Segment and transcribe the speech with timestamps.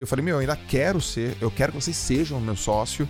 [0.00, 3.06] Eu falei, meu, eu ainda quero ser, eu quero que vocês sejam meu sócio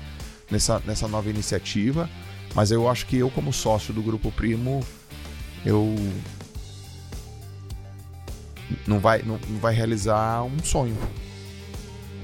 [0.50, 2.10] nessa, nessa nova iniciativa,
[2.52, 4.84] mas eu acho que eu, como sócio do Grupo Primo,
[5.64, 5.94] eu.
[8.88, 10.96] Não vai, não, não vai realizar um sonho.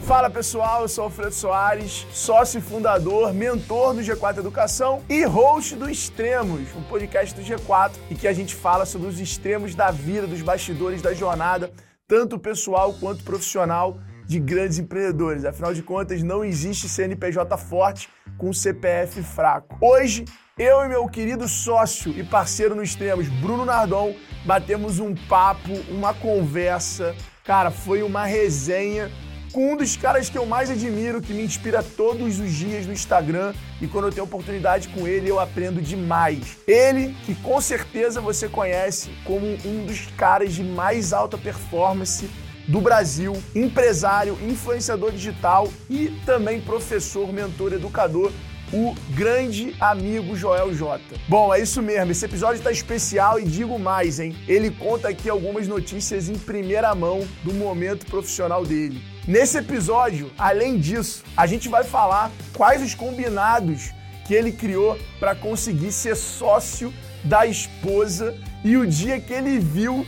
[0.00, 5.76] Fala pessoal, eu sou Alfredo Soares, sócio e fundador, mentor do G4 Educação e host
[5.76, 9.92] do Extremos, um podcast do G4 e que a gente fala sobre os extremos da
[9.92, 11.72] vida, dos bastidores da jornada,
[12.08, 15.44] tanto pessoal quanto profissional de grandes empreendedores.
[15.44, 19.76] Afinal de contas, não existe CNPJ forte com CPF fraco.
[19.80, 20.24] Hoje,
[20.58, 26.14] eu e meu querido sócio e parceiro no Extremos, Bruno Nardon, batemos um papo, uma
[26.14, 27.14] conversa.
[27.44, 29.10] Cara, foi uma resenha
[29.52, 32.92] com um dos caras que eu mais admiro, que me inspira todos os dias no
[32.92, 36.58] Instagram e quando eu tenho oportunidade com ele eu aprendo demais.
[36.66, 42.28] Ele, que com certeza você conhece como um dos caras de mais alta performance
[42.66, 48.32] do Brasil, empresário, influenciador digital e também professor, mentor, educador
[48.72, 51.00] o grande amigo Joel J.
[51.28, 52.10] Bom, é isso mesmo.
[52.10, 54.36] Esse episódio está especial e digo mais, hein?
[54.48, 59.00] Ele conta aqui algumas notícias em primeira mão do momento profissional dele.
[59.26, 63.92] Nesse episódio, além disso, a gente vai falar quais os combinados
[64.26, 70.06] que ele criou para conseguir ser sócio da esposa e o dia que ele viu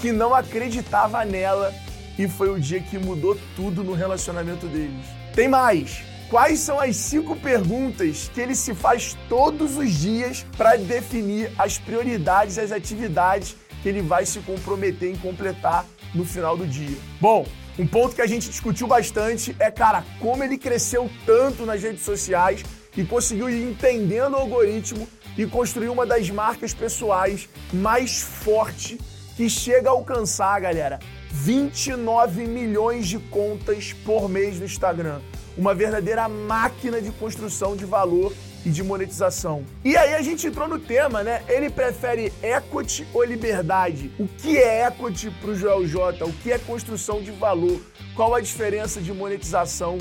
[0.00, 1.72] que não acreditava nela
[2.18, 5.04] e foi o dia que mudou tudo no relacionamento deles.
[5.34, 6.02] Tem mais!
[6.30, 11.78] Quais são as cinco perguntas que ele se faz todos os dias para definir as
[11.78, 16.96] prioridades e as atividades que ele vai se comprometer em completar no final do dia?
[17.20, 17.46] Bom,
[17.78, 22.02] um ponto que a gente discutiu bastante é, cara, como ele cresceu tanto nas redes
[22.02, 22.64] sociais
[22.96, 28.98] e conseguiu ir entendendo o algoritmo e construir uma das marcas pessoais mais forte
[29.36, 30.98] que chega a alcançar, galera,
[31.36, 35.20] 29 milhões de contas por mês no Instagram
[35.56, 38.32] uma verdadeira máquina de construção de valor
[38.64, 39.64] e de monetização.
[39.84, 41.44] E aí a gente entrou no tema, né?
[41.48, 44.10] Ele prefere equity ou liberdade?
[44.18, 46.24] O que é equity para o Joel J?
[46.24, 47.80] O que é construção de valor?
[48.16, 49.98] Qual a diferença de monetização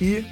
[0.00, 0.26] e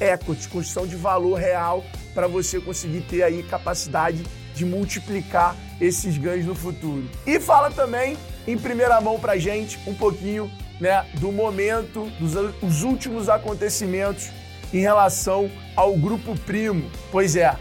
[0.00, 1.84] equity, construção de valor real
[2.14, 4.24] para você conseguir ter aí capacidade
[4.54, 7.08] de multiplicar esses ganhos no futuro.
[7.26, 8.16] E fala também
[8.46, 14.30] em primeira mão para gente um pouquinho né, do momento, dos os últimos acontecimentos
[14.72, 16.90] em relação ao Grupo Primo.
[17.10, 17.56] Pois é,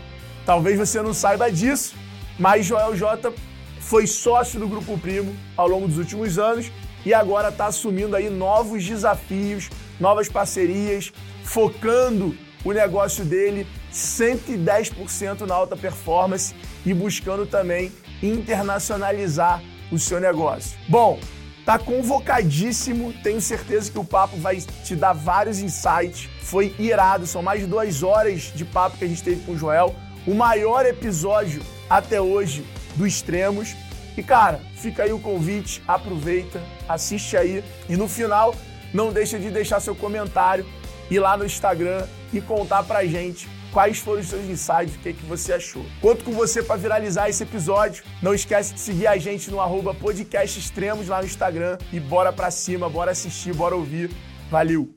[0.45, 1.95] talvez você não saiba disso,
[2.39, 3.31] mas Joel J
[3.79, 6.71] foi sócio do Grupo Primo ao longo dos últimos anos
[7.05, 11.11] e agora está assumindo aí novos desafios, novas parcerias,
[11.43, 16.55] focando o negócio dele 110% na alta performance
[16.85, 17.91] e buscando também
[18.21, 20.77] internacionalizar o seu negócio.
[20.87, 21.19] Bom,
[21.65, 26.27] Tá convocadíssimo, tenho certeza que o papo vai te dar vários insights.
[26.41, 29.57] Foi irado, são mais de duas horas de papo que a gente teve com o
[29.57, 29.95] Joel.
[30.25, 32.65] O maior episódio até hoje
[32.95, 33.75] do Extremos.
[34.17, 37.63] E cara, fica aí o convite, aproveita, assiste aí.
[37.87, 38.55] E no final,
[38.91, 40.65] não deixa de deixar seu comentário,
[41.11, 45.09] ir lá no Instagram e contar pra gente quais foram os seus insights, o que,
[45.09, 45.85] é que você achou.
[46.01, 48.03] Conto com você para viralizar esse episódio.
[48.21, 52.31] Não esquece de seguir a gente no arroba podcast extremos lá no Instagram e bora
[52.33, 54.11] pra cima, bora assistir, bora ouvir.
[54.49, 54.93] Valeu!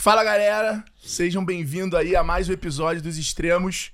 [0.00, 3.92] Fala galera, sejam bem-vindos aí a mais um episódio dos Extremos.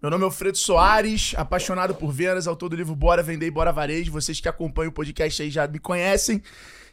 [0.00, 3.72] Meu nome é Alfredo Soares, apaixonado por vendas, autor do livro Bora Vender e Bora
[3.72, 4.12] Varejo.
[4.12, 6.40] Vocês que acompanham o podcast aí já me conhecem.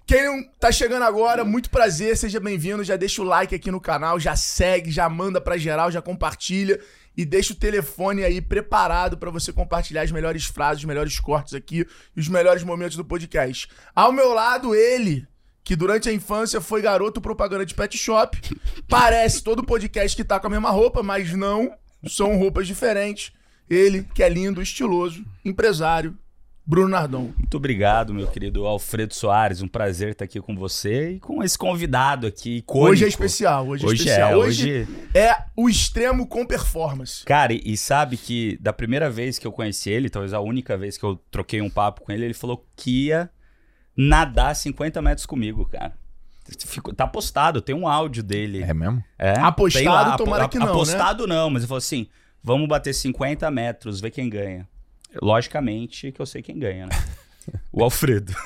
[0.06, 2.84] Quem não tá chegando agora, muito prazer, seja bem-vindo.
[2.84, 6.80] Já deixa o like aqui no canal, já segue, já manda pra geral, já compartilha
[7.16, 11.54] e deixa o telefone aí preparado para você compartilhar as melhores frases, os melhores cortes
[11.54, 13.70] aqui e os melhores momentos do podcast.
[13.96, 15.26] Ao meu lado, ele,
[15.64, 18.38] que durante a infância foi garoto propaganda de pet shop.
[18.90, 21.74] Parece todo podcast que tá com a mesma roupa, mas não,
[22.10, 23.32] são roupas diferentes.
[23.70, 26.18] Ele, que é lindo, estiloso, empresário,
[26.66, 27.34] Bruno Nardon.
[27.38, 29.62] Muito obrigado, meu querido Alfredo Soares.
[29.62, 32.58] Um prazer estar aqui com você e com esse convidado aqui.
[32.58, 32.92] Icônico.
[32.92, 33.68] Hoje é especial.
[33.68, 34.32] Hoje, é hoje é especial.
[34.32, 37.26] É, hoje, hoje é o extremo com performance.
[37.26, 40.98] Cara, e sabe que da primeira vez que eu conheci ele, talvez a única vez
[40.98, 43.30] que eu troquei um papo com ele, ele falou que ia
[43.96, 45.94] nadar 50 metros comigo, cara.
[46.96, 48.64] tá postado, tem um áudio dele.
[48.64, 49.04] É mesmo?
[49.20, 49.38] É.
[49.38, 50.68] Apostado, lá, tomara que não.
[50.68, 50.72] Né?
[50.72, 51.36] Apostado né?
[51.36, 52.08] não, mas ele falou assim:
[52.42, 54.66] vamos bater 50 metros, ver quem ganha.
[55.22, 56.92] Logicamente que eu sei quem ganha, né?
[57.74, 58.34] O Alfredo.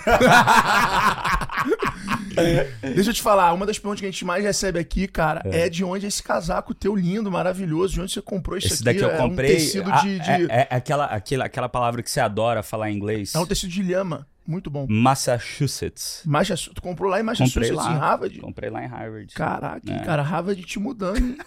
[2.95, 5.69] Deixa eu te falar, uma das perguntas que a gente mais recebe aqui, cara, é,
[5.69, 8.83] de onde é esse casaco teu lindo, maravilhoso, de onde você comprou isso Esse aqui?
[8.85, 9.51] daqui eu é comprei.
[9.51, 10.19] um tecido ah, de...
[10.19, 13.33] de- É, é aquela, aquela, aquela palavra que você adora falar em inglês.
[13.35, 14.85] é um tecido de lhama, muito bom.
[14.89, 16.21] Massachusetts.
[16.25, 17.91] Massachusetts, tu comprou lá em Comprei Massachusetts, lá.
[17.91, 18.39] em Harvard?
[18.39, 19.33] Comprei lá em Harvard.
[19.33, 19.99] Caraca, É.
[20.05, 21.37] cara, Harvard te mudando?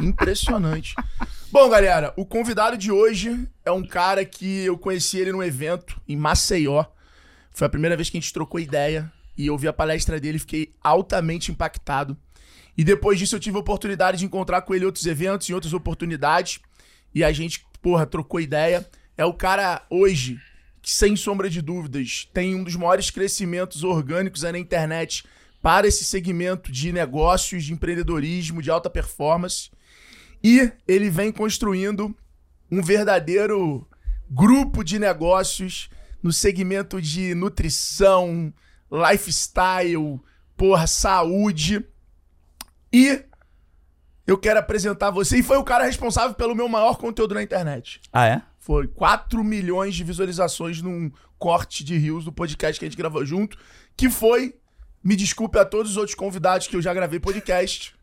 [0.00, 0.94] Impressionante.
[1.58, 5.98] Bom, galera, o convidado de hoje é um cara que eu conheci ele num evento
[6.06, 6.84] em Maceió.
[7.50, 10.38] Foi a primeira vez que a gente trocou ideia e eu vi a palestra dele
[10.38, 12.14] fiquei altamente impactado.
[12.76, 15.54] E depois disso eu tive a oportunidade de encontrar com ele em outros eventos, em
[15.54, 16.60] outras oportunidades.
[17.14, 18.86] E a gente, porra, trocou ideia.
[19.16, 20.38] É o cara hoje
[20.82, 25.24] que, sem sombra de dúvidas, tem um dos maiores crescimentos orgânicos na internet
[25.62, 29.70] para esse segmento de negócios, de empreendedorismo, de alta performance.
[30.46, 32.16] E ele vem construindo
[32.70, 33.84] um verdadeiro
[34.30, 35.90] grupo de negócios
[36.22, 38.54] no segmento de nutrição,
[38.88, 40.20] lifestyle,
[40.56, 41.84] porra, saúde.
[42.92, 43.24] E
[44.24, 45.38] eu quero apresentar você.
[45.38, 48.00] E foi o cara responsável pelo meu maior conteúdo na internet.
[48.12, 48.42] Ah, é?
[48.60, 51.10] Foi 4 milhões de visualizações num
[51.40, 53.58] corte de rios do podcast que a gente gravou junto.
[53.96, 54.54] Que foi,
[55.02, 57.96] me desculpe a todos os outros convidados que eu já gravei podcast,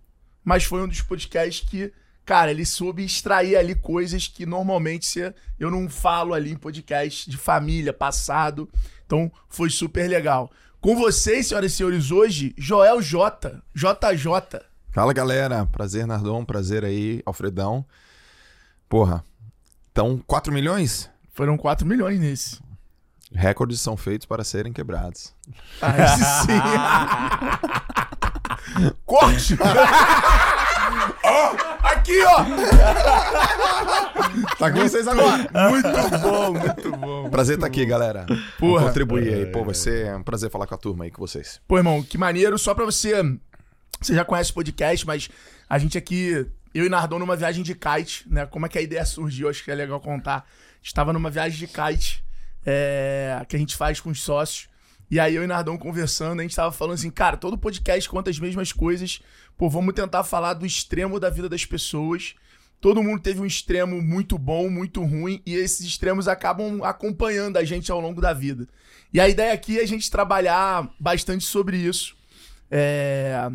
[0.43, 1.93] mas foi um dos podcasts que,
[2.25, 5.19] cara, ele soube extrair ali coisas que normalmente
[5.59, 8.69] eu não falo ali em podcast de família, passado.
[9.05, 10.51] Então foi super legal.
[10.81, 13.61] Com vocês, senhoras e senhores, hoje, Joel J.
[13.73, 14.61] JJ.
[14.91, 17.85] Fala galera, prazer Nardon, prazer aí, Alfredão.
[18.87, 19.23] Porra,
[19.91, 21.09] então 4 milhões?
[21.33, 22.61] Foram 4 milhões nesse.
[23.31, 25.33] Recordes são feitos para serem quebrados.
[25.81, 26.53] Aí sim.
[29.05, 29.57] Corte!
[31.23, 32.43] Ó, aqui, ó!
[34.57, 35.47] Tá com vocês agora.
[35.69, 37.29] Muito bom, muito bom.
[37.31, 38.25] Prazer estar aqui, galera.
[38.57, 38.79] Porra.
[38.79, 39.45] Vamos contribuir aí.
[39.47, 41.59] Pô, vai ser um prazer falar com a turma aí, com vocês.
[41.67, 42.57] Pô, irmão, que maneiro.
[42.57, 43.13] Só pra você.
[43.99, 45.29] Você já conhece o podcast, mas
[45.69, 48.45] a gente aqui, eu e Nardon, numa viagem de kite, né?
[48.45, 49.49] Como é que a ideia surgiu?
[49.49, 50.37] Acho que é legal contar.
[50.37, 50.45] A
[50.81, 52.23] gente tava numa viagem de kite
[52.65, 54.67] é, que a gente faz com os sócios.
[55.09, 58.29] E aí eu e Nardon conversando, a gente tava falando assim, cara, todo podcast conta
[58.29, 59.21] as mesmas coisas.
[59.57, 62.35] Pô, vamos tentar falar do extremo da vida das pessoas.
[62.81, 67.63] Todo mundo teve um extremo muito bom, muito ruim, e esses extremos acabam acompanhando a
[67.63, 68.67] gente ao longo da vida.
[69.13, 72.15] E a ideia aqui é a gente trabalhar bastante sobre isso.
[72.69, 73.49] É,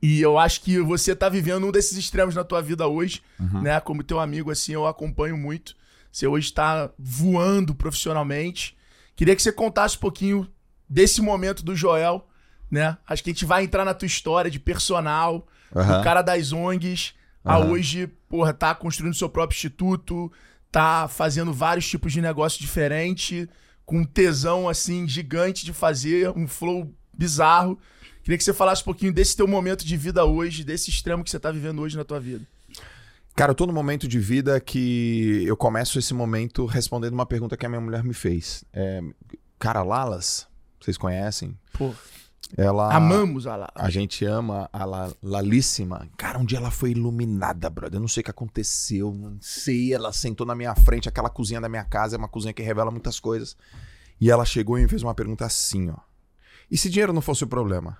[0.00, 3.22] E eu acho que você tá vivendo um desses extremos na tua vida hoje,
[3.62, 3.80] né?
[3.80, 5.74] Como teu amigo, assim, eu acompanho muito.
[6.12, 8.76] Você hoje tá voando profissionalmente.
[9.16, 10.46] Queria que você contasse um pouquinho
[10.88, 12.28] desse momento do Joel,
[12.70, 12.96] né?
[13.08, 15.98] Acho que a gente vai entrar na tua história de personal, Aham.
[15.98, 17.14] do cara das ONGs,
[17.44, 17.70] a Aham.
[17.70, 20.30] hoje, porra, tá construindo seu próprio instituto,
[20.70, 23.48] tá fazendo vários tipos de negócio diferente,
[23.84, 27.78] com um tesão, assim, gigante de fazer, um flow bizarro.
[28.22, 31.30] Queria que você falasse um pouquinho desse teu momento de vida hoje, desse extremo que
[31.30, 32.44] você tá vivendo hoje na tua vida.
[33.36, 37.54] Cara, eu tô num momento de vida que eu começo esse momento respondendo uma pergunta
[37.56, 38.64] que a minha mulher me fez.
[38.72, 39.02] É,
[39.58, 40.48] cara, Lalas,
[40.80, 41.54] vocês conhecem?
[41.74, 41.92] Pô,
[42.56, 42.94] Ela.
[42.94, 43.70] amamos a lá.
[43.74, 46.08] A gente ama a La- Lalíssima.
[46.16, 47.98] Cara, um dia ela foi iluminada, brother.
[47.98, 49.92] Eu não sei o que aconteceu, não sei.
[49.92, 52.90] Ela sentou na minha frente, aquela cozinha da minha casa é uma cozinha que revela
[52.90, 53.54] muitas coisas.
[54.18, 55.96] E ela chegou e me fez uma pergunta assim, ó.
[56.70, 57.98] E se dinheiro não fosse o problema?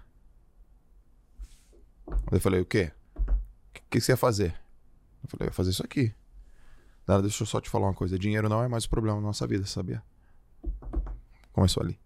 [2.32, 2.90] Eu falei, o quê?
[3.16, 3.32] O
[3.74, 4.54] que, que você ia fazer?
[5.26, 6.14] Eu falei, eu ia fazer isso aqui.
[7.06, 8.18] Ela, deixa eu só te falar uma coisa.
[8.18, 10.02] Dinheiro não é mais o problema na nossa vida, sabia?
[11.52, 11.98] Começou ali.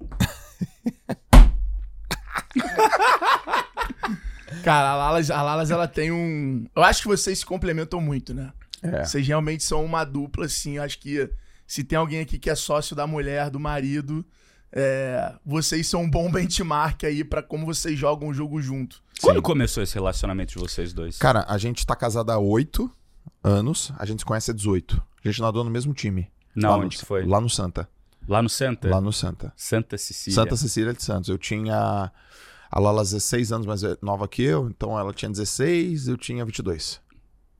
[4.62, 6.66] Cara, a Lalas, a Lalas, ela tem um.
[6.74, 8.52] Eu acho que vocês se complementam muito, né?
[8.80, 9.04] É.
[9.04, 10.76] Vocês realmente são uma dupla, assim.
[10.76, 11.28] Eu acho que
[11.66, 14.24] se tem alguém aqui que é sócio da mulher, do marido,
[14.72, 19.02] é, vocês são um bom benchmark aí pra como vocês jogam o jogo junto.
[19.20, 21.18] Quando começou esse relacionamento de vocês dois?
[21.18, 22.90] Cara, a gente tá casado há oito
[23.44, 25.02] anos, a gente se conhece há 18.
[25.24, 26.30] A gente nadou no mesmo time.
[26.54, 27.24] Na Lá onde no, que foi?
[27.24, 27.88] Lá no Santa.
[28.28, 28.88] Lá no Santa?
[28.88, 29.52] Lá no Santa.
[29.56, 30.34] Santa Cecília.
[30.34, 31.28] Santa Cecília de Santos.
[31.28, 32.10] Eu tinha.
[32.70, 37.02] A Lala 16 anos mais nova que eu, então ela tinha 16, eu tinha 22.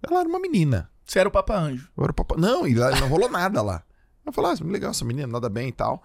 [0.03, 0.91] Ela era uma menina.
[1.05, 1.91] Você era o Papa Anjo.
[1.95, 2.39] Eu era o papai.
[2.39, 3.83] Não, e lá não rolou nada lá.
[4.25, 6.03] Eu falei, ah, legal essa menina, nada bem e tal.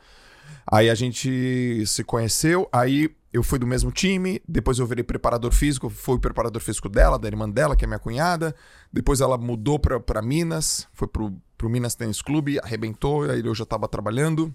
[0.70, 5.52] Aí a gente se conheceu, aí eu fui do mesmo time, depois eu virei preparador
[5.54, 8.56] físico, fui preparador físico dela, da irmã dela, que é minha cunhada.
[8.92, 13.66] Depois ela mudou pra Minas, foi pro, pro Minas Tênis Clube, arrebentou, aí eu já
[13.66, 14.54] tava trabalhando.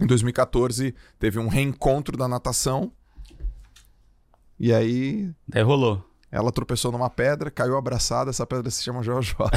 [0.00, 2.92] Em 2014 teve um reencontro da natação.
[4.58, 6.07] E aí Daí rolou.
[6.30, 9.34] Ela tropeçou numa pedra, caiu abraçada, essa pedra se chama Jojo.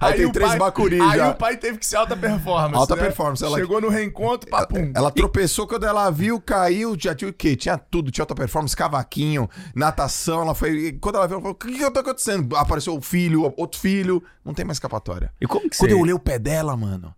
[0.00, 1.30] Aí tem o três pai- bacuri Aí já.
[1.30, 2.74] o pai teve que ser alta performance.
[2.76, 3.02] Alta né?
[3.02, 4.92] performance, ela- Chegou no reencontro, papum.
[4.94, 7.56] Ela tropeçou quando ela viu, caiu, já tinha o quê?
[7.56, 10.70] Tinha tudo, tinha alta performance, cavaquinho, natação, ela foi.
[10.70, 12.56] e Quando ela viu, ela falou: o que, que tá acontecendo?
[12.56, 15.32] Apareceu o filho, outro filho, não tem mais escapatória.
[15.40, 15.94] E como que Quando você...
[15.96, 17.14] eu olhei o pé dela, mano,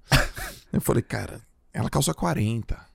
[0.72, 1.40] eu falei, cara,
[1.72, 2.89] ela calça 40.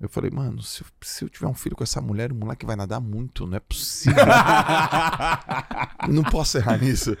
[0.00, 2.64] Eu falei, mano, se eu, se eu tiver um filho com essa mulher, o moleque
[2.64, 4.24] vai nadar muito, não é possível.
[6.08, 7.14] não posso errar nisso.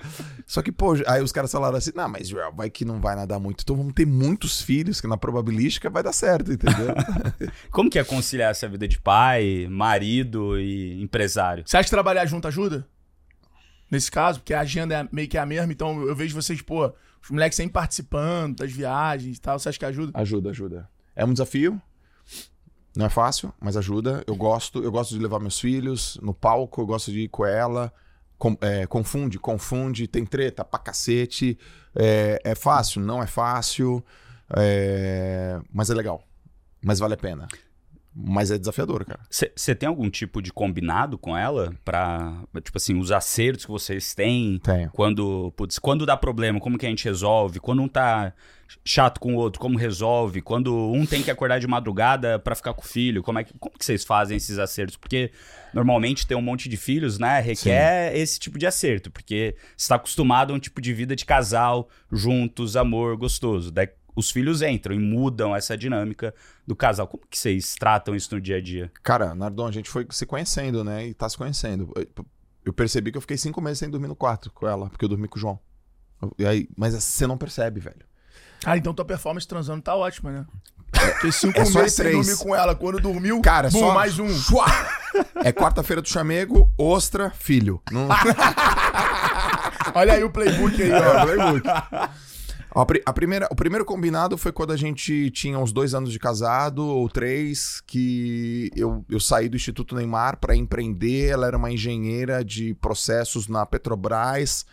[0.46, 3.14] Só que, pô, aí os caras falaram assim: não, mas Joel, vai que não vai
[3.14, 3.60] nadar muito.
[3.60, 6.94] Então vamos ter muitos filhos, que na probabilística vai dar certo, entendeu?
[7.70, 11.64] Como que é conciliar essa vida de pai, marido e empresário?
[11.66, 12.88] Você acha que trabalhar junto ajuda?
[13.90, 16.90] Nesse caso, porque a agenda é meio que a mesma, então eu vejo vocês, pô,
[17.22, 19.58] os moleques sempre participando das viagens e tal.
[19.58, 20.18] Você acha que ajuda?
[20.18, 20.88] Ajuda, ajuda.
[21.14, 21.78] É um desafio.
[23.00, 24.22] Não é fácil, mas ajuda.
[24.26, 27.46] Eu gosto, eu gosto de levar meus filhos no palco, eu gosto de ir com
[27.46, 27.90] ela.
[28.36, 31.58] Com- é, confunde, confunde, tem treta pra cacete.
[31.94, 34.04] É, é fácil, não é fácil.
[34.54, 36.22] é, mas é legal.
[36.82, 37.48] Mas vale a pena.
[38.22, 39.20] Mas é desafiador, cara.
[39.30, 44.14] Você tem algum tipo de combinado com ela pra, tipo assim, os acertos que vocês
[44.14, 44.58] têm?
[44.62, 44.90] Tenho.
[44.90, 47.60] Quando, putz, quando dá problema, como que a gente resolve?
[47.60, 48.32] Quando um tá
[48.84, 50.40] chato com o outro, como resolve?
[50.40, 53.52] Quando um tem que acordar de madrugada pra ficar com o filho, como é que,
[53.58, 54.96] como que vocês fazem esses acertos?
[54.96, 55.32] Porque
[55.74, 59.96] normalmente ter um monte de filhos, né, requer esse tipo de acerto, porque você tá
[59.96, 63.70] acostumado a um tipo de vida de casal, juntos, amor, gostoso.
[63.70, 66.34] Daí os filhos entram e mudam essa dinâmica
[66.66, 67.06] do casal.
[67.06, 68.90] Como que vocês tratam isso no dia a dia?
[69.02, 71.06] Cara, Nardon, a gente foi se conhecendo, né?
[71.06, 71.92] E tá se conhecendo.
[72.64, 75.08] Eu- percebi que eu fiquei cinco meses sem dormir no quarto com ela, porque eu
[75.08, 75.58] dormi com o João.
[76.38, 78.04] E aí, mas você não percebe, velho.
[78.64, 80.46] Ah, então tua performance transando tá ótima, né?
[80.92, 82.26] Porque cinco É meses sem três.
[82.26, 82.74] dormir com ela.
[82.74, 84.28] Quando dormiu, Cara, bum, só mais um.
[84.28, 84.66] Chua!
[85.36, 87.80] É quarta-feira do chamego, ostra, filho.
[87.90, 88.08] Não...
[89.94, 91.24] Olha aí o playbook aí, É, ó.
[91.24, 91.68] playbook.
[92.72, 96.18] A a primeira, o primeiro combinado foi quando a gente tinha uns dois anos de
[96.18, 101.30] casado, ou três, que eu, eu saí do Instituto Neymar para empreender.
[101.30, 104.64] Ela era uma engenheira de processos na Petrobras,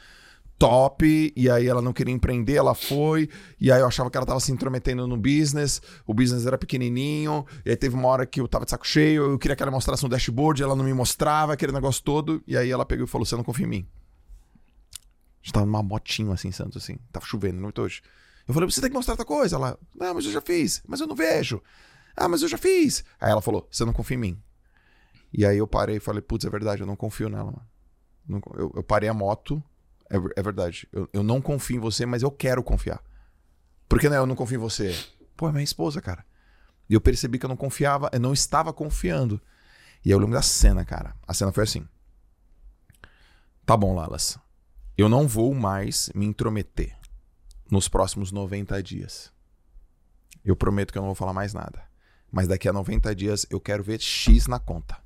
[0.59, 4.25] top, e aí ela não queria empreender, ela foi, e aí eu achava que ela
[4.25, 8.41] tava se intrometendo no business, o business era pequenininho, e aí teve uma hora que
[8.41, 10.93] eu tava de saco cheio, eu queria que ela mostrasse um dashboard, ela não me
[10.93, 13.87] mostrava, aquele negócio todo, e aí ela pegou e falou, você não confia em mim.
[15.47, 16.97] Gente tava numa motinho assim, Santos, assim.
[17.09, 18.01] Tava chovendo muito hoje.
[18.45, 19.55] Eu falei, você tem que mostrar outra coisa.
[19.55, 21.63] Ela, não, mas eu já fiz, mas eu não vejo.
[22.17, 23.05] Ah, mas eu já fiz.
[23.17, 24.43] Aí ela falou, você não confia em mim.
[25.31, 27.65] E aí eu parei e falei, putz, é verdade, eu não confio nela, mano.
[28.27, 29.63] Não- eu, eu parei a moto,
[30.09, 30.85] é, é verdade.
[30.91, 33.01] Eu, eu não confio em você, mas eu quero confiar.
[33.87, 34.93] Por que não, eu não confio em você?
[35.37, 36.25] Pô, é minha esposa, cara.
[36.89, 39.41] E eu percebi que eu não confiava, eu não estava confiando.
[40.03, 41.15] E aí eu lembro da cena, cara.
[41.25, 41.87] A cena foi assim.
[43.65, 44.37] Tá bom, Lalas.
[44.97, 46.97] Eu não vou mais me intrometer
[47.69, 49.31] nos próximos 90 dias.
[50.43, 51.83] Eu prometo que eu não vou falar mais nada.
[52.31, 54.97] Mas daqui a 90 dias eu quero ver X na conta.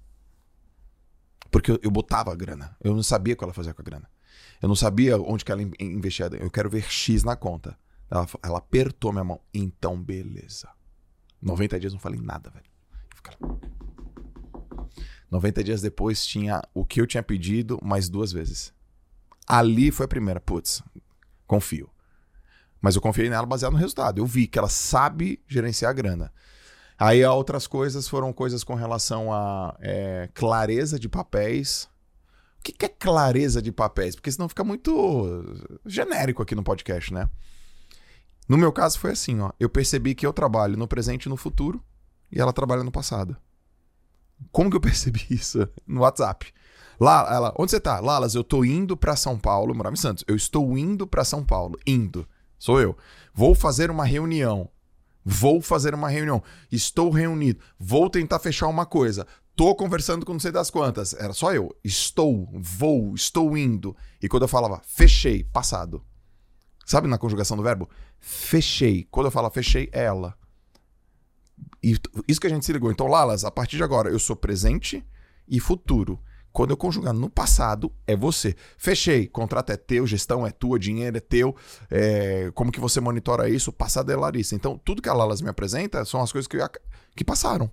[1.51, 2.75] Porque eu, eu botava a grana.
[2.81, 4.09] Eu não sabia o que ela fazia com a grana.
[4.61, 6.27] Eu não sabia onde que ela in- investia.
[6.27, 7.77] Eu quero ver X na conta.
[8.09, 9.41] Ela, ela apertou minha mão.
[9.53, 10.69] Então, beleza.
[11.41, 12.65] 90 dias não falei nada, velho.
[13.09, 13.59] Eu ficava-
[15.29, 18.73] 90 dias depois tinha o que eu tinha pedido mais duas vezes.
[19.47, 20.39] Ali foi a primeira.
[20.39, 20.83] Putz,
[21.47, 21.89] confio.
[22.81, 24.19] Mas eu confiei nela baseado no resultado.
[24.19, 26.33] Eu vi que ela sabe gerenciar a grana.
[26.97, 31.89] Aí outras coisas foram coisas com relação a é, clareza de papéis.
[32.59, 34.15] O que, que é clareza de papéis?
[34.15, 35.43] Porque senão fica muito
[35.85, 37.27] genérico aqui no podcast, né?
[38.47, 39.51] No meu caso foi assim, ó.
[39.59, 41.83] Eu percebi que eu trabalho no presente e no futuro
[42.31, 43.35] e ela trabalha no passado.
[44.51, 45.67] Como que eu percebi isso?
[45.87, 46.53] No WhatsApp.
[46.99, 47.99] Lá, ela, onde você tá?
[47.99, 50.23] Lalas, eu tô indo pra São Paulo, morava em Santos.
[50.27, 51.79] Eu estou indo pra São Paulo.
[51.85, 52.27] Indo.
[52.59, 52.95] Sou eu.
[53.33, 54.69] Vou fazer uma reunião.
[55.23, 56.43] Vou fazer uma reunião.
[56.71, 57.59] Estou reunido.
[57.79, 59.25] Vou tentar fechar uma coisa.
[59.55, 61.13] Tô conversando com não sei das quantas.
[61.13, 61.75] Era só eu.
[61.83, 63.95] Estou, vou, estou indo.
[64.21, 66.03] E quando eu falava fechei, passado.
[66.85, 67.89] Sabe na conjugação do verbo?
[68.19, 69.07] Fechei.
[69.09, 70.35] Quando eu falo fechei, é ela.
[71.83, 71.95] E
[72.27, 72.91] isso que a gente se ligou.
[72.91, 75.03] Então, Lalas, a partir de agora, eu sou presente
[75.47, 76.19] e futuro.
[76.53, 78.55] Quando eu conjugar no passado, é você.
[78.77, 79.27] Fechei.
[79.27, 81.55] Contrato é teu, gestão é tua, dinheiro é teu.
[81.89, 83.69] é, como que você monitora isso?
[83.69, 84.53] O passado é Larissa.
[84.55, 86.69] Então, tudo que a Lalas me apresenta são as coisas que, eu
[87.15, 87.71] que passaram.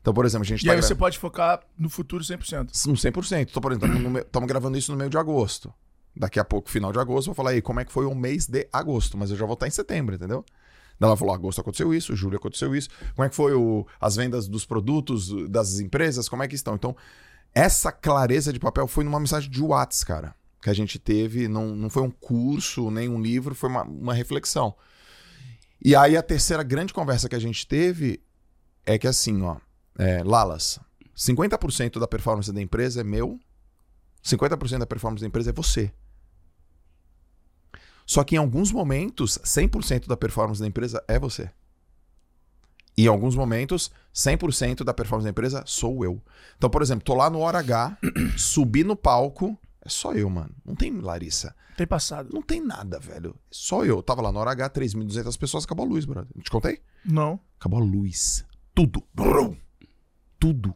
[0.00, 2.70] Então, por exemplo, a gente E tá aí gra- você pode focar no futuro 100%.
[2.88, 3.50] um 100%.
[3.52, 5.72] Tô, por exemplo, estamos gravando isso no meio de agosto.
[6.16, 8.14] Daqui a pouco, final de agosto, eu vou falar aí como é que foi o
[8.14, 10.44] mês de agosto, mas eu já vou estar em setembro, entendeu?
[11.00, 12.88] Ela falou: agosto aconteceu isso, julho aconteceu isso.
[13.14, 16.74] Como é que foi o, as vendas dos produtos, das empresas, como é que estão?
[16.74, 16.96] Então,
[17.54, 20.34] essa clareza de papel foi numa mensagem de WhatsApp, cara.
[20.62, 21.48] que a gente teve.
[21.48, 24.74] Não, não foi um curso, nem um livro, foi uma, uma reflexão.
[25.84, 28.20] E aí a terceira grande conversa que a gente teve
[28.84, 29.56] é que assim, ó,
[29.98, 30.80] é, Lalas,
[31.16, 33.38] 50% da performance da empresa é meu,
[34.24, 35.92] 50% da performance da empresa é você.
[38.06, 41.50] Só que em alguns momentos, 100% da performance da empresa é você.
[42.98, 46.20] E em alguns momentos, 100% da performance da empresa sou eu.
[46.56, 47.96] Então, por exemplo, tô lá no hora H,
[48.36, 50.52] subi no palco, é só eu, mano.
[50.66, 51.54] Não tem Larissa.
[51.76, 52.28] Tem passado.
[52.32, 53.36] Não tem nada, velho.
[53.52, 54.02] Só eu.
[54.02, 56.28] Tava lá no hora H, 3.200 pessoas, acabou a luz, brother.
[56.34, 56.82] Não te contei?
[57.04, 57.38] Não.
[57.60, 58.44] Acabou a luz.
[58.74, 59.04] Tudo.
[59.14, 59.56] Brum.
[60.40, 60.74] Tudo.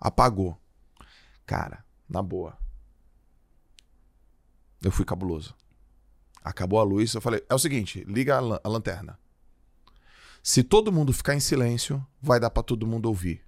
[0.00, 0.58] Apagou.
[1.44, 2.56] Cara, na boa.
[4.82, 5.54] Eu fui cabuloso.
[6.42, 9.18] Acabou a luz, eu falei: é o seguinte, liga a, lan- a lanterna.
[10.42, 13.42] Se todo mundo ficar em silêncio, vai dar pra todo mundo ouvir.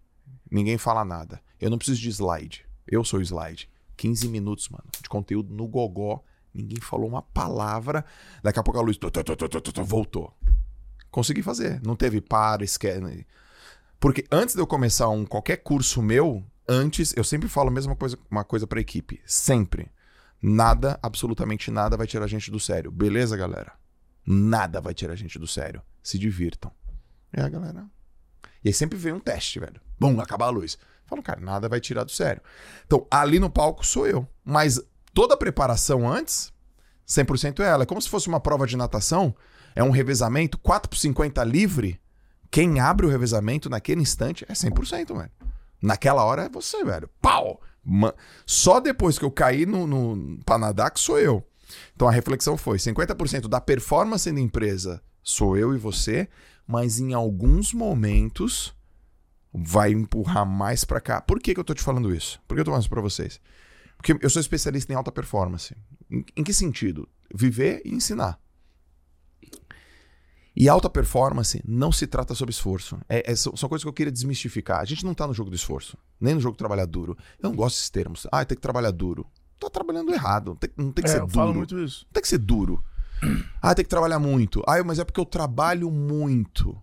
[0.51, 1.41] Ninguém fala nada.
[1.59, 2.67] Eu não preciso de slide.
[2.87, 3.71] Eu sou o slide.
[3.97, 6.23] 15 minutos, mano, de conteúdo no gogó.
[6.53, 8.05] Ninguém falou uma palavra.
[8.43, 8.99] Daqui a pouco a luz
[9.85, 10.37] voltou.
[11.11, 11.81] Consegui fazer.
[11.83, 13.27] Não teve para, esquece.
[13.99, 17.95] Porque antes de eu começar um qualquer curso meu, antes eu sempre falo a mesma
[17.97, 19.91] coisa, uma coisa pra equipe, sempre.
[20.43, 22.91] Nada, absolutamente nada vai tirar a gente do sério.
[22.91, 23.73] Beleza, galera?
[24.27, 25.81] Nada vai tirar a gente do sério.
[26.03, 26.73] Se divirtam.
[27.33, 27.87] É, galera.
[28.65, 29.81] E aí sempre vem um teste, velho.
[29.99, 30.79] Bum, acabar a luz.
[31.07, 32.41] Falo, cara, nada vai tirar do sério.
[32.87, 34.27] Então, ali no palco sou eu.
[34.45, 34.81] Mas
[35.13, 36.53] toda a preparação antes,
[37.09, 37.83] 100% é ela.
[37.83, 39.35] É como se fosse uma prova de natação.
[39.75, 42.01] É um revezamento, 4 por 50 livre.
[42.51, 45.31] Quem abre o revezamento naquele instante é 100%, velho.
[45.83, 47.09] Naquela hora é você, velho.
[47.21, 47.61] Pau!
[47.85, 48.15] Ma-
[48.47, 51.45] Só depois que eu caí no, no, pra nadar que sou eu.
[51.97, 56.29] Então a reflexão foi: 50% da performance da empresa sou eu e você,
[56.67, 58.75] mas em alguns momentos
[59.53, 61.21] vai empurrar mais pra cá.
[61.21, 62.41] Por que, que eu tô te falando isso?
[62.49, 63.41] Por que eu tô falando isso pra vocês?
[63.97, 65.77] Porque eu sou especialista em alta performance.
[66.11, 67.09] Em, em que sentido?
[67.35, 68.39] Viver e ensinar.
[70.55, 72.99] E alta performance não se trata sobre esforço.
[73.09, 74.81] É, é- são, são coisas que eu queria desmistificar.
[74.81, 77.17] A gente não tá no jogo do esforço, nem no jogo de trabalhar duro.
[77.43, 78.27] Eu não gosto desses termos.
[78.31, 79.27] Ah, tem que trabalhar duro.
[79.59, 80.55] Tá trabalhando errado.
[80.57, 81.35] Tem- não tem que É, ser eu duro.
[81.35, 82.05] falo muito isso.
[82.07, 82.85] Não tem que ser duro.
[83.61, 84.63] Ah, tem que trabalhar muito.
[84.67, 86.81] Ah, mas é porque eu trabalho muito.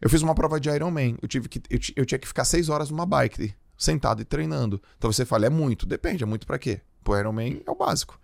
[0.00, 1.16] Eu fiz uma prova de Ironman.
[1.20, 4.80] Eu, tive que, eu, eu tinha que ficar seis horas numa bike, sentado e treinando.
[4.96, 5.86] Então você fala, é muito.
[5.86, 6.80] Depende, é muito pra quê?
[7.02, 8.18] Pro Ironman é o básico.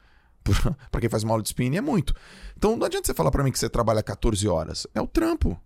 [0.91, 2.15] pra quem faz uma aula de spinning é muito.
[2.57, 4.87] Então não adianta você falar pra mim que você trabalha 14 horas.
[4.95, 5.61] É o trampo.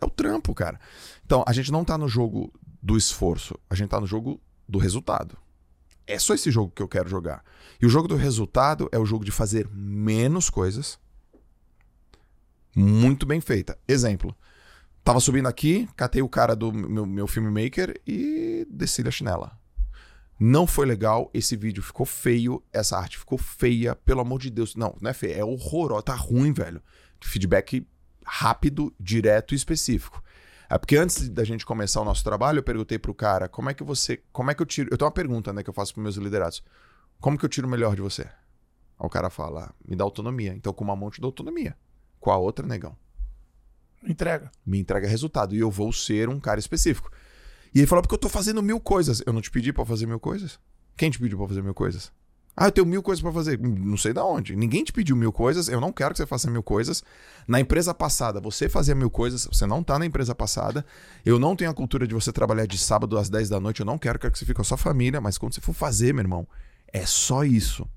[0.00, 0.80] É o trampo, cara.
[1.24, 3.54] Então a gente não tá no jogo do esforço.
[3.68, 5.36] A gente tá no jogo do resultado.
[6.06, 7.42] É só esse jogo que eu quero jogar.
[7.80, 10.98] E o jogo do resultado é o jogo de fazer menos coisas
[12.74, 13.78] muito bem feita.
[13.86, 14.36] Exemplo.
[15.02, 19.58] Tava subindo aqui, catei o cara do meu, meu filmmaker e desci a chinela.
[20.40, 24.74] Não foi legal, esse vídeo ficou feio, essa arte ficou feia, pelo amor de Deus.
[24.74, 26.82] Não, não é feio, é horroroso, tá ruim, velho.
[27.20, 27.86] Feedback
[28.24, 30.23] rápido, direto e específico.
[30.74, 33.74] É porque antes da gente começar o nosso trabalho, eu perguntei pro cara, como é
[33.74, 35.94] que você, como é que eu tiro, eu tenho uma pergunta, né, que eu faço
[35.94, 36.64] pros meus liderados.
[37.20, 38.22] Como que eu tiro o melhor de você?
[38.22, 40.52] Aí o cara fala, me dá autonomia.
[40.52, 41.76] Então com uma mão eu te dou autonomia.
[42.18, 42.96] Com a outra, negão
[44.02, 44.50] Entrega.
[44.66, 45.54] me entrega resultado.
[45.54, 47.08] E eu vou ser um cara específico.
[47.72, 49.22] E ele falou, porque eu tô fazendo mil coisas.
[49.24, 50.58] Eu não te pedi pra fazer mil coisas?
[50.96, 52.12] Quem te pediu pra fazer mil coisas?
[52.56, 53.58] Ah, eu tenho mil coisas pra fazer.
[53.58, 54.54] Não sei da onde.
[54.54, 55.68] Ninguém te pediu mil coisas.
[55.68, 57.02] Eu não quero que você faça mil coisas.
[57.48, 59.48] Na empresa passada, você fazia mil coisas.
[59.50, 60.86] Você não tá na empresa passada.
[61.24, 63.80] Eu não tenho a cultura de você trabalhar de sábado às 10 da noite.
[63.80, 65.20] Eu não quero, quero que você fique com a sua família.
[65.20, 66.46] Mas quando você for fazer, meu irmão,
[66.92, 67.88] é só isso.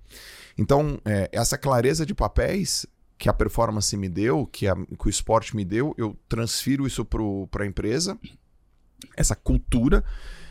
[0.57, 5.09] Então, é, essa clareza de papéis que a performance me deu, que, a- que o
[5.09, 8.17] esporte me deu, eu transfiro isso para a empresa,
[9.15, 10.03] essa cultura,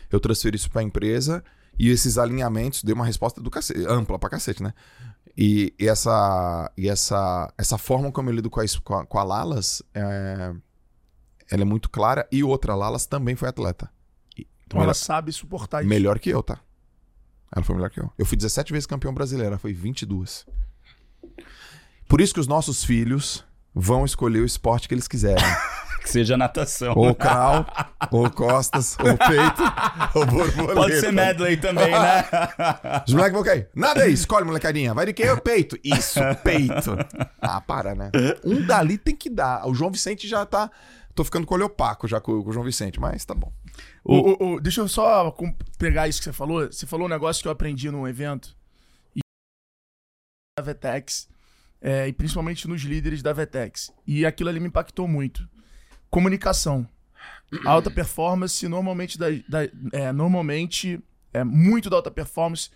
[0.09, 1.43] eu transfiro isso para a empresa
[1.77, 4.73] e esses alinhamentos deu uma resposta cacete, ampla pra cacete, né?
[5.37, 9.83] E, e essa e essa essa forma como eu lido com a, com a, Lalas,
[9.93, 10.53] é,
[11.51, 13.89] ela é muito clara e outra a Lalas também foi atleta.
[14.37, 15.89] E- Então ela sabe suportar isso.
[15.89, 16.59] Melhor que eu, tá?
[17.55, 18.11] Ela foi melhor que eu.
[18.17, 20.45] Eu fui 17 vezes campeão brasileiro, ela foi 22.
[22.09, 25.43] Por isso que os nossos filhos vão escolher o esporte que eles quiserem.
[26.07, 26.93] Que seja natação.
[26.95, 27.65] ou crawl,
[28.11, 29.61] ou costas, ou peito,
[30.15, 30.73] ou borboleta.
[30.73, 32.23] Pode ser medley também, né?
[33.05, 33.67] Os moleques vão cair.
[33.75, 34.93] Nada aí, escolhe, molecadinha.
[34.93, 35.23] Vai de quê?
[35.43, 35.77] Peito.
[35.83, 36.95] Isso, peito.
[37.41, 38.09] Ah, para, né?
[38.43, 39.67] Um dali tem que dar.
[39.67, 40.71] O João Vicente já tá...
[41.13, 43.51] Tô ficando com o olho opaco já com, com o João Vicente, mas tá bom.
[44.05, 46.67] O- o- o- deixa eu só com- pegar isso que você falou.
[46.71, 48.55] Você falou um negócio que eu aprendi num evento.
[49.15, 49.19] E
[50.57, 51.27] da Vetex.
[51.81, 53.91] é, e principalmente nos líderes da Vetex.
[54.05, 55.47] E aquilo ali me impactou muito.
[56.09, 56.87] Comunicação.
[57.65, 60.99] Alta performance, normalmente, da, da- é, normalmente
[61.33, 62.69] é, muito da alta performance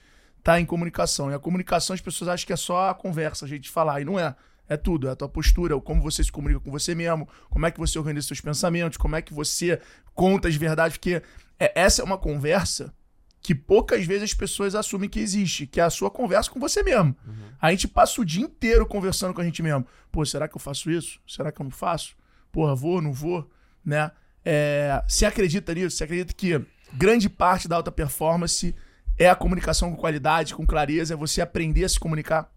[0.44, 1.30] tá em comunicação.
[1.30, 4.06] E a comunicação as pessoas acham que é só a conversa, a gente falar, e
[4.06, 4.36] não é.
[4.70, 7.72] É tudo, é a tua postura, como você se comunica com você mesmo, como é
[7.72, 9.82] que você organiza seus pensamentos, como é que você
[10.16, 11.22] conta as verdades, porque
[11.60, 12.94] é, essa é uma conversa
[13.42, 16.82] que poucas vezes as pessoas assumem que existe, que é a sua conversa com você
[16.84, 17.14] mesmo.
[17.28, 17.34] Uhum.
[17.62, 19.86] A gente passa o dia inteiro conversando com a gente mesmo.
[20.10, 21.20] Pô, será que eu faço isso?
[21.28, 22.16] Será que eu não faço?
[22.52, 23.50] Porra, vou, não vou?
[23.84, 24.12] Né?
[24.44, 28.76] É, se acredita nisso, se acredita que grande parte da alta performance
[29.18, 32.52] é a comunicação com qualidade, com clareza, é você aprender a se comunicar?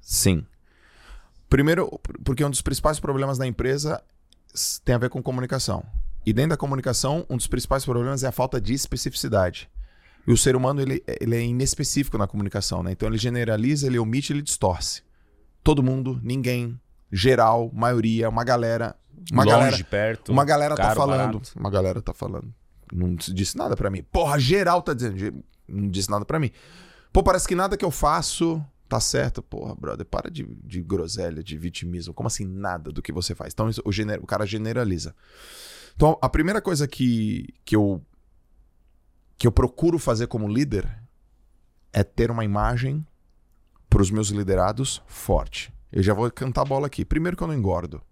[0.00, 0.46] Sim.
[1.48, 4.02] Primeiro, porque um dos principais problemas da empresa
[4.84, 5.84] tem a ver com comunicação.
[6.24, 9.68] E dentro da comunicação, um dos principais problemas é a falta de especificidade.
[10.26, 12.92] E o ser humano ele, ele é inespecífico na comunicação, né?
[12.92, 15.02] Então ele generaliza, ele omite, ele distorce.
[15.64, 16.78] Todo mundo, ninguém,
[17.10, 18.94] geral, maioria, uma galera,
[19.32, 21.52] uma Longe, galera, perto, uma galera tá caro, falando, barato.
[21.58, 22.52] uma galera tá falando.
[22.92, 24.02] Não disse nada pra mim.
[24.02, 26.50] Porra, geral tá dizendo, não disse nada pra mim.
[27.12, 29.42] Pô, parece que nada que eu faço tá certo.
[29.42, 32.14] Porra, brother, para de, de groselha, de vitimismo.
[32.14, 33.52] Como assim nada do que você faz?
[33.52, 35.14] Então isso- o, gener, o cara generaliza.
[35.94, 38.02] Então a primeira coisa que, que eu
[39.36, 40.88] que eu procuro fazer como líder
[41.92, 43.06] é ter uma imagem
[43.88, 45.72] para os meus liderados forte.
[45.90, 47.04] Eu já vou cantar a bola aqui.
[47.04, 48.02] Primeiro que eu não engordo.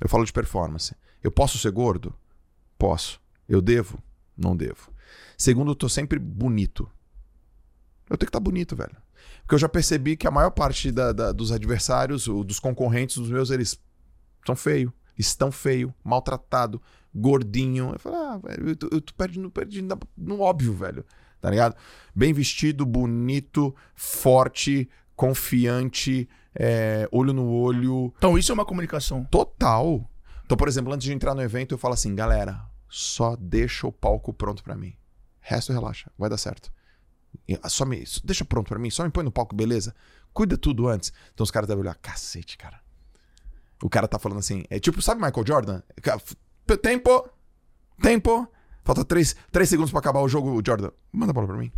[0.00, 0.94] Eu falo de performance.
[1.22, 2.14] Eu posso ser gordo?
[2.78, 3.20] Posso.
[3.48, 4.02] Eu devo?
[4.36, 4.90] Não devo.
[5.36, 6.90] Segundo, eu tô sempre bonito.
[8.10, 8.96] Eu tenho que estar bonito, velho.
[9.42, 13.30] Porque eu já percebi que a maior parte da- da- dos adversários, dos concorrentes dos
[13.30, 13.80] meus, eles
[14.44, 16.80] são feios, estão feio, maltratado,
[17.14, 17.92] gordinho.
[17.92, 21.04] Eu falo, ah, velho, eu tô, eu tô perdendo, perdendo no óbvio, velho.
[21.40, 21.76] Tá ligado?
[22.14, 29.24] Bem vestido, bonito, forte, confiante, é, olho no olho, Então isso é uma comunicação.
[29.24, 30.08] Total.
[30.44, 33.92] Então, por exemplo, antes de entrar no evento, eu falo assim, galera, só deixa o
[33.92, 34.94] palco pronto pra mim.
[35.40, 36.70] Resto relaxa, vai dar certo.
[37.62, 39.94] Ah, Só me, deixa pronto pra mim, só me põe no palco, beleza?
[40.32, 41.12] Cuida tudo antes.
[41.32, 42.80] Então os caras devem olhar, cacete, cara.
[43.82, 45.82] O cara tá falando assim, é tipo, sabe Michael Jordan?
[46.80, 47.28] Tempo,
[48.00, 48.48] tempo.
[48.82, 50.90] Falta três, três segundos pra acabar o jogo, Jordan.
[51.12, 51.72] Manda a bola pra mim.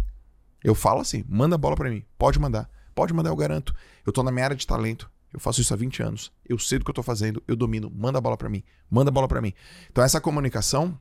[0.62, 2.04] Eu falo assim, manda a bola pra mim.
[2.18, 2.68] Pode mandar.
[2.96, 3.74] Pode mandar, eu garanto.
[4.06, 5.10] Eu tô na minha área de talento.
[5.30, 6.32] Eu faço isso há 20 anos.
[6.48, 7.92] Eu sei do que eu tô fazendo, eu domino.
[7.94, 8.64] Manda a bola pra mim.
[8.90, 9.52] Manda a bola pra mim.
[9.90, 10.98] Então essa comunicação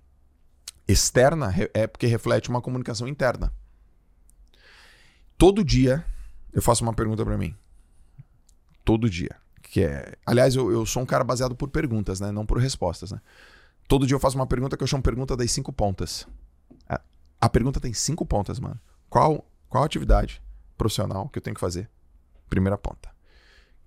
[0.85, 3.53] externa é porque reflete uma comunicação interna.
[5.37, 6.05] Todo dia
[6.51, 7.55] eu faço uma pergunta pra mim.
[8.83, 9.33] Todo dia.
[9.61, 12.29] Que é, aliás, eu, eu sou um cara baseado por perguntas, né?
[12.29, 13.21] Não por respostas, né?
[13.87, 16.27] Todo dia eu faço uma pergunta que eu chamo pergunta das cinco pontas.
[16.89, 16.99] A,
[17.39, 18.77] a pergunta tem cinco pontas, mano.
[19.09, 20.43] Qual, qual atividade
[20.77, 21.89] profissional que eu tenho que fazer?
[22.49, 23.09] Primeira ponta.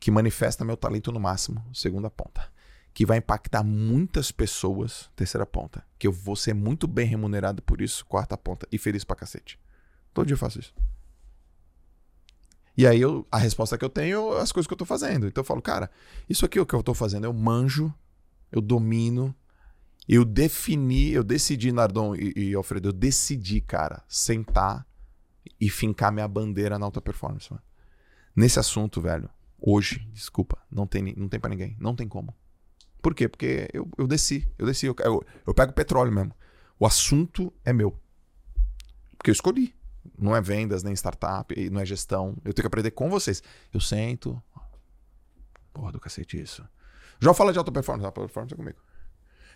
[0.01, 1.65] Que manifesta meu talento no máximo?
[1.73, 2.51] Segunda ponta.
[2.95, 5.11] Que vai impactar muitas pessoas?
[5.15, 5.85] Terceira ponta.
[5.99, 8.05] Que eu vou ser muito bem remunerado por isso?
[8.07, 8.67] Quarta ponta.
[8.71, 9.59] E feliz pra cacete.
[10.13, 10.75] Todo dia eu faço isso.
[12.77, 15.27] E aí eu, a resposta que eu tenho é as coisas que eu tô fazendo.
[15.27, 15.91] Então eu falo, cara,
[16.29, 17.25] isso aqui é o que eu tô fazendo.
[17.25, 17.93] Eu manjo,
[18.53, 19.35] eu domino,
[20.09, 24.87] eu defini, eu decidi, Nardon e, e Alfredo, eu decidi, cara, sentar
[25.61, 27.63] e fincar minha bandeira na alta performance, mano.
[28.35, 31.77] Nesse assunto, velho, hoje, desculpa, não tem, não tem pra ninguém.
[31.81, 32.35] Não tem como.
[33.03, 33.29] Por quê?
[33.29, 36.35] Porque eu, eu desci, eu desci, eu, eu, eu pego petróleo mesmo.
[36.79, 37.99] O assunto é meu.
[39.17, 39.75] Porque eu escolhi.
[40.19, 42.37] Não é vendas, nem startup, não é gestão.
[42.45, 43.43] Eu tenho que aprender com vocês.
[43.73, 44.41] Eu sento.
[45.73, 46.67] Porra do cacete, isso.
[47.21, 48.79] Já fala de alta performance, alta performance é comigo.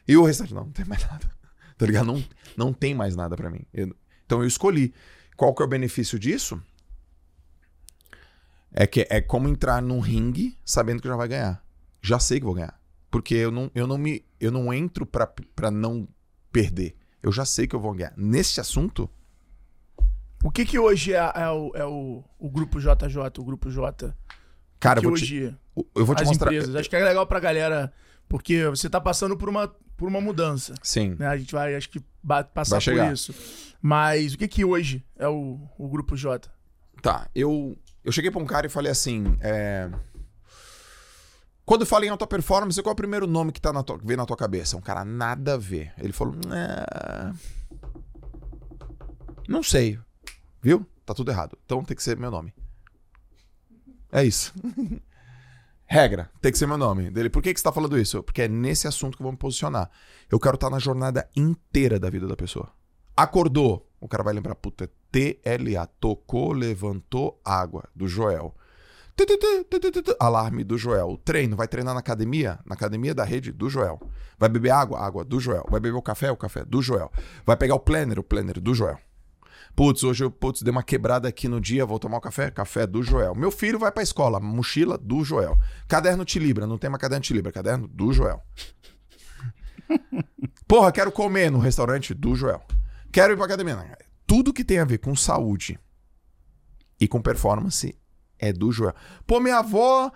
[0.06, 1.30] E o restante, não, não tem mais nada.
[1.78, 2.06] Tá ligado?
[2.06, 2.24] Não,
[2.56, 3.64] não tem mais nada pra mim.
[3.72, 3.94] Eu-
[4.26, 4.92] então eu escolhi.
[5.36, 6.60] Qual que é o benefício disso?
[8.72, 11.62] É que é como entrar num ringue sabendo que já vai ganhar.
[12.00, 12.80] Já sei que vou ganhar.
[13.10, 16.08] Porque eu não, eu não me eu não entro pra, pra não
[16.50, 16.96] perder.
[17.22, 18.14] Eu já sei que eu vou ganhar.
[18.16, 19.08] Nesse assunto,
[20.42, 24.14] O que que hoje é, é o, é o, o grupo JJ, o grupo J?
[24.80, 25.56] cara, que eu vou te, hoje
[25.94, 26.52] eu vou te as mostrar.
[26.52, 26.74] empresas.
[26.74, 27.92] Acho que é legal pra galera,
[28.28, 30.74] porque você tá passando por uma, por uma mudança.
[30.82, 31.14] Sim.
[31.18, 31.26] Né?
[31.28, 32.02] A gente vai, acho que,
[32.54, 33.34] passar por isso.
[33.80, 36.48] Mas o que que hoje é o, o grupo J?
[37.02, 39.90] Tá, eu, eu cheguei pra um cara e falei assim: é...
[41.64, 43.98] Quando eu falo em alta performance, qual é o primeiro nome que, tá na tua,
[44.02, 44.76] vem na tua cabeça?
[44.76, 45.92] Um cara nada a ver.
[45.98, 47.32] Ele falou: "É,
[49.48, 49.98] Não sei.
[50.60, 50.86] Viu?
[51.04, 51.58] Tá tudo errado.
[51.64, 52.52] Então tem que ser meu nome.
[54.12, 54.52] É isso.
[55.92, 57.10] Regra, tem que ser meu nome.
[57.10, 58.22] Dele, por que, que você tá falando isso?
[58.22, 59.90] Porque é nesse assunto que eu vou me posicionar.
[60.30, 62.70] Eu quero estar na jornada inteira da vida da pessoa.
[63.14, 63.86] Acordou.
[64.00, 65.86] O cara vai lembrar, puta, TLA.
[66.00, 68.54] Tocou, levantou, água, do Joel.
[70.18, 71.20] Alarme do Joel.
[71.22, 72.58] Treino, vai treinar na academia?
[72.64, 74.00] Na academia da rede do Joel.
[74.38, 74.98] Vai beber água?
[74.98, 75.66] Água do Joel.
[75.70, 76.32] Vai beber o café?
[76.32, 77.12] O café do Joel.
[77.44, 78.18] Vai pegar o planner?
[78.18, 78.98] O planner do Joel.
[79.74, 82.50] Putz, hoje eu putz, dei uma quebrada aqui no dia, vou tomar um café?
[82.50, 83.34] Café do Joel.
[83.34, 85.58] Meu filho vai pra escola, mochila do Joel.
[85.88, 88.42] Caderno te libra, não tem mais caderno te libra, caderno do Joel.
[90.68, 92.62] Porra, quero comer no restaurante do Joel.
[93.10, 93.96] Quero ir pra academia.
[94.26, 95.78] Tudo que tem a ver com saúde
[97.00, 97.94] e com performance
[98.38, 98.94] é do Joel.
[99.26, 100.10] Pô, minha avó.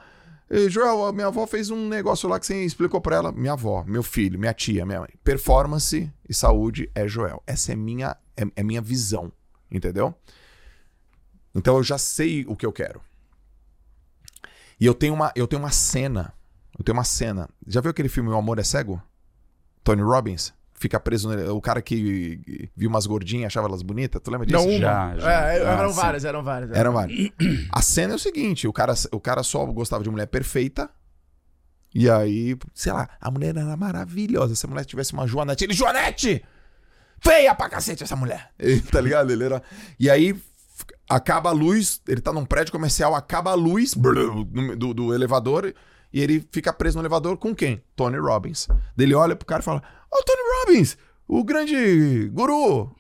[0.51, 3.33] eh, Joel, minha avó fez um negócio lá que você explicou pra ela.
[3.33, 5.11] Minha avó, meu filho, minha tia, minha mãe.
[5.25, 7.42] Performance e saúde é Joel.
[7.47, 9.33] Essa é minha, é, é minha visão.
[9.77, 10.15] Entendeu?
[11.55, 13.01] Então eu já sei o que eu quero.
[14.79, 16.33] E eu tenho uma, eu tenho uma cena.
[16.79, 17.49] Eu tenho uma cena.
[17.67, 19.03] Já viu aquele filme O Amor é Cego?
[19.83, 20.53] Tony Robbins?
[20.75, 21.31] Fica preso.
[21.31, 24.21] nele- O cara que viu umas gordinhas achava elas bonitas.
[24.23, 24.59] Tu lembra disso?
[24.59, 24.79] Não, uma.
[24.79, 25.31] Já, já.
[25.53, 25.97] É, Ah, eram sim.
[25.97, 26.71] várias, eram várias.
[26.73, 27.31] Era várias.
[27.73, 30.91] A cena é o seguinte: o cara, o cara só gostava de mulher perfeita.
[31.95, 34.55] E aí, sei lá, a mulher era maravilhosa.
[34.55, 36.45] Se a mulher tivesse uma Joanete, ele, Joanete!
[37.20, 38.50] Feia pra cacete essa mulher!
[38.59, 39.31] Ele, tá ligado?
[39.31, 39.62] Ele era.
[39.98, 40.40] E aí,
[41.09, 45.74] acaba a luz, ele tá num prédio comercial, acaba a luz do, do elevador.
[46.12, 47.83] E ele fica preso no elevador com quem?
[47.94, 48.68] Tony Robbins.
[48.96, 52.94] Ele olha pro cara e fala: Ô, Tony Robbins, o grande guru.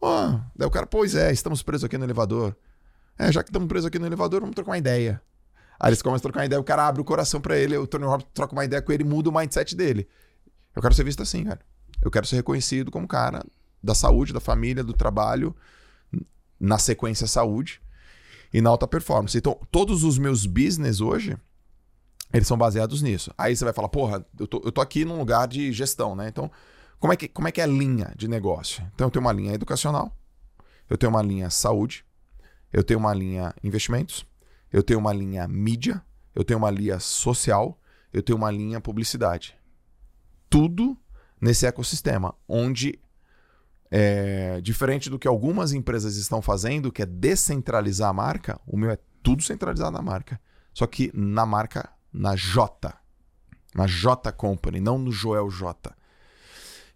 [0.00, 2.56] Ó, daí o cara, pois é, estamos presos aqui no elevador.
[3.18, 5.22] É, já que estamos presos aqui no elevador, vamos trocar uma ideia.
[5.78, 7.86] Aí eles começam a trocar uma ideia, o cara abre o coração pra ele, o
[7.86, 10.08] Tony Robbins troca uma ideia com ele e muda o mindset dele.
[10.74, 11.60] Eu quero ser visto assim, cara.
[12.02, 13.44] Eu quero ser reconhecido como cara
[13.82, 15.54] da saúde, da família, do trabalho,
[16.58, 17.80] na sequência saúde
[18.52, 19.36] e na alta performance.
[19.36, 21.36] Então, todos os meus business hoje,
[22.32, 23.32] eles são baseados nisso.
[23.36, 26.28] Aí você vai falar, porra, eu tô, eu tô aqui num lugar de gestão, né?
[26.28, 26.50] Então,
[26.98, 28.82] como é, que, como é que é a linha de negócio?
[28.94, 30.16] Então, eu tenho uma linha educacional,
[30.88, 32.04] eu tenho uma linha saúde,
[32.72, 34.26] eu tenho uma linha investimentos,
[34.72, 36.02] eu tenho uma linha mídia,
[36.34, 37.78] eu tenho uma linha social,
[38.12, 39.54] eu tenho uma linha publicidade.
[40.48, 40.96] Tudo
[41.44, 42.98] nesse ecossistema, onde,
[43.90, 48.90] é, diferente do que algumas empresas estão fazendo, que é descentralizar a marca, o meu
[48.90, 50.40] é tudo centralizado na marca.
[50.72, 52.94] Só que na marca, na J.
[53.74, 55.94] Na J Company, não no Joel J.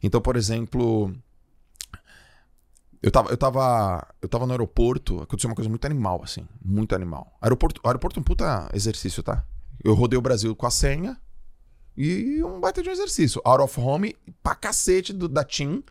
[0.03, 1.15] Então, por exemplo,
[3.03, 6.95] eu tava, eu tava, eu tava no aeroporto, aconteceu uma coisa muito animal, assim, muito
[6.95, 7.37] animal.
[7.43, 9.45] Aeroporto, aeroporto é um puta exercício, tá?
[9.85, 11.21] Eu rodei o Brasil com a senha
[11.99, 13.41] e um baita de um exercício.
[13.45, 15.83] Out of home, pra cacete do, da TIM.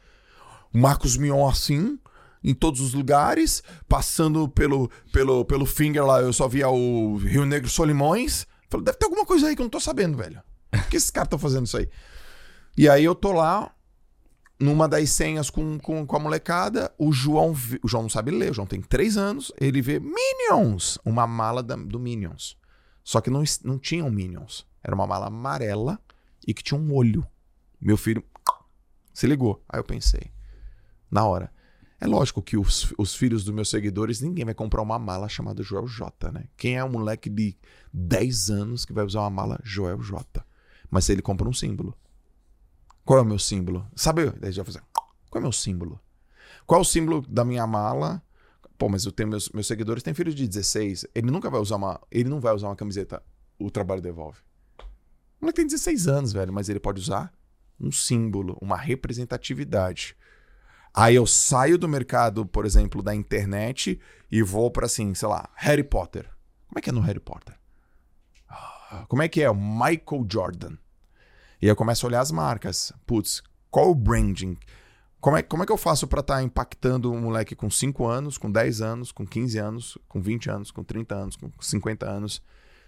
[0.73, 1.97] Marcos Mion assim,
[2.43, 7.45] em todos os lugares, passando pelo, pelo, pelo finger lá, eu só via o Rio
[7.45, 8.45] Negro Solimões.
[8.69, 10.41] Falei, deve ter alguma coisa aí que eu não tô sabendo, velho.
[10.69, 11.89] Por que esses caras estão fazendo isso aí?
[12.77, 13.73] E aí eu tô lá,
[14.59, 18.51] numa das senhas com, com, com a molecada, o João, o João não sabe ler,
[18.51, 22.57] o João tem três anos, ele vê Minions, uma mala da- do Minions.
[23.03, 24.66] Só que não, não tinham Minions.
[24.83, 25.99] Era uma mala amarela
[26.47, 27.25] e que tinha um olho.
[27.79, 28.23] Meu filho
[29.13, 29.63] se ligou.
[29.67, 30.31] Aí eu pensei,
[31.09, 31.51] na hora.
[31.99, 35.63] É lógico que os, os filhos dos meus seguidores, ninguém vai comprar uma mala chamada
[35.63, 36.45] Joel J, né?
[36.55, 37.57] Quem é um moleque de
[37.91, 40.45] 10 anos que vai usar uma mala Joel J?
[40.91, 41.97] Mas se ele compra um símbolo.
[43.03, 43.87] Qual é o meu símbolo?
[43.95, 44.29] Sabe?
[44.29, 44.83] Daí já fazer.
[45.27, 45.99] Qual é o meu símbolo?
[46.67, 48.21] Qual é o símbolo da minha mala?
[48.77, 51.07] Pô, mas eu tenho meus, meus seguidores têm filhos de 16.
[51.15, 51.99] Ele nunca vai usar uma.
[52.11, 53.23] Ele não vai usar uma camiseta.
[53.57, 54.39] O trabalho devolve.
[55.39, 57.33] O moleque tem 16 anos, velho, mas ele pode usar
[57.79, 60.15] um símbolo, uma representatividade.
[60.93, 63.99] Aí eu saio do mercado, por exemplo, da internet
[64.31, 66.27] e vou pra assim, sei lá, Harry Potter.
[66.67, 67.55] Como é que é no Harry Potter?
[68.49, 69.49] Ah, Como é que é?
[69.49, 70.75] O Michael Jordan.
[71.61, 72.91] E eu começo a olhar as marcas.
[73.05, 74.57] Putz, qual o branding?
[75.19, 78.37] Como é, como é que eu faço pra estar impactando um moleque com 5 anos,
[78.37, 82.41] com 10 anos, com 15 anos, com 20 anos, com 30 anos, com 50 anos?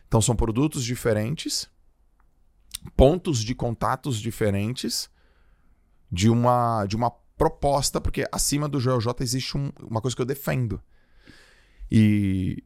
[0.07, 1.69] Então são produtos diferentes,
[2.95, 5.09] pontos de contatos diferentes
[6.11, 10.21] de uma, de uma proposta, porque acima do Joel J existe um- uma coisa que
[10.21, 10.81] eu defendo.
[11.91, 12.63] E,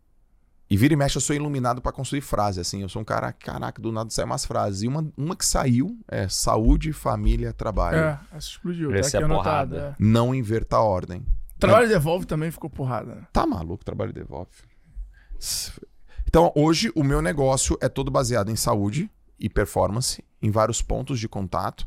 [0.69, 2.82] e vira e mexe, eu sou iluminado pra construir frase, assim.
[2.82, 4.82] Eu sou um cara, caraca, do nada sai umas frases.
[4.84, 7.97] E uma, uma que saiu é saúde, família, trabalho.
[7.97, 8.91] É, essa explodiu.
[8.91, 9.71] Tá Esse aqui é anotado.
[9.76, 9.95] porrada.
[9.99, 10.04] é.
[10.04, 11.26] Não inverta a ordem.
[11.60, 13.15] Trabalho devolve também ficou porrada.
[13.15, 13.28] né?
[13.32, 14.49] Tá maluco, trabalho devolve.
[16.28, 19.10] Então, hoje, o meu negócio é todo baseado em saúde
[19.43, 21.86] e performance, em vários pontos de contato,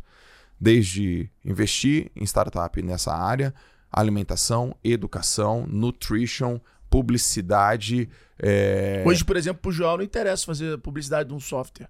[0.60, 3.54] desde investir em startup nessa área,
[3.90, 8.10] alimentação, educação, nutrition, publicidade.
[8.38, 11.88] é, Hoje, por exemplo, pro João não interessa fazer publicidade de um software.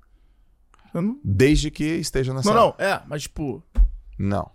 [0.95, 3.63] Não, Desde que esteja nessa não, não, é, mas tipo,
[4.17, 4.51] Não.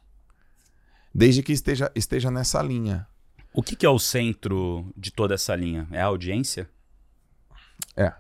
[1.14, 3.06] Desde que esteja, esteja nessa linha.
[3.54, 5.86] O que, que é o centro de toda essa linha?
[5.92, 6.70] É a audiência?
[7.98, 8.14] É.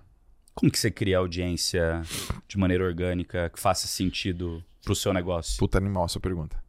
[0.53, 2.01] Como que você cria audiência
[2.47, 5.57] de maneira orgânica que faça sentido pro seu negócio?
[5.57, 6.61] Puta animal essa pergunta.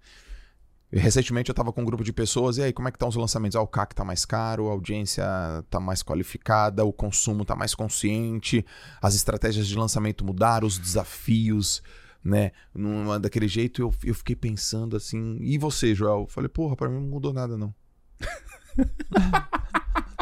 [0.92, 3.16] Recentemente eu tava com um grupo de pessoas, e aí, como é que estão os
[3.16, 3.56] lançamentos?
[3.56, 5.24] Ah, o CAC tá mais caro, a audiência
[5.70, 8.64] tá mais qualificada, o consumo tá mais consciente,
[9.00, 11.82] as estratégias de lançamento mudaram, os desafios,
[12.22, 12.52] né?
[12.74, 15.38] Numa, daquele jeito eu, eu fiquei pensando assim.
[15.40, 16.20] E você, Joel?
[16.20, 17.74] Eu falei, porra, pra mim não mudou nada, não.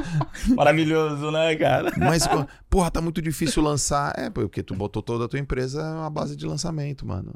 [0.54, 1.92] Maravilhoso, né, cara?
[1.96, 2.28] Mas,
[2.68, 4.12] porra, tá muito difícil lançar.
[4.18, 7.34] É, porque tu botou toda a tua empresa a base de lançamento, mano.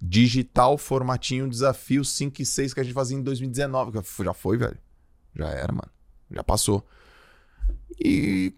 [0.00, 3.98] Digital, formatinho, desafio 5 e 6 que a gente fazia em 2019.
[4.24, 4.78] Já foi, velho.
[5.34, 5.90] Já era, mano.
[6.30, 6.86] Já passou.
[7.98, 8.54] E.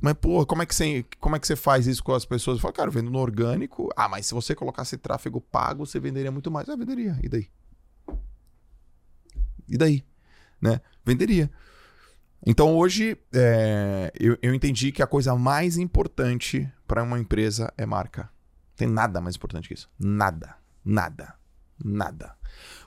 [0.00, 2.56] Mas, porra, como é que você, como é que você faz isso com as pessoas?
[2.58, 3.90] Eu falo, cara, vendo no orgânico.
[3.96, 6.68] Ah, mas se você colocasse tráfego pago, você venderia muito mais.
[6.68, 7.18] Ah, venderia.
[7.22, 7.48] E daí?
[9.68, 10.04] E daí?
[10.60, 10.80] Né?
[11.04, 11.50] Venderia.
[12.46, 17.84] Então hoje é, eu, eu entendi que a coisa mais importante para uma empresa é
[17.84, 18.30] marca.
[18.76, 19.90] Tem nada mais importante que isso.
[19.98, 20.56] Nada.
[20.84, 21.34] Nada.
[21.82, 22.34] Nada.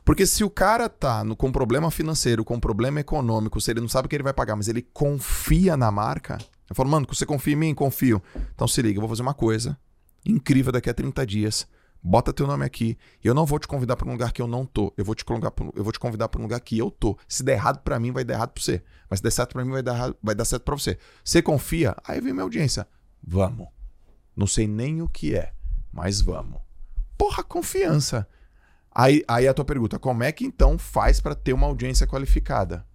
[0.04, 3.88] Porque se o cara tá no, com problema financeiro, com problema econômico, se ele não
[3.88, 6.38] sabe o que ele vai pagar, mas ele confia na marca,
[6.70, 7.76] eu falo, mano, você confia em mim?
[7.76, 8.22] Confio.
[8.54, 9.78] Então se liga, eu vou fazer uma coisa
[10.26, 11.68] incrível daqui a 30 dias.
[12.06, 12.98] Bota teu nome aqui.
[13.24, 14.94] Eu não vou te convidar para um lugar que eu não tô.
[14.98, 15.38] Eu vou te pra,
[15.74, 17.18] eu vou te convidar para um lugar que eu tô.
[17.30, 18.84] Se der errado para mim, vai dar errado para você.
[19.10, 20.98] Mas se der certo para mim, vai dar, vai dar certo para você.
[21.24, 21.96] Você confia?
[22.06, 22.86] Aí vem minha audiência.
[23.26, 23.70] Vamos.
[24.36, 25.54] Não sei nem o que é,
[25.94, 26.60] mas vamos.
[27.18, 28.28] Porra, confiança.
[28.92, 32.86] Aí, aí a tua pergunta, como é que então faz para ter uma audiência qualificada?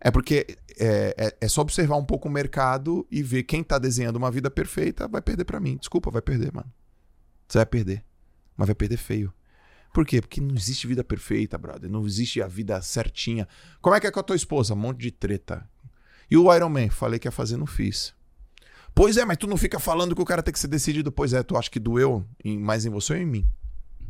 [0.00, 3.78] É porque é, é, é, só observar um pouco o mercado e ver quem tá
[3.78, 5.76] desenhando uma vida perfeita vai perder para mim.
[5.76, 6.72] Desculpa, vai perder, mano.
[7.52, 8.02] Você vai perder.
[8.56, 9.30] Mas vai perder feio.
[9.92, 10.22] Por quê?
[10.22, 11.90] Porque não existe vida perfeita, brother.
[11.90, 13.46] Não existe a vida certinha.
[13.78, 14.72] Como é que é com a tua esposa?
[14.72, 15.68] Um monte de treta.
[16.30, 16.88] E o Iron Man?
[16.88, 18.14] Falei que ia fazer, não fiz.
[18.94, 21.12] Pois é, mas tu não fica falando que o cara tem que ser decidido.
[21.12, 23.46] Pois é, tu acha que doeu em, mais em você ou em mim?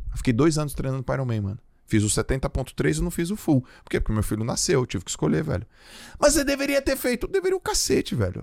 [0.09, 1.59] Eu fiquei dois anos treinando para Iron Man, mano.
[1.85, 3.59] Fiz o 70.3 e não fiz o full.
[3.83, 3.99] Por quê?
[3.99, 5.67] Porque meu filho nasceu, eu tive que escolher, velho.
[6.17, 7.27] Mas você deveria ter feito.
[7.27, 8.41] Deveria o cacete, velho.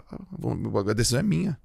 [0.87, 1.59] A decisão é minha.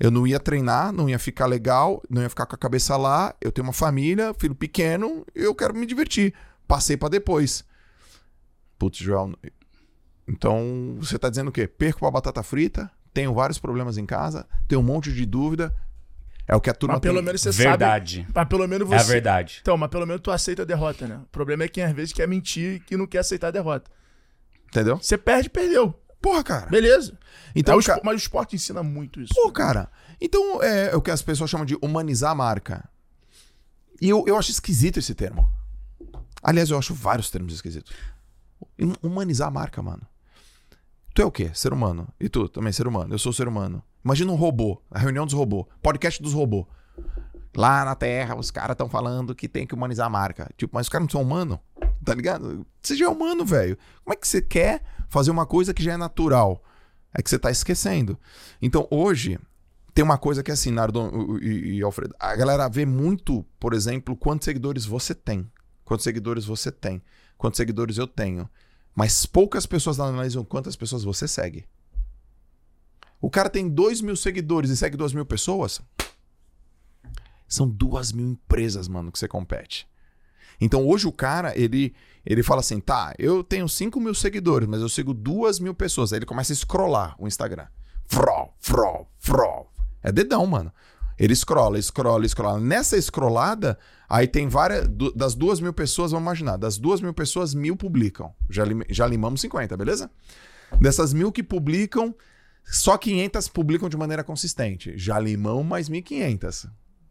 [0.00, 3.34] Eu não ia treinar, não ia ficar legal, não ia ficar com a cabeça lá.
[3.38, 6.32] Eu tenho uma família, filho pequeno, eu quero me divertir.
[6.66, 7.62] Passei para depois.
[8.78, 9.34] Putz, Joel.
[10.26, 11.66] Então, você tá dizendo o quê?
[11.66, 15.74] Perco pra batata frita, tenho vários problemas em casa, tenho um monte de dúvida.
[16.48, 17.24] É o que a turma mas pelo tem.
[17.24, 18.16] menos você Verdade.
[18.22, 18.32] sabe.
[18.34, 18.94] Mas pelo menos você.
[18.94, 19.58] É a verdade.
[19.60, 21.20] Então, mas pelo menos tu aceita a derrota, né?
[21.22, 23.90] O problema é quem às vezes quer mentir e que não quer aceitar a derrota.
[24.66, 24.96] Entendeu?
[24.96, 25.94] Você perde, perdeu.
[26.20, 26.66] Porra, cara.
[26.66, 27.18] Beleza.
[27.54, 29.32] Então, É o ca- Mas o esporte ensina muito isso.
[29.34, 29.90] Pô, cara.
[30.20, 32.88] Então é o que as pessoas chamam de humanizar a marca.
[34.00, 35.48] E eu, eu acho esquisito esse termo.
[36.42, 37.92] Aliás, eu acho vários termos esquisitos.
[38.78, 40.02] Hum- Humanizar a marca, mano.
[41.14, 41.50] Tu é o quê?
[41.54, 42.08] Ser humano.
[42.20, 43.12] E tu também, ser humano.
[43.14, 43.82] Eu sou ser humano.
[44.04, 46.66] Imagina um robô, a reunião dos robôs, podcast dos robôs.
[47.54, 50.48] Lá na Terra, os caras estão falando que tem que humanizar a marca.
[50.56, 51.58] Tipo, mas os caras não são humanos,
[52.04, 52.64] tá ligado?
[52.80, 53.76] Você já é humano, velho.
[54.04, 56.64] Como é que você quer fazer uma coisa que já é natural?
[57.12, 58.18] É que você tá esquecendo.
[58.62, 59.38] Então, hoje,
[59.92, 62.14] tem uma coisa que é assim, Nardo e, e Alfredo.
[62.18, 65.50] A galera vê muito, por exemplo, quantos seguidores você tem.
[65.84, 67.02] Quantos seguidores você tem.
[67.36, 68.48] Quantos seguidores eu tenho.
[68.94, 71.66] Mas poucas pessoas analisam quantas pessoas você segue.
[73.20, 75.80] O cara tem 2 mil seguidores e segue 2 mil pessoas.
[77.48, 79.89] São duas mil empresas, mano, que você compete.
[80.60, 81.94] Então hoje o cara, ele,
[82.24, 86.12] ele fala assim: tá, eu tenho 5 mil seguidores, mas eu sigo duas mil pessoas.
[86.12, 87.66] Aí ele começa a scrollar o Instagram.
[88.06, 89.72] Frol, frol, frol.
[90.02, 90.72] É dedão, mano.
[91.18, 92.58] Ele scrolla, scrolla, scrolla.
[92.58, 94.88] Nessa scrollada, aí tem várias.
[95.14, 98.32] Das duas mil pessoas, vamos imaginar, das duas mil pessoas, mil publicam.
[98.48, 100.10] Já, lim- já limamos 50, beleza?
[100.80, 102.14] Dessas mil que publicam,
[102.64, 104.96] só 500 publicam de maneira consistente.
[104.96, 106.70] Já limão mais 1.500.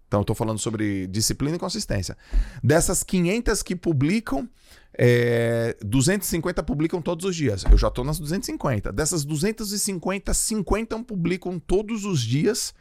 [0.10, 2.18] Então, eu tô falando sobre disciplina e consistência.
[2.64, 4.50] Dessas 500 que publicam,
[4.98, 7.64] é, 250 publicam todos os dias.
[7.70, 8.92] Eu já tô nas 250.
[8.92, 12.74] Dessas 250, 50 publicam todos os dias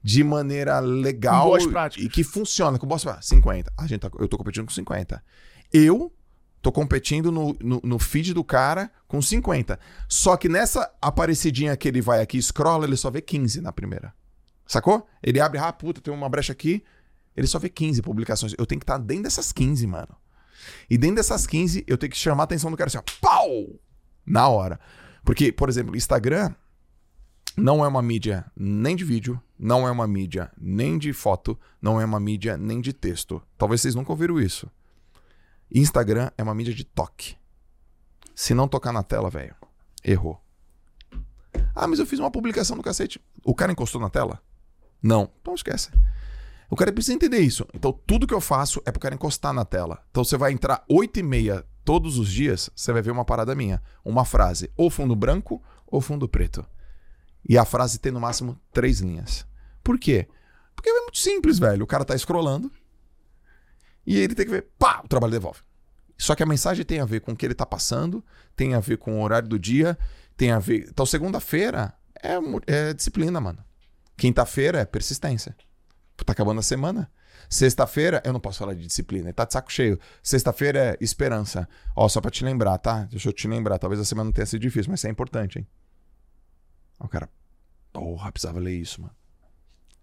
[0.00, 1.48] de maneira legal
[2.04, 2.78] e que funciona.
[2.78, 3.26] Com boas práticas.
[3.26, 3.72] 50.
[3.76, 5.20] A gente tá- eu tô competindo com 50.
[5.72, 6.12] Eu
[6.62, 9.76] tô competindo no, no, no feed do cara com 50.
[10.08, 13.72] Só que nessa aparecidinha que ele vai aqui e scrolla, ele só vê 15 na
[13.72, 14.14] primeira.
[14.66, 15.06] Sacou?
[15.22, 16.82] Ele abre, ah, puta, tem uma brecha aqui.
[17.36, 18.54] Ele só vê 15 publicações.
[18.58, 20.16] Eu tenho que estar dentro dessas 15, mano.
[20.88, 23.78] E dentro dessas 15, eu tenho que chamar a atenção do cara assim, ó, pau!
[24.24, 24.80] Na hora.
[25.24, 26.54] Porque, por exemplo, Instagram
[27.56, 32.00] não é uma mídia nem de vídeo, não é uma mídia nem de foto, não
[32.00, 33.42] é uma mídia nem de texto.
[33.56, 34.70] Talvez vocês nunca ouviram isso.
[35.70, 37.36] Instagram é uma mídia de toque.
[38.34, 39.54] Se não tocar na tela, velho,
[40.04, 40.40] errou.
[41.74, 43.20] Ah, mas eu fiz uma publicação do cacete.
[43.44, 44.40] O cara encostou na tela?
[45.06, 45.30] Não.
[45.40, 45.90] Então esquece.
[46.68, 47.66] O cara precisa entender isso.
[47.72, 50.02] Então, tudo que eu faço é pro cara encostar na tela.
[50.10, 53.54] Então, você vai entrar 8 e meia todos os dias, você vai ver uma parada
[53.54, 53.80] minha.
[54.04, 56.66] Uma frase, ou fundo branco ou fundo preto.
[57.48, 59.46] E a frase tem no máximo três linhas.
[59.84, 60.26] Por quê?
[60.74, 61.84] Porque é muito simples, velho.
[61.84, 62.70] O cara tá scrollando
[64.04, 65.60] e ele tem que ver, pá, o trabalho devolve.
[66.18, 68.24] Só que a mensagem tem a ver com o que ele tá passando,
[68.56, 69.96] tem a ver com o horário do dia,
[70.36, 70.88] tem a ver.
[70.88, 72.34] Então, segunda-feira é,
[72.66, 73.64] é disciplina, mano.
[74.16, 75.54] Quinta-feira é persistência.
[76.24, 77.10] Tá acabando a semana.
[77.48, 80.00] Sexta-feira, eu não posso falar de disciplina, tá de saco cheio.
[80.22, 81.68] Sexta-feira é esperança.
[81.94, 83.04] Ó, só pra te lembrar, tá?
[83.04, 83.78] Deixa eu te lembrar.
[83.78, 85.66] Talvez a semana não tenha sido difícil, mas isso é importante, hein?
[86.98, 87.28] Ó, O cara,
[87.92, 89.14] porra, precisava ler isso, mano.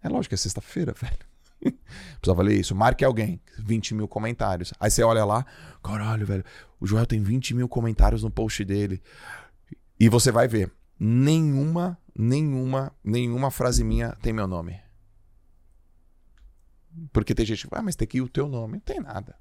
[0.02, 1.76] É lógico que é sexta-feira, velho.
[2.22, 2.76] precisava ler isso.
[2.76, 3.42] Marque alguém.
[3.58, 4.74] 20 mil comentários.
[4.80, 5.46] Aí você olha lá,
[5.84, 6.46] caralho, velho.
[6.80, 9.02] O Joel tem 20 mil comentários no post dele.
[10.00, 10.72] E você vai ver.
[11.06, 14.80] Nenhuma, nenhuma, nenhuma frase minha tem meu nome.
[17.12, 18.76] Porque tem gente que fala, ah, mas tem que ir o teu nome.
[18.76, 19.36] Não tem nada.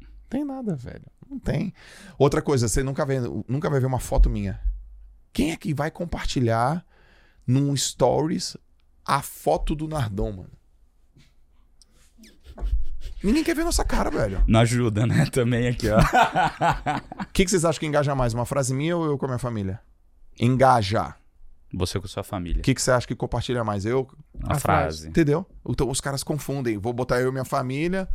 [0.00, 1.04] Não tem nada, velho.
[1.28, 1.74] Não tem.
[2.16, 3.16] Outra coisa, você nunca, vê,
[3.48, 4.60] nunca vai ver uma foto minha.
[5.32, 6.86] Quem é que vai compartilhar
[7.44, 8.56] num stories
[9.04, 10.52] a foto do Nardon, mano?
[13.24, 14.44] Ninguém quer ver nossa cara, velho.
[14.46, 15.26] Não ajuda, né?
[15.34, 15.98] Também aqui, ó.
[17.28, 18.34] O que, que vocês acham que engaja mais?
[18.34, 19.80] Uma frase minha ou eu com a minha família?
[20.38, 21.20] Engajar.
[21.74, 22.60] Você com sua família.
[22.60, 23.86] O que, que você acha que compartilha mais?
[23.86, 24.08] Eu?
[24.44, 25.08] A, A frase.
[25.08, 25.46] Entendeu?
[25.66, 26.76] Então os caras confundem.
[26.76, 28.08] Vou botar eu e minha família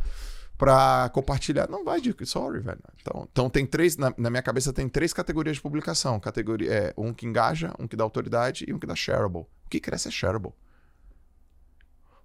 [0.56, 1.68] pra compartilhar.
[1.68, 2.14] Não vai de.
[2.24, 2.78] Sorry, velho.
[3.00, 3.96] Então, então tem três.
[3.96, 6.20] Na, na minha cabeça tem três categorias de publicação.
[6.20, 9.42] Categoria, é, um que engaja, um que dá autoridade e um que dá shareable.
[9.42, 10.52] O que cresce é shareable.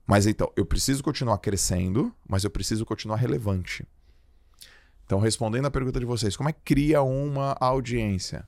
[0.06, 3.88] Mas então, eu preciso continuar crescendo, mas eu preciso continuar relevante.
[5.06, 8.48] Então, respondendo a pergunta de vocês, como é que cria uma audiência?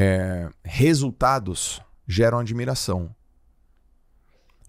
[0.00, 3.12] É, resultados geram admiração.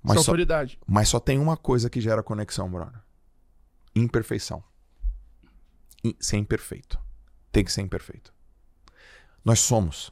[0.02, 0.80] Mas só, autoridade.
[0.88, 3.00] mas só tem uma coisa que gera conexão, brother.
[3.96, 4.64] Imperfeição.
[6.04, 6.98] I- ser imperfeito.
[7.52, 8.34] Tem que ser imperfeito.
[9.44, 10.12] Nós somos.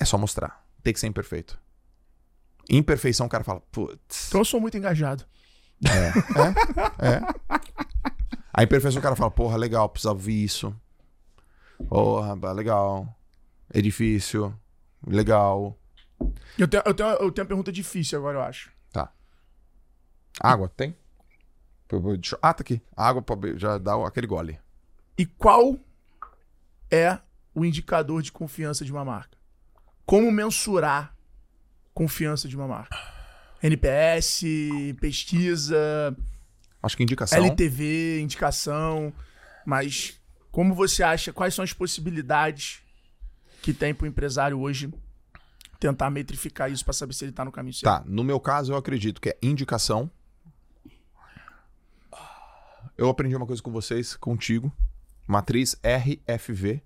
[0.00, 0.64] É só mostrar.
[0.82, 1.58] Tem que ser imperfeito.
[2.70, 4.28] Imperfeição, o cara fala, putz.
[4.28, 5.24] Então eu sou muito engajado.
[5.84, 7.20] É, é.
[8.52, 10.74] A imperfeição, o cara fala, porra, legal, precisava ouvir isso.
[11.88, 13.15] Porra, legal.
[13.72, 14.54] É difícil.
[15.06, 15.78] Legal.
[16.58, 18.70] Eu tenho, eu, tenho, eu tenho uma pergunta difícil agora, eu acho.
[18.92, 19.12] Tá.
[20.40, 20.96] Água, tem?
[22.42, 22.80] Ah, tá aqui.
[22.96, 24.58] Água pra já dá aquele gole.
[25.16, 25.78] E qual
[26.90, 27.18] é
[27.54, 29.36] o indicador de confiança de uma marca?
[30.04, 31.16] Como mensurar
[31.94, 32.96] confiança de uma marca?
[33.62, 34.42] NPS,
[35.00, 36.14] pesquisa,
[36.86, 37.38] Acho que indicação.
[37.38, 39.12] LTV, indicação,
[39.64, 40.20] mas
[40.52, 42.80] como você acha, quais são as possibilidades
[43.66, 44.88] que tem para o empresário hoje
[45.80, 48.04] tentar metrificar isso para saber se ele tá no caminho certo?
[48.04, 50.08] Tá, no meu caso eu acredito que é indicação.
[52.96, 54.72] Eu aprendi uma coisa com vocês, contigo.
[55.26, 56.80] Matriz RFV.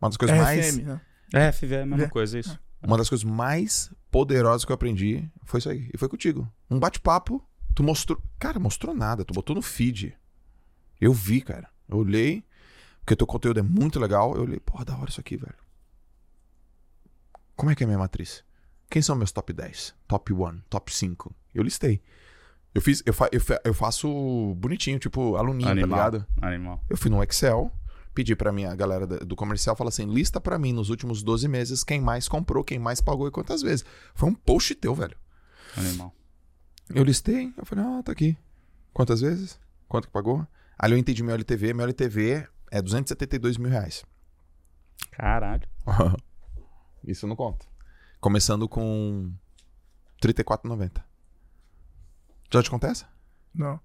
[0.00, 1.00] Uma das coisas mais RFM, né?
[1.32, 2.08] É, FV é a mesma É.
[2.08, 2.60] coisa, isso.
[2.82, 5.88] Uma das coisas mais poderosas que eu aprendi foi isso aí.
[5.92, 6.46] E foi contigo.
[6.70, 7.42] Um bate-papo,
[7.74, 8.22] tu mostrou.
[8.38, 10.14] Cara, mostrou nada, tu botou no feed.
[11.00, 11.70] Eu vi, cara.
[11.88, 12.44] Eu olhei,
[13.00, 14.36] porque teu conteúdo é muito legal.
[14.36, 15.54] Eu olhei, porra, da hora isso aqui, velho.
[17.58, 18.44] Como é que é a minha matriz?
[18.88, 19.92] Quem são meus top 10?
[20.06, 21.34] Top 1, top 5?
[21.52, 22.00] Eu listei.
[22.72, 25.98] Eu fiz, eu, fa- eu, fa- eu faço bonitinho, tipo aluninho, Animal.
[25.98, 26.26] tá ligado?
[26.40, 26.84] Animal.
[26.88, 27.72] Eu fui no Excel,
[28.14, 31.82] pedi pra minha galera do comercial, fala assim, lista pra mim nos últimos 12 meses
[31.82, 33.84] quem mais comprou, quem mais pagou e quantas vezes.
[34.14, 35.16] Foi um post teu, velho.
[35.76, 36.14] Animal.
[36.94, 38.38] Eu listei, eu falei, ah, tá aqui.
[38.94, 39.58] Quantas vezes?
[39.88, 40.46] Quanto que pagou?
[40.78, 44.04] Ali eu entendi meu LTV, meu LTV é 272 mil reais.
[45.10, 45.66] Caralho.
[47.08, 47.64] Isso não conta.
[48.20, 49.32] Começando com
[50.22, 51.02] 34,90.
[52.52, 53.06] Já te acontece?
[53.54, 53.80] Não.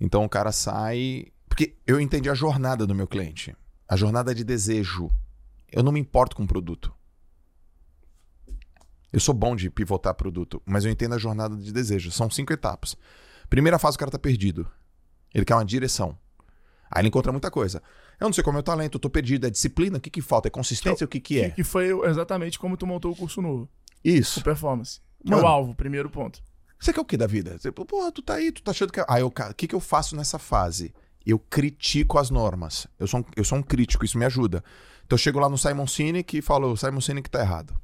[0.00, 1.32] Então o cara sai.
[1.48, 3.56] Porque eu entendi a jornada do meu cliente.
[3.88, 5.10] A jornada de desejo.
[5.72, 6.94] Eu não me importo com o produto.
[9.12, 12.12] Eu sou bom de pivotar produto, mas eu entendo a jornada de desejo.
[12.12, 12.96] São cinco etapas.
[13.50, 14.70] Primeira fase, o cara tá perdido.
[15.34, 16.16] Ele quer uma direção.
[16.90, 17.82] Aí ele encontra muita coisa.
[18.20, 19.46] Eu não sei qual é o meu talento, eu tô perdido.
[19.46, 19.98] É disciplina?
[19.98, 20.48] O que que falta?
[20.48, 21.04] É consistência?
[21.04, 21.50] O que que é?
[21.50, 23.68] Que foi exatamente como tu montou o curso novo,
[24.04, 24.40] Isso.
[24.40, 25.00] o performance.
[25.24, 25.42] Que Mano.
[25.42, 26.42] é o alvo, primeiro ponto.
[26.80, 27.58] Você quer o que da vida?
[27.58, 29.00] Você, porra, tu tá aí, tu tá achando que.
[29.00, 30.94] Eu, cara, o que, que eu faço nessa fase?
[31.26, 32.86] Eu critico as normas.
[32.98, 34.62] Eu sou, um, eu sou um crítico, isso me ajuda.
[35.04, 37.74] Então eu chego lá no Simon Sinek e falo, Simon Sinek tá errado.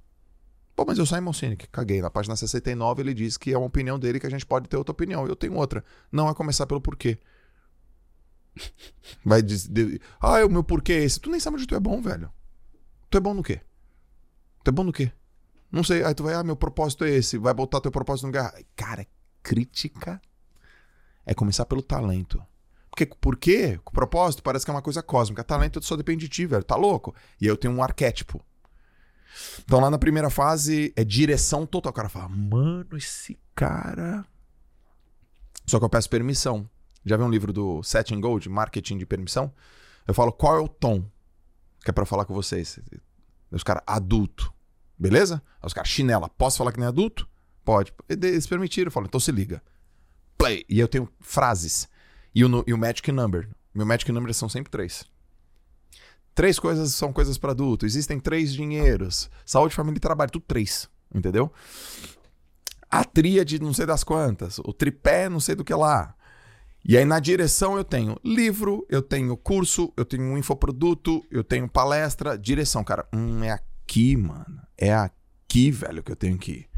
[0.76, 2.00] Pô, mas eu Simon Sinek, caguei.
[2.00, 4.76] Na página 69 ele diz que é uma opinião dele que a gente pode ter
[4.76, 5.26] outra opinião.
[5.26, 5.84] Eu tenho outra.
[6.10, 7.18] Não é começar pelo porquê.
[9.24, 10.00] Vai dizer.
[10.20, 11.20] Ah, o meu porquê é esse.
[11.20, 12.30] Tu nem sabe onde tu é bom, velho.
[13.10, 13.60] Tu é bom no quê?
[14.62, 15.12] Tu é bom no quê?
[15.70, 16.04] Não sei.
[16.04, 17.38] Aí tu vai, ah, meu propósito é esse.
[17.38, 18.52] Vai botar teu propósito no lugar.
[18.76, 19.06] Cara,
[19.42, 20.20] crítica
[21.26, 22.42] é começar pelo talento.
[22.90, 23.80] Porque, por quê?
[23.84, 25.42] O propósito parece que é uma coisa cósmica.
[25.42, 26.62] Talento só depende de ti, velho.
[26.62, 27.14] Tá louco?
[27.40, 28.40] E eu tenho um arquétipo.
[29.64, 31.90] Então lá na primeira fase é direção total.
[31.90, 34.24] O cara fala, mano, esse cara.
[35.66, 36.68] Só que eu peço permissão.
[37.04, 39.52] Já viu um livro do Setting Gold, Marketing de Permissão?
[40.06, 41.04] Eu falo qual é o tom
[41.84, 42.80] que é pra falar com vocês.
[43.50, 44.52] Os caras, adulto.
[44.98, 45.42] Beleza?
[45.62, 47.28] Os caras, chinela, posso falar que nem adulto?
[47.62, 47.92] Pode.
[48.08, 49.62] Eles permitiram, eu falo, então se liga.
[50.38, 50.64] Play.
[50.68, 51.88] E eu tenho frases.
[52.34, 53.48] E o, e o Magic Number.
[53.74, 55.04] Meu Magic Number são sempre três.
[56.34, 57.86] Três coisas são coisas para adulto.
[57.86, 59.30] Existem três dinheiros.
[59.44, 60.30] Saúde, família e trabalho.
[60.30, 60.88] Tudo três.
[61.14, 61.52] Entendeu?
[62.90, 64.58] A tríade, não sei das quantas.
[64.58, 66.16] O tripé, não sei do que lá.
[66.86, 71.42] E aí na direção eu tenho livro, eu tenho curso, eu tenho um infoproduto, eu
[71.42, 72.36] tenho palestra.
[72.36, 73.08] Direção, cara.
[73.12, 74.60] Hum, é aqui, mano.
[74.76, 76.68] É aqui, velho, que eu tenho que ir.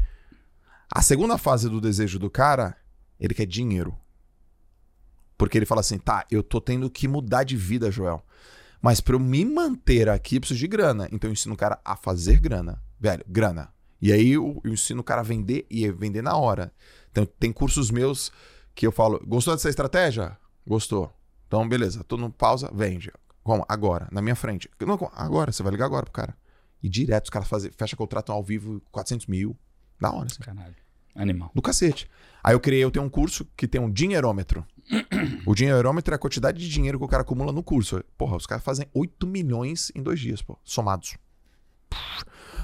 [0.89, 2.77] A segunda fase do desejo do cara,
[3.19, 3.93] ele quer dinheiro.
[5.37, 8.23] Porque ele fala assim: tá, eu tô tendo que mudar de vida, Joel.
[8.81, 11.09] Mas para eu me manter aqui, eu preciso de grana.
[11.11, 12.81] Então eu ensino o cara a fazer grana.
[12.97, 13.73] Velho, grana.
[14.01, 16.71] E aí eu, eu ensino o cara a vender e vender na hora.
[17.11, 18.31] Então tem cursos meus
[18.77, 20.37] que eu falo: gostou dessa estratégia?
[20.65, 21.11] Gostou.
[21.47, 23.11] Então, beleza, tô no pausa, vende.
[23.43, 23.65] Como?
[23.67, 24.69] Agora, na minha frente.
[24.79, 26.37] Não, agora, você vai ligar agora pro cara.
[26.83, 29.57] E direto os caras fazem, fecha contrato ao vivo, 400 mil.
[29.99, 30.39] Da hora, assim.
[30.39, 30.75] Caralho.
[31.15, 31.49] Animal.
[31.55, 32.07] Do cacete.
[32.43, 34.63] Aí eu criei, eu tenho um curso que tem um dinheirômetro.
[35.47, 38.03] o dinheirômetro é a quantidade de dinheiro que o cara acumula no curso.
[38.15, 41.17] Porra, os caras fazem 8 milhões em dois dias, pô, somados.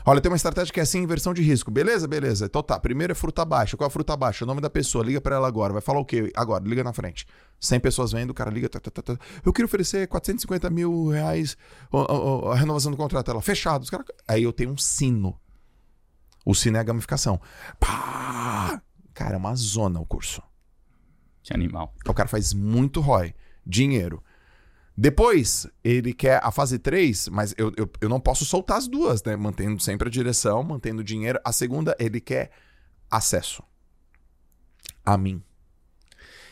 [0.06, 1.72] Olha, tem uma estratégia que é assim, inversão de risco.
[1.72, 2.46] Beleza, beleza.
[2.46, 3.78] Então tá, primeiro é fruta baixa.
[3.78, 4.44] Qual é a fruta baixa?
[4.44, 5.04] O nome da pessoa.
[5.04, 5.72] Liga para ela agora.
[5.72, 6.32] Vai falar o quê?
[6.36, 7.26] Agora, liga na frente.
[7.60, 8.68] 100 pessoas vendo, o cara liga.
[8.68, 9.18] Tá, tá, tá, tá.
[9.46, 11.56] Eu queria oferecer 450 mil reais
[11.92, 13.32] a, renovação do contrato.
[13.32, 13.84] Ela, fechado.
[13.84, 14.04] Os cara...
[14.28, 15.40] Aí eu tenho um sino.
[16.46, 17.40] O sino é a gamificação.
[17.80, 18.82] Pá!
[19.14, 20.42] Cara, é uma zona o curso.
[21.42, 21.94] Que animal.
[22.06, 23.34] O cara faz muito ROI.
[23.66, 24.22] Dinheiro.
[24.96, 29.24] Depois, ele quer a fase 3, mas eu, eu, eu não posso soltar as duas,
[29.24, 29.36] né?
[29.36, 31.40] Mantendo sempre a direção, mantendo dinheiro.
[31.44, 32.52] A segunda, ele quer
[33.10, 33.64] acesso
[35.04, 35.42] a mim.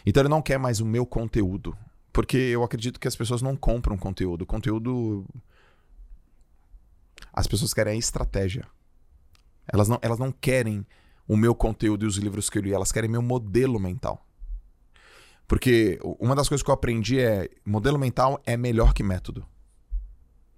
[0.06, 1.78] Então ele não quer mais o meu conteúdo.
[2.12, 4.46] Porque eu acredito que as pessoas não compram conteúdo.
[4.46, 5.26] Conteúdo.
[7.32, 8.68] As pessoas querem a estratégia.
[9.72, 10.86] Elas não, elas não querem
[11.28, 14.26] o meu conteúdo e os livros que eu li, elas querem meu modelo mental.
[15.52, 19.46] Porque uma das coisas que eu aprendi é modelo mental é melhor que método.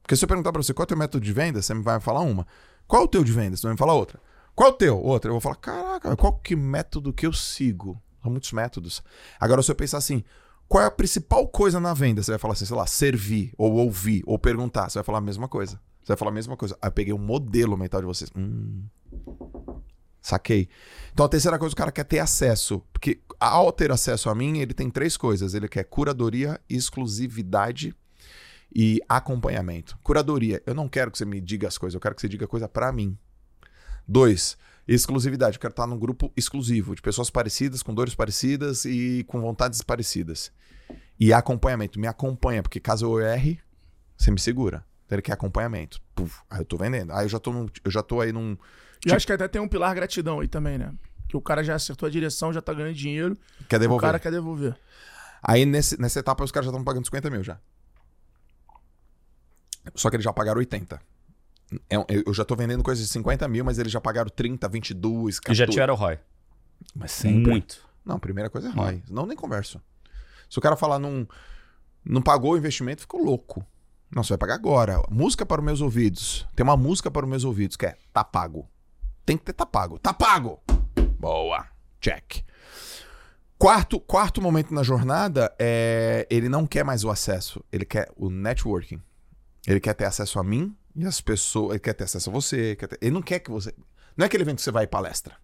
[0.04, 1.82] Porque se eu perguntar para você qual é o teu método de venda, você me
[1.82, 2.46] vai falar uma.
[2.88, 3.58] Qual é o teu de venda?
[3.58, 4.20] Você vai me falar outra.
[4.54, 5.00] Qual é o teu?
[5.00, 5.30] Outra.
[5.30, 8.00] Eu vou falar, caraca, qual que método que eu sigo?
[8.22, 9.02] São muitos métodos.
[9.40, 10.24] Agora, se eu pensar assim,
[10.68, 12.22] qual é a principal coisa na venda?
[12.22, 14.92] Você vai falar assim, sei lá, servir, ou ouvir, ou perguntar.
[14.92, 15.82] Você vai falar a mesma coisa.
[16.04, 16.78] Você vai falar a mesma coisa.
[16.80, 18.30] Aí eu peguei um modelo mental de vocês.
[18.36, 18.84] Hum.
[20.24, 20.70] Saquei.
[21.12, 22.82] Então a terceira coisa, o cara quer ter acesso.
[22.94, 25.54] Porque ao ter acesso a mim, ele tem três coisas.
[25.54, 27.94] Ele quer curadoria, exclusividade
[28.74, 30.00] e acompanhamento.
[30.02, 32.48] Curadoria, eu não quero que você me diga as coisas, eu quero que você diga
[32.48, 33.18] coisa para mim.
[34.08, 34.58] Dois,
[34.88, 35.58] exclusividade.
[35.58, 39.82] Eu quero estar num grupo exclusivo, de pessoas parecidas, com dores parecidas e com vontades
[39.82, 40.54] parecidas.
[41.20, 42.00] E acompanhamento.
[42.00, 43.60] Me acompanha, porque caso eu erre,
[44.18, 44.86] você me segura.
[45.06, 46.02] Então ele quer acompanhamento.
[46.16, 47.12] Puf, aí eu tô vendendo.
[47.12, 48.58] Aí eu já tô, num, eu já tô aí num
[49.04, 49.16] e tipo...
[49.16, 50.94] acho que até tem um pilar gratidão aí também, né?
[51.28, 53.38] Que o cara já acertou a direção, já tá ganhando dinheiro.
[53.68, 53.98] Quer devolver.
[53.98, 54.76] O cara quer devolver.
[55.42, 57.60] Aí nesse, nessa etapa os caras já estão pagando 50 mil já.
[59.96, 61.02] Só que eles já pagaram 80.
[61.90, 61.96] É
[62.26, 65.52] eu já tô vendendo coisas de 50 mil, mas eles já pagaram 30, 22, 14.
[65.52, 66.20] E já tiveram ROI.
[66.96, 67.52] Mas sempre.
[67.52, 67.86] Muito.
[68.06, 69.04] Não, primeira coisa é ROI.
[69.10, 69.82] Não, nem converso.
[70.50, 71.28] Se o cara falar não,
[72.06, 73.66] não pagou o investimento, ficou louco.
[74.16, 75.02] Não, você vai pagar agora.
[75.10, 76.48] Música para os meus ouvidos.
[76.56, 78.70] Tem uma música para os meus ouvidos que é Tá Pago.
[79.26, 79.98] Tem que ter tá pago.
[80.00, 80.62] Tá pago!
[81.20, 81.66] Boa.
[82.02, 82.44] Check.
[83.58, 88.30] Quarto, quarto momento na jornada é ele não quer mais o acesso, ele quer o
[88.30, 89.02] networking.
[89.66, 92.76] Ele quer ter acesso a mim e as pessoas, ele quer ter acesso a você,
[92.76, 93.74] ter, ele não quer que você,
[94.18, 95.38] não é aquele evento que você vai palestra.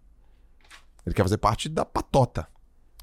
[1.06, 2.46] Ele quer fazer parte da patota.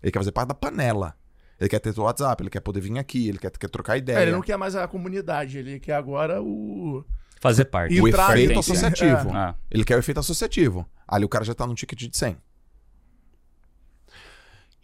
[0.04, 1.18] Ele quer fazer parte da panela.
[1.60, 4.20] Ele quer ter o WhatsApp, ele quer poder vir aqui, ele quer, quer trocar ideia.
[4.20, 7.04] É, ele não quer mais a comunidade, ele quer agora o
[7.40, 8.00] Fazer parte.
[8.00, 9.36] O efeito associativo.
[9.36, 9.56] É.
[9.70, 10.86] Ele quer o efeito associativo.
[11.08, 12.38] Ali o cara já tá no ticket de 100.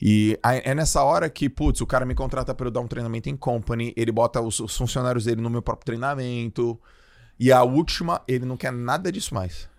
[0.05, 3.29] E é nessa hora que, putz, o cara me contrata para eu dar um treinamento
[3.29, 6.77] em company, ele bota os, os, funcionários dele no meu próprio treinamento.
[7.39, 9.69] E a última, ele não quer nada disso mais.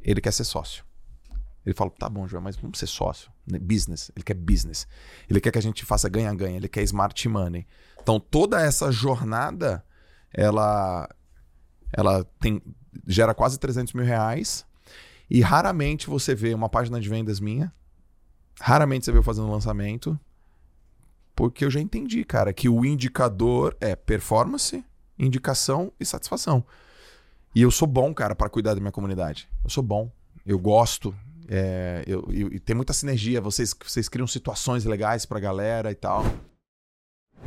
[0.00, 0.84] Ele quer ser sócio.
[1.64, 3.28] Ele fala, tá bom, João, mas vamos ser sócio.
[3.44, 4.12] Né, business.
[4.14, 4.86] Ele quer business.
[5.28, 6.56] Ele quer que a gente faça ganha-ganha.
[6.56, 7.66] Ele quer smart money.
[8.00, 9.84] Então, toda essa jornada,
[10.32, 11.08] ela
[11.92, 12.60] ela tem
[13.06, 14.64] gera quase 300 mil reais.
[15.28, 17.72] E raramente você vê uma página de vendas minha.
[18.60, 20.18] Raramente você vê eu fazendo lançamento.
[21.34, 24.82] Porque eu já entendi, cara, que o indicador é performance,
[25.18, 26.64] indicação e satisfação.
[27.54, 29.48] E eu sou bom, cara, para cuidar da minha comunidade.
[29.64, 30.10] Eu sou bom.
[30.46, 31.14] Eu gosto.
[31.48, 33.40] É, eu, eu- e tem muita sinergia.
[33.40, 36.24] Vocês, vocês criam situações legais pra galera e tal.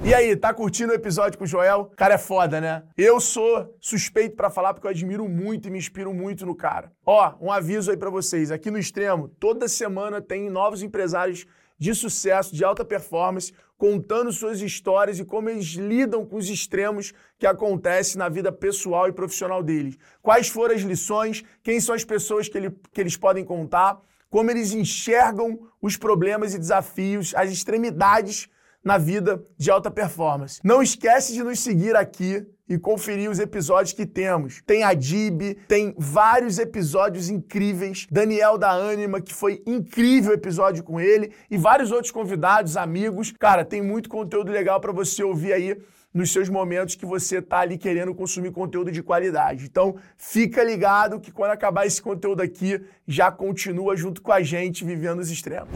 [0.04, 1.92] E aí, tá curtindo o episódio com o Joel?
[1.98, 2.84] Cara, é foda, né?
[2.98, 6.92] Eu sou suspeito pra falar porque eu admiro muito e me inspiro muito no cara.
[7.06, 8.50] Ó, um aviso aí pra vocês.
[8.50, 11.46] Aqui no Extremo, toda semana tem novos empresários
[11.78, 17.14] de sucesso, de alta performance, contando suas histórias e como eles lidam com os extremos
[17.38, 19.98] que acontecem na vida pessoal e profissional deles.
[20.22, 24.50] Quais foram as lições, quem são as pessoas que, ele- que eles podem contar, como
[24.50, 28.50] eles enxergam os problemas e desafios, as extremidades
[28.84, 30.60] na vida de alta performance.
[30.64, 34.62] Não esquece de nos seguir aqui e conferir os episódios que temos.
[34.66, 38.06] Tem a Dib, tem vários episódios incríveis.
[38.12, 43.34] Daniel da Anima, que foi incrível episódio com ele, e vários outros convidados, amigos.
[43.40, 45.78] Cara, tem muito conteúdo legal para você ouvir aí
[46.14, 49.66] nos seus momentos que você tá ali querendo consumir conteúdo de qualidade.
[49.66, 54.86] Então, fica ligado que quando acabar esse conteúdo aqui, já continua junto com a gente
[54.86, 55.70] vivendo os extremos.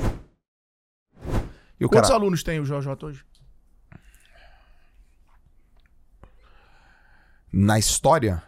[1.79, 3.25] E o Quantos cara, alunos tem o JJ hoje?
[7.55, 8.41] na história,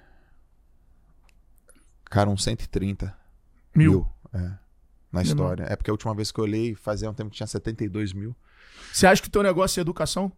[2.06, 3.16] cara, uns 130
[3.76, 4.10] Mil.
[4.34, 4.58] É.
[5.12, 5.66] Na história.
[5.66, 8.36] É porque a última vez que eu olhei, fazia um tempo que tinha 72 mil.
[8.92, 10.32] Você acha que o teu negócio é educação?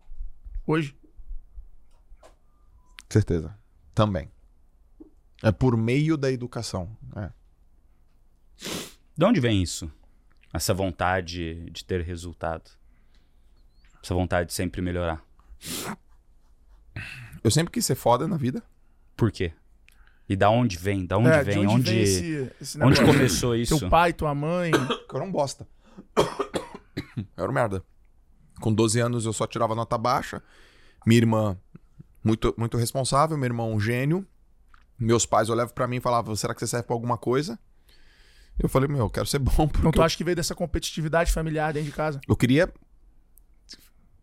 [0.66, 0.96] Hoje?
[3.10, 3.58] Certeza.
[3.94, 4.32] Também.
[5.42, 6.96] É por meio da educação.
[7.16, 7.32] É.
[9.16, 9.92] De onde vem isso?
[10.58, 12.72] Essa vontade de ter resultado?
[14.03, 15.24] Essa vontade de sempre melhorar?
[17.43, 18.64] Eu sempre quis ser foda na vida.
[19.16, 19.53] Por quê?
[20.28, 21.05] E da onde vem?
[21.05, 21.62] Da onde É, vem?
[21.62, 23.78] de onde vem esse, esse onde começou isso?
[23.78, 24.72] Teu pai, tua mãe.
[25.08, 25.68] Eu era um bosta.
[27.16, 27.84] Eu era um merda.
[28.60, 30.41] Com 12 anos eu só tirava nota baixa.
[31.05, 31.58] Minha irmã,
[32.24, 33.38] muito, muito responsável.
[33.38, 34.26] Meu irmão, um gênio.
[34.97, 37.60] Meus pais olhavam pra mim e falavam: será que você serve pra alguma coisa?
[38.60, 39.70] Eu falei: meu, eu quero ser bom.
[39.80, 42.20] Então tu eu, acha que veio dessa competitividade familiar dentro de casa?
[42.28, 42.72] eu queria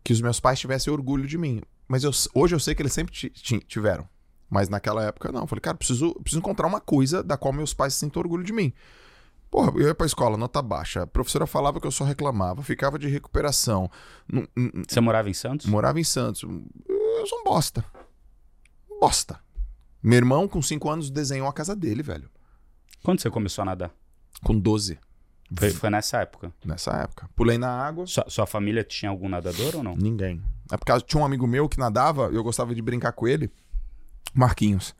[0.03, 1.61] que os meus pais tivessem orgulho de mim.
[1.87, 4.07] Mas eu, hoje eu sei que eles sempre ti- ti- tiveram.
[4.49, 5.41] Mas naquela época não.
[5.41, 8.53] Eu falei, cara, preciso, preciso encontrar uma coisa da qual meus pais sintam orgulho de
[8.53, 8.71] mim.
[9.49, 11.03] Porra, eu ia pra escola, nota baixa.
[11.03, 13.89] A professora falava que eu só reclamava, ficava de recuperação.
[14.87, 15.65] Você morava em Santos?
[15.67, 16.43] morava em Santos.
[16.43, 17.83] Eu sou um bosta.
[18.99, 19.39] Bosta.
[20.03, 22.29] Meu irmão, com 5 anos, desenhou a casa dele, velho.
[23.03, 23.91] Quando você começou a nadar?
[24.43, 24.99] Com 12,
[25.57, 26.51] Foi, foi nessa época.
[26.63, 27.29] nessa época.
[27.35, 28.05] Pulei na água.
[28.07, 29.95] Sua, sua família tinha algum nadador ou não?
[29.95, 30.41] Ninguém.
[30.71, 33.51] É porque tinha um amigo meu que nadava e eu gostava de brincar com ele.
[34.33, 34.95] Marquinhos.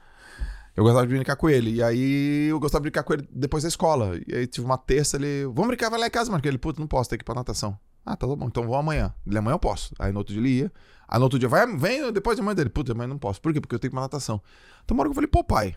[0.76, 1.76] Eu gostava de brincar com ele.
[1.76, 4.20] E aí eu gostava de brincar com ele depois da escola.
[4.28, 5.46] E aí tive uma terça, ele.
[5.46, 6.52] Vamos brincar, vai lá em casa, Marquinhos.
[6.54, 7.78] Ele, puta, não posso, tem que ir pra natação.
[8.06, 9.14] Ah, tá bom, então vou amanhã.
[9.26, 9.94] Ele, amanhã eu posso.
[9.98, 10.72] Aí no outro dia ele ia.
[11.08, 12.70] Aí no outro dia, vai, vem depois de amanhã dele.
[12.70, 13.42] Puta, amanhã não posso.
[13.42, 13.60] Por quê?
[13.62, 14.42] Porque eu tenho que ir pra natação.
[14.84, 15.76] Então uma hora que eu falei, pô, pai.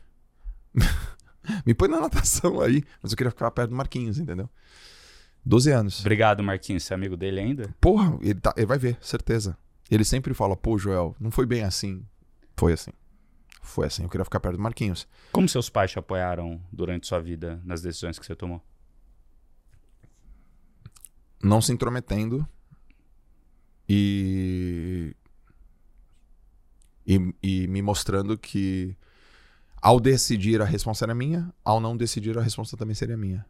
[1.65, 2.83] me põe na natação aí.
[3.03, 4.49] Mas eu queria ficar perto do Marquinhos, entendeu?
[5.45, 6.01] 12 anos.
[6.01, 6.85] Obrigado, Marquinhos.
[6.85, 7.75] Você é amigo dele ainda?
[7.81, 9.57] Porra, ele, tá, ele vai ver, certeza.
[9.91, 12.05] Ele sempre fala, pô, Joel, não foi bem assim.
[12.57, 12.91] Foi assim.
[13.63, 15.07] Foi assim, eu queria ficar perto do Marquinhos.
[15.31, 18.63] Como seus pais te apoiaram durante sua vida nas decisões que você tomou?
[21.43, 22.47] Não se intrometendo.
[23.89, 25.15] E.
[27.07, 28.95] E, e me mostrando que
[29.81, 33.45] ao decidir a resposta era minha, ao não decidir a resposta também seria minha.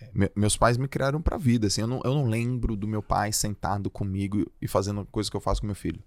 [0.00, 2.86] É, me- meus pais me criaram pra vida, assim, eu não, eu não lembro do
[2.88, 6.02] meu pai sentado comigo e fazendo coisas que eu faço com meu filho.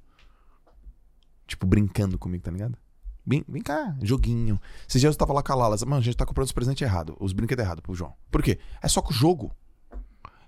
[1.47, 2.78] Tipo, brincando comigo, tá ligado?
[3.26, 4.59] Vem, vem cá, joguinho.
[4.88, 6.82] Esses dias eu tava lá com a Lala, mano, a gente tá comprando os presentes
[6.82, 8.13] errados, os brinquedos errados pro João.
[8.32, 8.59] Por quê?
[8.82, 9.51] É só com o jogo.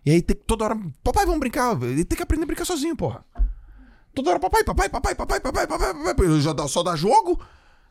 [0.05, 1.81] E aí tem que toda hora, papai, vamos brincar.
[1.83, 3.23] Ele tem que aprender a brincar sozinho, porra.
[4.13, 6.25] Toda hora, papai, papai, papai, papai, papai, papai, papai.
[6.25, 7.39] Ele já dá, só dá jogo.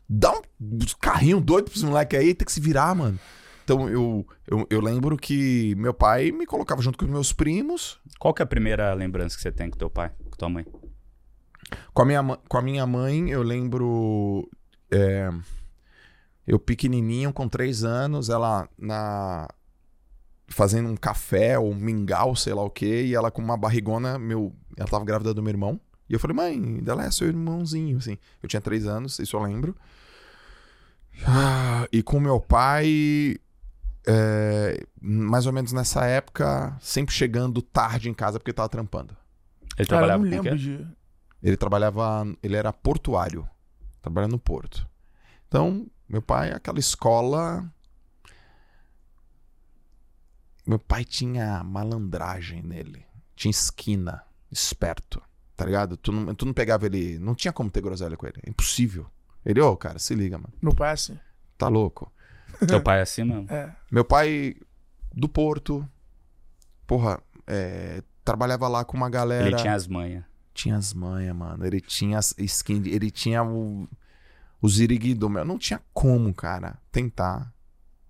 [0.09, 0.43] Dá um
[1.01, 3.19] carrinho doido pros moleques aí, tem que se virar, mano.
[3.65, 7.99] Então eu, eu, eu lembro que meu pai me colocava junto com os meus primos.
[8.19, 10.65] Qual que é a primeira lembrança que você tem com teu pai, com tua mãe?
[11.93, 14.49] Com a minha, com a minha mãe, eu lembro.
[14.91, 15.31] é,
[16.47, 19.49] eu pequenininho, com três anos, ela na
[20.49, 24.17] fazendo um café ou um mingau, sei lá o que, e ela com uma barrigona,
[24.17, 25.81] meu, ela tava grávida do meu irmão.
[26.09, 28.19] E eu falei, mãe, ela é seu irmãozinho, assim.
[28.43, 29.77] Eu tinha três anos, isso eu lembro.
[31.27, 33.37] Ah, e com meu pai,
[34.07, 39.17] é, mais ou menos nessa época, sempre chegando tarde em casa porque tava trampando.
[39.79, 40.51] Ele Cara, eu trabalhava não com o quê?
[40.51, 40.87] lembro de.
[41.43, 43.49] Ele trabalhava, ele era portuário,
[44.01, 44.87] trabalhando no porto.
[45.49, 47.71] Então, meu pai, aquela escola
[50.67, 53.07] Meu pai tinha malandragem nele.
[53.37, 54.25] Tinha esquina.
[54.51, 55.23] Esperto.
[55.57, 55.97] Tá ligado?
[55.97, 57.19] Tu não, tu não pegava ele.
[57.19, 58.37] Não tinha como ter groselha com ele.
[58.45, 59.07] É impossível.
[59.45, 60.53] Ele, ô, cara, se liga, mano.
[60.61, 61.19] Meu pai é assim.
[61.57, 62.13] Tá louco.
[62.67, 63.47] Teu pai é assim mesmo?
[63.51, 63.75] É.
[63.91, 64.57] Meu pai
[65.15, 65.89] do Porto.
[66.87, 69.47] Porra, é, trabalhava lá com uma galera.
[69.47, 70.25] Ele tinha as manhas.
[70.53, 71.65] Tinha as manhas, mano.
[71.65, 72.83] Ele tinha as skin.
[72.87, 73.89] Ele tinha o.
[74.61, 75.45] O ziriguido, meu.
[75.45, 77.53] Não tinha como, cara, tentar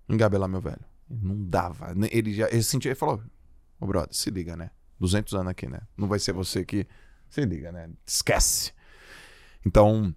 [0.09, 0.83] engabelar meu velho.
[1.09, 1.93] Não dava.
[2.11, 2.49] Ele já.
[2.49, 2.89] Ele sentia.
[2.89, 3.21] Ele falou:
[3.79, 4.71] Ô, brother, se liga, né?
[4.99, 5.81] 200 anos aqui, né?
[5.95, 6.87] Não vai ser você que.
[7.29, 7.89] Se liga, né?
[8.05, 8.71] Esquece.
[9.65, 10.13] Então,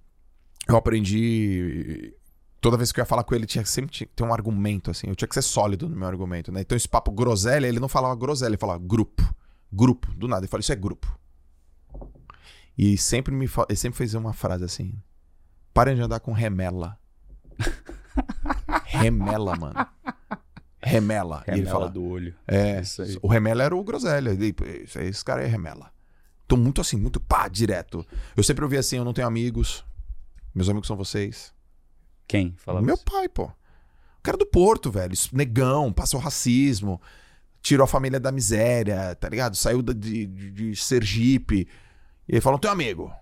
[0.69, 2.15] eu aprendi.
[2.61, 5.09] Toda vez que eu ia falar com ele, tinha sempre tinha ter um argumento, assim.
[5.09, 6.61] Eu tinha que ser sólido no meu argumento, né?
[6.61, 9.23] Então, esse papo groselha, ele não falava groselha, ele falava grupo.
[9.73, 10.13] Grupo.
[10.15, 10.43] Do nada.
[10.43, 11.19] Ele falava, isso é grupo.
[12.77, 14.95] E sempre me ele sempre fez uma frase assim:
[15.75, 16.99] Parem de andar com remela.
[18.85, 19.87] remela, mano.
[20.83, 21.45] Remela.
[21.47, 22.35] E ele Remela fala, do olho.
[22.47, 23.19] é, Isso aí.
[23.21, 24.31] o remela era o groselha.
[24.31, 24.55] Ele,
[25.01, 25.93] esse cara é remela.
[26.51, 28.05] Tô muito assim, muito pá, direto.
[28.37, 29.85] Eu sempre ouvi assim: eu não tenho amigos.
[30.53, 31.55] Meus amigos são vocês.
[32.27, 32.57] Quem?
[32.59, 33.05] Fala Meu isso.
[33.05, 33.45] pai, pô.
[33.45, 33.53] O
[34.21, 35.15] cara do Porto, velho.
[35.33, 37.01] Negão, passou racismo.
[37.63, 39.55] Tirou a família da miséria, tá ligado?
[39.55, 41.69] Saiu de, de, de Sergipe.
[42.29, 43.13] E ele falou: teu amigo.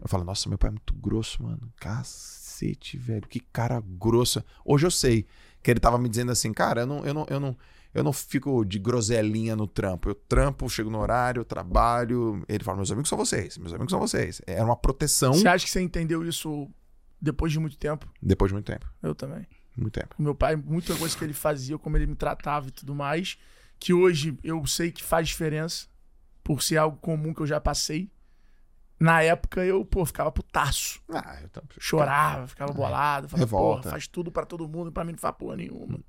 [0.00, 1.70] Eu falo, nossa, meu pai é muito grosso, mano.
[1.76, 3.28] Cacete, velho.
[3.28, 4.42] Que cara grosso.
[4.64, 5.26] Hoje eu sei
[5.62, 7.54] que ele tava me dizendo assim, cara, eu não, eu não, eu não,
[7.94, 10.08] eu não fico de groselinha no trampo.
[10.10, 12.44] Eu trampo, chego no horário, trabalho.
[12.48, 14.40] Ele fala, meus amigos são vocês, meus amigos são vocês.
[14.46, 16.70] Era uma proteção Você acha que você entendeu isso
[17.20, 18.08] depois de muito tempo?
[18.22, 18.86] depois de muito tempo.
[19.02, 19.46] Eu também.
[19.76, 20.14] Muito tempo.
[20.18, 23.38] Meu pai, muita coisa que ele fazia, como ele me tratava e tudo mais,
[23.78, 25.86] que hoje eu sei que faz diferença,
[26.42, 28.10] por ser algo comum que eu já passei.
[28.98, 31.00] Na época eu, pô, ficava putaço.
[31.08, 33.28] Ah, eu tam- Chorava, ficava bolado.
[33.28, 33.80] Falava, Revolta.
[33.82, 36.00] porra, faz tudo pra todo mundo pra mim não faz porra nenhuma.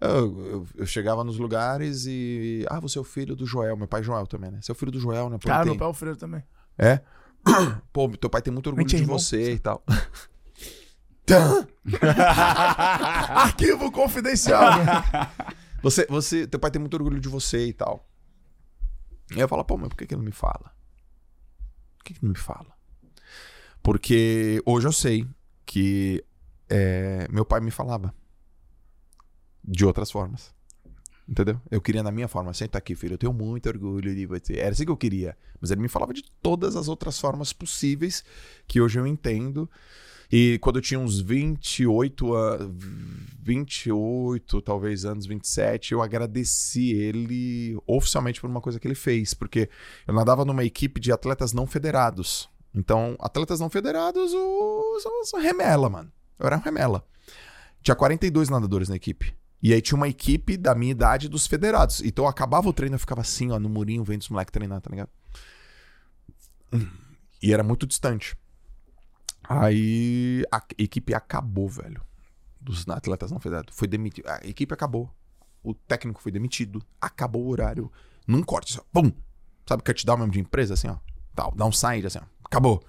[0.00, 2.64] Eu, eu, eu chegava nos lugares e.
[2.68, 4.60] Ah, você é o filho do Joel, meu pai Joel também, né?
[4.60, 5.38] Você é o filho do Joel, né?
[5.38, 6.42] Pô, Cara, ele meu pai é o Alfredo também.
[6.76, 7.00] É?
[7.92, 9.18] Pô, teu pai tem muito orgulho é de irmão.
[9.18, 9.84] você e tal.
[13.34, 14.72] Arquivo confidencial.
[15.82, 18.08] Você, você, teu pai tem muito orgulho de você e tal.
[19.36, 20.74] E eu falo, pô, mas por que, que ele não me fala?
[21.98, 22.74] Por que, que ele não me fala?
[23.82, 25.28] Porque hoje eu sei
[25.66, 26.24] que
[26.70, 28.14] é, meu pai me falava
[29.66, 30.52] de outras formas.
[31.26, 31.58] Entendeu?
[31.70, 34.58] Eu queria na minha forma, senta aqui, filho, eu tenho muito orgulho de você.
[34.58, 35.36] Era assim que eu queria.
[35.60, 38.22] Mas ele me falava de todas as outras formas possíveis
[38.66, 39.68] que hoje eu entendo.
[40.30, 42.58] E quando eu tinha uns 28, a-
[43.42, 49.32] 28 talvez anos, 27, eu agradeci ele oficialmente por uma coisa que ele fez.
[49.34, 49.68] Porque
[50.06, 52.48] eu nadava numa equipe de atletas não federados.
[52.74, 56.12] Então, atletas não federados, o- são, são remela, mano.
[56.38, 57.06] Eu era um remela.
[57.82, 59.34] Tinha 42 nadadores na equipe.
[59.64, 62.02] E aí tinha uma equipe da minha idade dos federados.
[62.02, 64.78] Então eu acabava o treino, eu ficava assim, ó, no murinho, vendo os moleques treinar,
[64.82, 65.08] tá ligado?
[67.42, 68.36] E era muito distante.
[69.42, 72.02] Aí a equipe acabou, velho.
[72.60, 73.74] Dos atletas não federados.
[73.74, 74.28] Foi demitido.
[74.28, 75.10] A equipe acabou.
[75.62, 76.84] O técnico foi demitido.
[77.00, 77.90] Acabou o horário.
[78.26, 79.10] Num corte, assim, ó, pum!
[79.66, 80.98] Sabe cut down mesmo de empresa, assim, ó.
[81.34, 82.24] Tal, downside, assim, ó.
[82.44, 82.84] Acabou.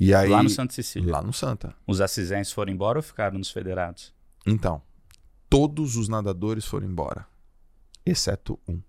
[0.00, 0.30] E aí.
[0.30, 1.12] Lá no Santa Cecília.
[1.12, 1.76] Lá no Santa.
[1.86, 4.14] Os assisenses foram embora ou ficaram nos federados?
[4.46, 4.82] Então,
[5.52, 7.26] todos os nadadores foram embora.
[8.06, 8.80] Exceto um.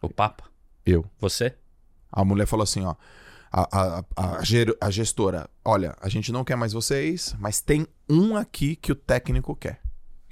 [0.00, 0.44] O Papa?
[0.86, 1.04] Eu.
[1.18, 1.56] Você?
[2.12, 2.94] A mulher falou assim, ó.
[3.50, 4.38] A, a, a,
[4.80, 8.94] a gestora, olha, a gente não quer mais vocês, mas tem um aqui que o
[8.94, 9.80] técnico quer.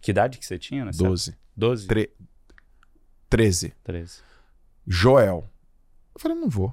[0.00, 1.02] Que idade que você tinha nessa?
[1.02, 1.36] 12.
[1.56, 1.86] 12?
[1.88, 2.12] Tre
[3.28, 3.74] 13.
[3.82, 4.20] 13.
[4.86, 5.48] Joel.
[6.14, 6.72] Eu falei, não vou.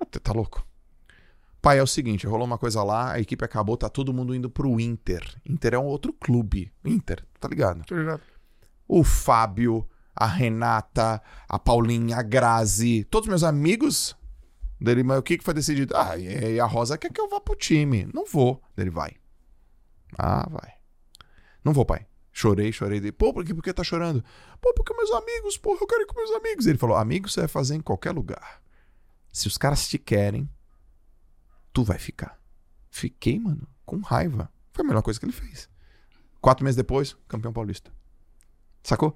[0.00, 0.66] Ah, Tá louco?
[1.64, 4.50] Pai, é o seguinte, rolou uma coisa lá, a equipe acabou, tá todo mundo indo
[4.50, 5.24] pro Inter.
[5.48, 6.70] Inter é um outro clube.
[6.84, 7.82] Inter, tá ligado?
[7.86, 8.20] Tô ligado?
[8.86, 14.16] o Fábio, a Renata, a Paulinha, a Grazi, todos meus amigos.
[14.80, 15.96] Dele, mas o que, que foi decidido?
[15.96, 18.06] Ah, e a Rosa quer que eu vá pro time.
[18.12, 18.62] Não vou.
[18.76, 19.12] Ele vai.
[20.18, 20.74] Ah, vai.
[21.64, 22.06] Não vou, pai.
[22.32, 23.00] Chorei, chorei.
[23.00, 24.22] Dele, Pô, por que, por que tá chorando?
[24.60, 26.66] Pô, porque meus amigos, porra, eu quero ir com meus amigos.
[26.66, 28.60] Ele falou: amigos você vai fazer em qualquer lugar.
[29.32, 30.48] Se os caras te querem,
[31.74, 32.38] tu vai ficar.
[32.90, 34.50] Fiquei, mano, com raiva.
[34.72, 35.68] Foi a melhor coisa que ele fez.
[36.40, 37.92] Quatro meses depois, campeão paulista.
[38.82, 39.14] Sacou?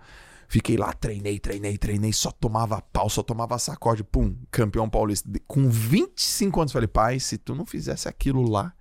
[0.48, 5.28] Fiquei lá, treinei, treinei, treinei, só tomava pau, só tomava sacode, pum, campeão paulista.
[5.46, 8.74] Com 25 anos, falei, pai, se tu não fizesse aquilo lá.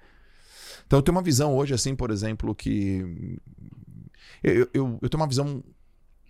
[0.85, 3.37] Então eu tenho uma visão hoje, assim, por exemplo, que.
[4.41, 5.61] Eu, eu, eu- tenho uma visão.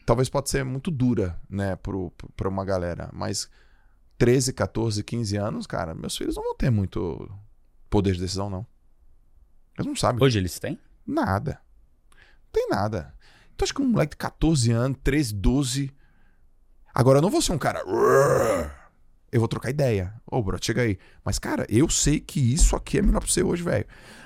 [0.07, 3.47] Talvez pode ser muito dura, né, pra uma galera, mas
[4.17, 7.29] 13, 14, 15 anos, cara, meus filhos não vão ter muito
[7.89, 8.65] poder de decisão, não.
[9.77, 10.79] Eles não sabem Hoje eles têm?
[11.05, 11.61] Nada.
[12.11, 13.13] Não tem nada.
[13.55, 15.91] Tu acha que um moleque de 14 anos, 13, 12.
[16.93, 17.81] Agora eu não vou ser um cara.
[19.31, 20.13] Eu vou trocar ideia.
[20.25, 20.97] Ô, bro, chega aí.
[21.23, 23.85] Mas, cara, eu sei que isso aqui é melhor pra você hoje, velho.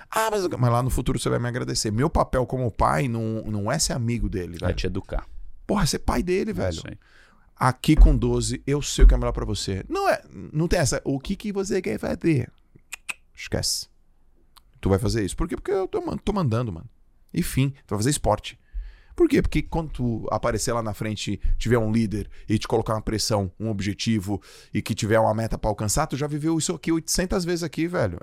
[0.09, 1.91] Ah, mas, mas lá no futuro você vai me agradecer.
[1.91, 4.75] Meu papel como pai não, não é ser amigo dele, Vai velho.
[4.75, 5.25] te educar.
[5.65, 6.73] Porra, é ser pai dele, É velho.
[6.73, 6.97] isso aí.
[7.63, 9.85] Aqui com 12, eu sei o que é melhor pra você.
[9.87, 10.19] Não é.
[10.51, 10.99] Não tem essa.
[11.05, 12.51] O que, que você quer fazer?
[13.35, 13.87] Esquece.
[14.79, 15.37] Tu vai fazer isso.
[15.37, 15.55] Por quê?
[15.55, 16.89] Porque eu tô, tô mandando, mano.
[17.31, 18.59] Enfim, tu vai fazer esporte.
[19.15, 19.43] Por quê?
[19.43, 23.51] Porque quando tu aparecer lá na frente, tiver um líder e te colocar uma pressão,
[23.59, 24.41] um objetivo
[24.73, 27.87] e que tiver uma meta pra alcançar, tu já viveu isso aqui 800 vezes aqui,
[27.87, 28.19] velho.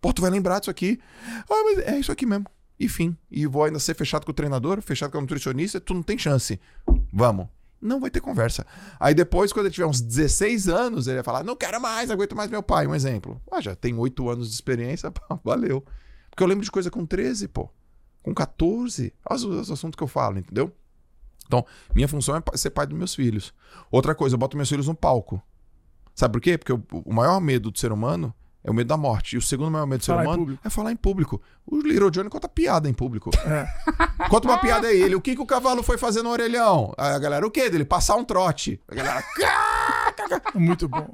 [0.00, 0.98] Pô, tu vai lembrar disso aqui.
[1.48, 2.46] Ah, mas é isso aqui mesmo.
[2.80, 6.02] Enfim, e vou ainda ser fechado com o treinador, fechado com o nutricionista, tu não
[6.02, 6.58] tem chance.
[7.12, 7.46] Vamos.
[7.80, 8.66] Não vai ter conversa.
[8.98, 12.34] Aí depois, quando ele tiver uns 16 anos, ele vai falar: Não quero mais, aguento
[12.34, 12.86] mais meu pai.
[12.86, 13.40] Um exemplo.
[13.50, 15.84] Ah, já tem 8 anos de experiência, pá, valeu.
[16.30, 17.68] Porque eu lembro de coisa com 13, pô.
[18.22, 19.12] Com 14.
[19.28, 20.72] Olha os, os assuntos que eu falo, entendeu?
[21.46, 21.64] Então,
[21.94, 23.54] minha função é ser pai dos meus filhos.
[23.90, 25.40] Outra coisa, eu boto meus filhos no palco.
[26.14, 26.58] Sabe por quê?
[26.58, 28.34] Porque o maior medo do ser humano
[28.66, 29.36] é o medo da morte.
[29.36, 31.40] E o segundo maior medo do ser Falar humano é falar em público.
[31.66, 33.30] O Little Johnny conta piada em público.
[34.28, 35.00] Conta uma piada aí.
[35.02, 36.92] Ele, o que, que o cavalo foi fazer no orelhão?
[36.98, 37.84] Aí a galera, o quê dele?
[37.84, 38.80] Passar um trote.
[38.88, 39.24] A galera,
[40.54, 41.06] Muito bom.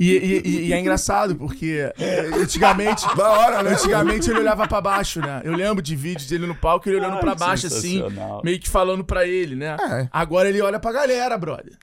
[0.00, 3.06] E, e- e- e é engraçado, porque é, antigamente.
[3.16, 3.70] da hora, né?
[3.72, 5.40] Antigamente ele olhava pra baixo, né?
[5.44, 8.02] Eu lembro de vídeos dele no palco, ele olhando Ai, pra que baixo, assim,
[8.42, 9.76] meio que falando pra ele, né?
[9.80, 10.08] É.
[10.10, 11.76] Agora ele olha pra galera, brother.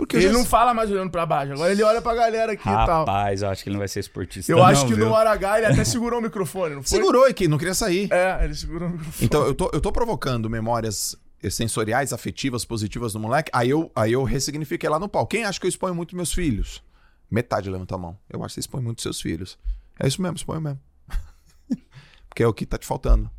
[0.00, 2.66] Porque Ele já- não fala mais olhando pra baixo, agora ele olha pra galera aqui
[2.66, 3.00] e tal.
[3.00, 4.50] Rapaz, eu acho que ele não vai ser esportista.
[4.50, 5.04] Eu acho não, que viu?
[5.04, 6.98] no hora H ele até segurou o microfone, não foi?
[6.98, 8.10] Segurou aqui, não queria sair.
[8.10, 9.26] É, ele segurou o microfone.
[9.26, 11.14] Então, eu tô, eu tô provocando memórias
[11.50, 13.50] sensoriais, afetivas, positivas do moleque.
[13.52, 15.26] Aí eu, aí eu ressignifiquei lá no pau.
[15.26, 16.82] Quem acha que eu exponho muito meus filhos?
[17.30, 18.16] Metade levanta a mão.
[18.30, 19.58] Eu acho que você expõe muito seus filhos.
[19.98, 20.80] É isso mesmo, exponho mesmo.
[22.28, 23.30] Porque é o que tá te faltando.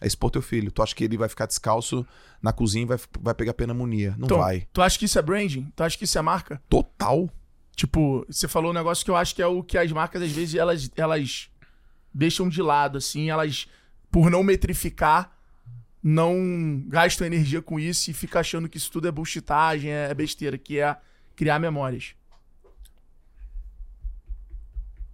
[0.00, 0.70] É expor teu filho.
[0.72, 2.06] Tu acha que ele vai ficar descalço
[2.42, 4.14] na cozinha e vai, vai pegar pneumonia.
[4.16, 4.66] Não Então, vai.
[4.72, 5.70] tu acha que isso é branding?
[5.76, 6.62] Tu acha que isso é marca?
[6.68, 7.28] Total.
[7.76, 10.32] Tipo, você falou um negócio que eu acho que é o que as marcas, às
[10.32, 11.50] vezes, elas, elas
[12.12, 13.68] deixam de lado, assim, elas,
[14.10, 15.36] por não metrificar,
[16.02, 20.56] não gastam energia com isso e ficam achando que isso tudo é bullshitagem, é besteira,
[20.58, 20.96] que é
[21.36, 22.14] criar memórias.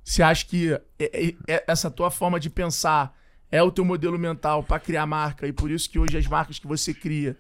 [0.05, 3.17] Você acha que é- é- é- essa tua forma de pensar
[3.51, 6.59] é o teu modelo mental pra criar marca e por isso que hoje as marcas
[6.59, 7.37] que você cria,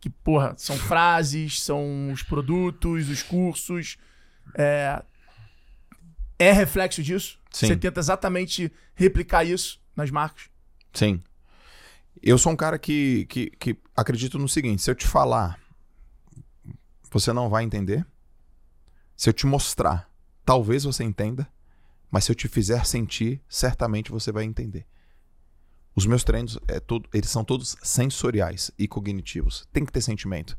[0.00, 3.96] que, porra, são frases, são os produtos, os cursos,
[4.54, 5.02] é,
[6.38, 7.38] é reflexo disso?
[7.50, 7.66] Sim.
[7.66, 10.48] Você tenta exatamente replicar isso nas marcas?
[10.92, 11.22] Sim.
[12.22, 15.58] Eu sou um cara que, que, que acredito no seguinte: se eu te falar,
[17.10, 18.06] você não vai entender.
[19.16, 20.08] Se eu te mostrar,
[20.44, 21.48] talvez você entenda.
[22.10, 24.86] Mas se eu te fizer sentir, certamente você vai entender.
[25.98, 29.66] Os meus treinos, é todo, eles são todos sensoriais e cognitivos.
[29.72, 30.56] Tem que ter sentimento.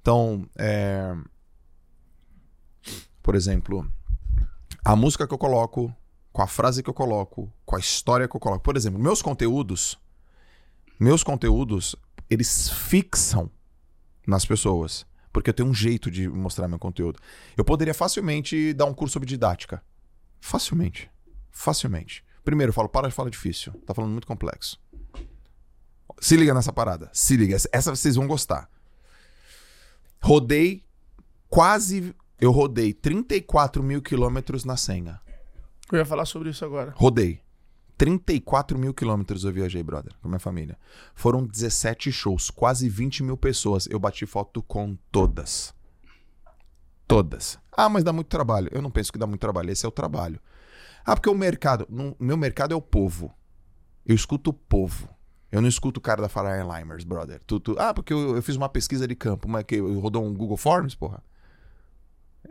[0.00, 1.14] Então, é,
[3.22, 3.86] por exemplo,
[4.82, 5.94] a música que eu coloco,
[6.32, 8.64] com a frase que eu coloco, com a história que eu coloco.
[8.64, 10.00] Por exemplo, meus conteúdos,
[10.98, 11.94] meus conteúdos,
[12.30, 13.50] eles fixam
[14.26, 15.04] nas pessoas.
[15.30, 17.20] Porque eu tenho um jeito de mostrar meu conteúdo.
[17.58, 19.84] Eu poderia facilmente dar um curso sobre didática.
[20.40, 21.10] Facilmente.
[21.50, 22.24] Facilmente.
[22.44, 23.72] Primeiro, eu falo, para de falar difícil.
[23.86, 24.80] Tá falando muito complexo.
[26.20, 27.10] Se liga nessa parada.
[27.12, 27.56] Se liga.
[27.72, 28.68] Essa vocês vão gostar.
[30.22, 30.84] Rodei
[31.48, 32.14] quase.
[32.40, 35.20] Eu rodei 34 mil quilômetros na senha.
[35.90, 36.92] Eu ia falar sobre isso agora.
[36.96, 37.40] Rodei.
[37.98, 40.76] 34 mil quilômetros eu viajei, brother, com a minha família.
[41.14, 43.86] Foram 17 shows, quase 20 mil pessoas.
[43.86, 45.72] Eu bati foto com todas.
[47.06, 47.58] Todas.
[47.70, 48.68] Ah, mas dá muito trabalho.
[48.72, 49.70] Eu não penso que dá muito trabalho.
[49.70, 50.40] Esse é o trabalho.
[51.04, 51.86] Ah, porque o mercado.
[52.18, 53.32] meu mercado é o povo.
[54.06, 55.08] Eu escuto o povo.
[55.50, 57.40] Eu não escuto o cara da Farah Limers, brother.
[57.46, 59.48] Tu, tu- ah, porque eu, eu fiz uma pesquisa de campo.
[59.48, 61.22] Mas que eu rodou um Google Forms, porra?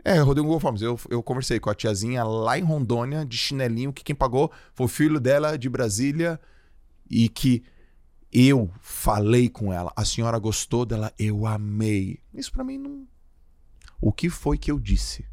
[0.04, 0.82] É, eu rodei um Google Forms.
[0.82, 4.86] Eu, eu conversei com a tiazinha lá em Rondônia, de chinelinho, que quem pagou foi
[4.86, 6.40] o filho dela de Brasília
[7.10, 7.62] e que
[8.32, 9.92] eu falei com ela.
[9.96, 11.12] A senhora gostou dela?
[11.18, 12.20] Eu amei.
[12.32, 13.06] Isso pra mim não.
[14.00, 15.24] O que foi que eu disse?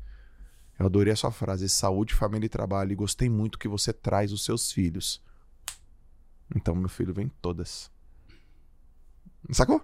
[0.80, 2.92] Eu adorei a sua frase: saúde, família e trabalho.
[2.92, 5.22] E gostei muito que você traz os seus filhos.
[6.56, 7.92] Então, meu filho vem todas.
[9.52, 9.82] Sacou?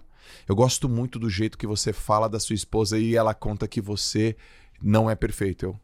[0.48, 3.80] Eu gosto muito do jeito que você fala da sua esposa e ela conta que
[3.80, 4.36] você
[4.82, 5.66] não é perfeito.
[5.66, 5.80] Eu.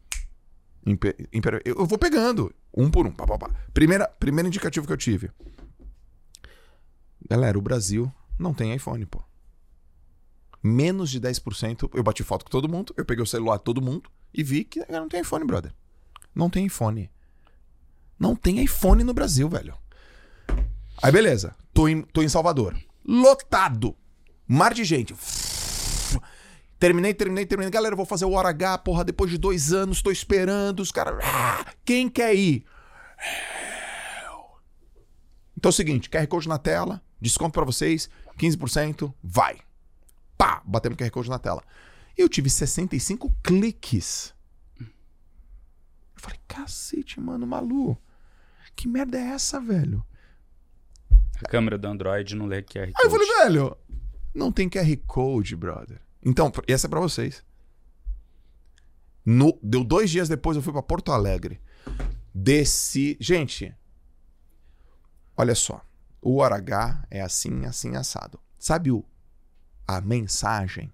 [0.85, 3.11] impe- imper- Eu vou pegando, um por um.
[3.11, 3.49] Pá, pá, pá.
[3.73, 5.31] Primeira, primeiro indicativo que eu tive.
[7.29, 9.23] Galera, o Brasil não tem iPhone, pô.
[10.61, 11.89] Menos de 10%.
[11.93, 14.83] Eu bati foto com todo mundo, eu peguei o celular todo mundo e vi que
[14.89, 15.73] não tem iPhone, brother.
[16.33, 17.09] Não tem iPhone.
[18.19, 19.75] Não tem iPhone no Brasil, velho.
[21.01, 22.75] Aí beleza, tô em, tô em Salvador.
[23.05, 23.95] Lotado.
[24.47, 25.15] Mar de gente.
[26.79, 27.71] Terminei, terminei, terminei.
[27.71, 30.81] Galera, vou fazer o hora H, porra, depois de dois anos, tô esperando.
[30.81, 31.23] Os caras.
[31.23, 32.65] Ah, quem quer ir?
[35.57, 39.59] Então é o seguinte: QR Code na tela, desconto pra vocês, 15%, vai.
[40.37, 41.63] Pá, batemos QR Code na tela.
[42.17, 44.33] Eu tive 65 cliques.
[44.79, 44.87] Eu
[46.17, 47.97] falei, cacete, mano, Malu.
[48.75, 50.05] Que merda é essa, velho?
[51.43, 52.93] A câmera do Android não lê QR Code.
[52.97, 53.77] Aí eu falei, velho,
[54.33, 55.99] não tem QR Code, brother.
[56.23, 57.43] Então, essa é pra vocês.
[59.25, 61.59] No- deu dois dias depois, eu fui pra Porto Alegre.
[62.33, 63.17] Desci.
[63.19, 63.75] Gente,
[65.35, 65.83] olha só.
[66.21, 68.39] O hora H é assim, assim, assado.
[68.57, 69.03] Sabe o,
[69.87, 70.91] a mensagem?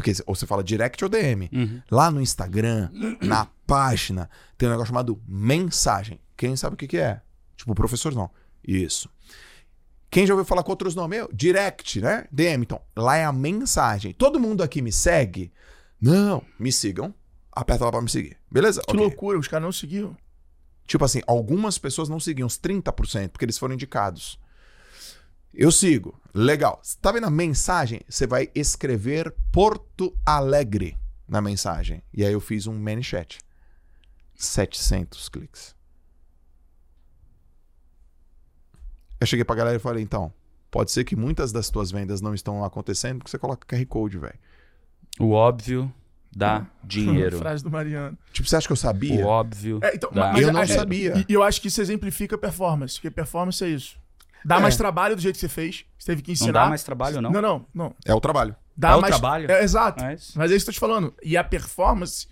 [0.00, 1.50] Porque ou você fala direct ou DM.
[1.52, 1.82] Uhum.
[1.90, 2.88] Lá no Instagram,
[3.20, 6.18] na página, tem um negócio chamado mensagem.
[6.38, 7.20] Quem sabe o que, que é?
[7.54, 8.30] Tipo, professor não.
[8.66, 9.10] Isso.
[10.10, 11.18] Quem já ouviu falar com outros nomes?
[11.18, 11.28] Eu?
[11.32, 12.26] Direct, né?
[12.32, 12.62] DM.
[12.62, 14.14] Então, lá é a mensagem.
[14.14, 15.52] Todo mundo aqui me segue?
[16.00, 17.14] Não, me sigam.
[17.52, 18.38] Aperta lá pra me seguir.
[18.50, 18.80] Beleza?
[18.80, 19.00] Que Ok.
[19.00, 20.16] loucura, os caras não seguiam.
[20.86, 24.38] Tipo assim, algumas pessoas não seguiam, uns 30%, porque eles foram indicados.
[25.52, 26.18] Eu sigo.
[26.32, 26.80] Legal.
[27.02, 28.00] Tá vendo a mensagem?
[28.08, 30.96] Você vai escrever Porto Alegre
[31.28, 32.02] na mensagem.
[32.14, 33.38] E aí eu fiz um ManyChat.
[34.36, 35.74] 700 cliques.
[39.20, 40.32] Eu cheguei pra galera e falei, então,
[40.70, 44.18] pode ser que muitas das tuas vendas não estão acontecendo porque você coloca QR Code,
[44.18, 44.38] velho.
[45.18, 45.92] O óbvio
[46.34, 47.38] dá dinheiro.
[47.38, 48.16] Frase do Mariano.
[48.32, 49.22] Tipo, você acha que eu sabia?
[49.22, 51.26] O óbvio É, então, dá mas Eu não é- sabia.
[51.28, 53.99] E eu acho que isso exemplifica performance, porque performance é isso.
[54.44, 54.60] Dá É.
[54.60, 55.84] mais trabalho do jeito que você fez.
[55.98, 56.46] Você teve que ensinar.
[56.52, 57.30] Não dá mais trabalho, não?
[57.30, 57.94] Não, não, não.
[58.04, 58.54] É o trabalho.
[58.76, 59.50] Dá É o mais trabalho?
[59.50, 60.02] É, exato.
[60.02, 60.16] É.
[60.34, 61.14] Mas é isso que eu tô te falando.
[61.22, 62.26] E a performance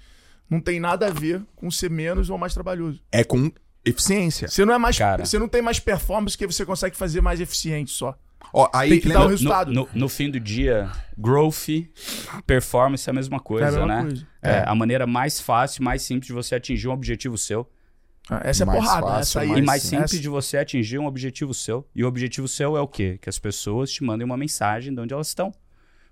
[0.48, 3.02] não tem nada a ver com ser menos ou mais trabalhoso.
[3.12, 3.52] É com
[3.84, 4.48] eficiência.
[4.48, 4.96] Você não é mais.
[4.96, 5.24] Cara.
[5.26, 8.16] Você não tem mais performance que você consegue fazer mais eficiente só.
[8.52, 9.72] Ó, aí, Tem que dar lembra- o resultado.
[9.72, 11.66] No, no- no fim do dia, growth,
[12.46, 14.00] performance é a mesma coisa, É a mesma né?
[14.02, 14.26] coisa.
[14.42, 17.68] É, a maneira mais fácil, mais simples de você atingir um objetivo seu.
[18.30, 19.06] Ah, Essa é Mais porrada.
[19.06, 21.88] fácil, essa aí, e mais essa- simples de você atingir um objetivo seu.
[21.94, 23.18] E o objetivo seu é o quê?
[23.22, 25.52] Que as pessoas te mandem uma mensagem de onde elas estão.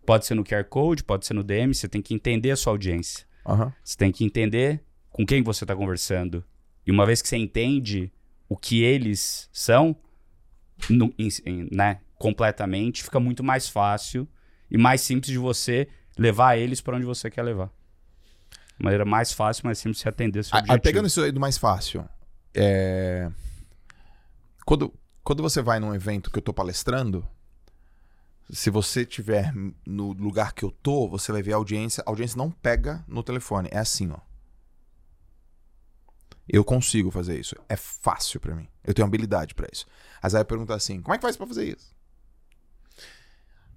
[0.06, 2.72] Pode ser no QR Code, pode ser no DM, você tem que entender a sua
[2.72, 3.26] audiência.
[3.46, 3.72] Aham.
[3.84, 6.42] Você tem que entender com quem você está conversando.
[6.86, 8.10] E uma vez que você entende
[8.48, 9.94] o que eles são,
[10.88, 14.26] no- em- em- né, completamente, fica muito mais fácil
[14.70, 17.70] e mais simples de você levar eles para onde você quer levar.
[18.78, 20.82] Maneira mais fácil, mais simples de você atender seu Aí, objetivo.
[20.82, 22.06] pegando isso aí do mais fácil,
[22.54, 23.30] é...
[24.66, 24.92] quando,
[25.24, 27.26] quando você vai num evento que eu tô palestrando,
[28.50, 29.52] se você tiver
[29.84, 32.02] no lugar que eu tô, você vai ver a audiência.
[32.06, 33.68] A audiência não pega no telefone.
[33.72, 34.18] É assim, ó.
[36.48, 37.56] Eu consigo fazer isso.
[37.68, 38.68] É fácil pra mim.
[38.84, 39.84] Eu tenho habilidade pra isso.
[40.22, 41.94] Mas aí eu pergunto assim: como é que faz pra fazer isso?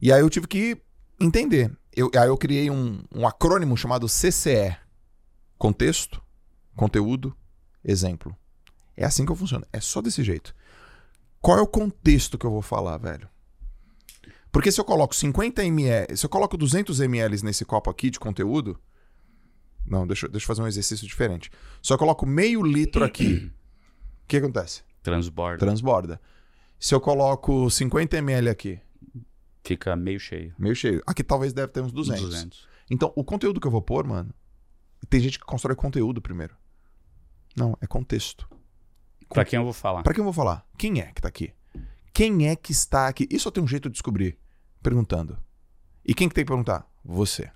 [0.02, 0.78] E aí eu tive que
[1.20, 1.76] entender.
[1.96, 4.78] Eu, aí eu criei um, um acrônimo chamado CCE:
[5.60, 6.20] Contexto,
[6.76, 7.36] Conteúdo,
[7.86, 8.36] Exemplo.
[8.98, 9.66] É assim que eu funciono.
[9.72, 10.54] É só desse jeito.
[11.42, 13.30] Qual é o contexto que eu vou falar, velho?
[14.52, 18.20] Porque se eu coloco 50 ml, se eu coloco 200 ml nesse copo aqui de
[18.20, 18.78] conteúdo,
[19.86, 21.50] não, deixa, eu- deixa eu fazer um exercício diferente.
[21.82, 23.50] Se eu coloco meio litro aqui,
[24.26, 24.84] o que acontece?
[25.02, 25.58] Transborda.
[25.60, 26.22] Transborda.
[26.78, 28.80] Se eu coloco 50 ml aqui,
[29.64, 30.54] Fica meio cheio.
[30.58, 32.22] meio cheio, aqui talvez deve ter uns 200.
[32.26, 32.68] 200.
[32.90, 34.34] Então, o conteúdo que eu vou pôr, mano,
[35.08, 36.56] tem gente que constrói conteúdo primeiro.
[37.56, 38.50] Não, é contexto.
[39.30, 40.04] Pra quem eu vou falar?
[40.04, 40.66] Pra quem eu vou falar?
[40.78, 41.54] Quem é que tá aqui?
[42.14, 43.28] Quem é que está aqui?
[43.30, 44.38] Isso eu tenho um jeito de descobrir.
[44.82, 45.38] Perguntando.
[46.06, 46.88] E quem que tem que perguntar?
[47.04, 47.52] Você.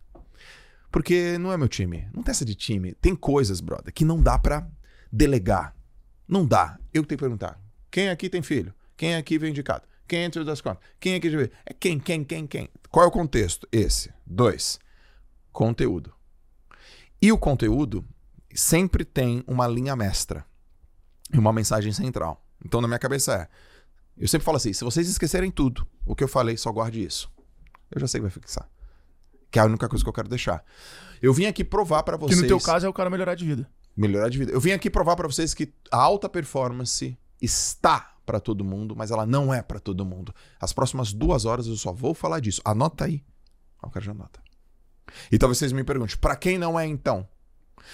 [0.91, 2.08] Porque não é meu time.
[2.14, 2.94] Não tem essa de time.
[2.94, 4.70] Tem coisas, brother, que não dá pra
[5.12, 5.76] delegar.
[6.28, 6.78] Não dá.
[6.94, 7.60] Eu que tenho que perguntar.
[7.89, 8.74] Quem aqui tem filho?
[8.96, 9.88] Quem aqui veio indicado?
[10.08, 10.84] Quem entra das contas?
[11.00, 11.52] Quem aqui já veio?
[11.66, 12.70] É quem, quem, quem, quem?
[12.89, 13.68] Qual é o contexto?
[13.72, 14.14] Esse.
[14.26, 14.80] Dois.
[15.52, 16.14] Conteúdo.
[17.24, 18.06] E o conteúdo
[18.54, 20.46] sempre tem uma linha mestra
[21.34, 22.46] e uma mensagem central.
[22.66, 23.48] Então, na minha cabeça é:
[24.18, 27.32] eu sempre falo assim, se vocês esquecerem tudo, o que eu falei, só guarde isso.
[27.90, 28.70] Eu já sei que vai fixar.
[29.50, 30.66] Que é a única coisa que eu quero deixar.
[31.22, 33.46] Eu vim aqui provar pra Que vocês no teu caso é o cara melhorar de
[33.46, 33.70] vida.
[33.96, 34.52] melhorar de vida.
[34.52, 39.12] Eu vim aqui provar pra vocês que a alta performance está pra todo mundo, mas
[39.12, 40.34] ela não é pra todo mundo.
[40.60, 42.62] As próximas duas horas eu só vou falar disso.
[42.66, 43.24] Anota aí.
[43.82, 44.42] Ah, O cara já anota.
[45.32, 47.28] E talvez vocês me perguntem, pra quem não é então?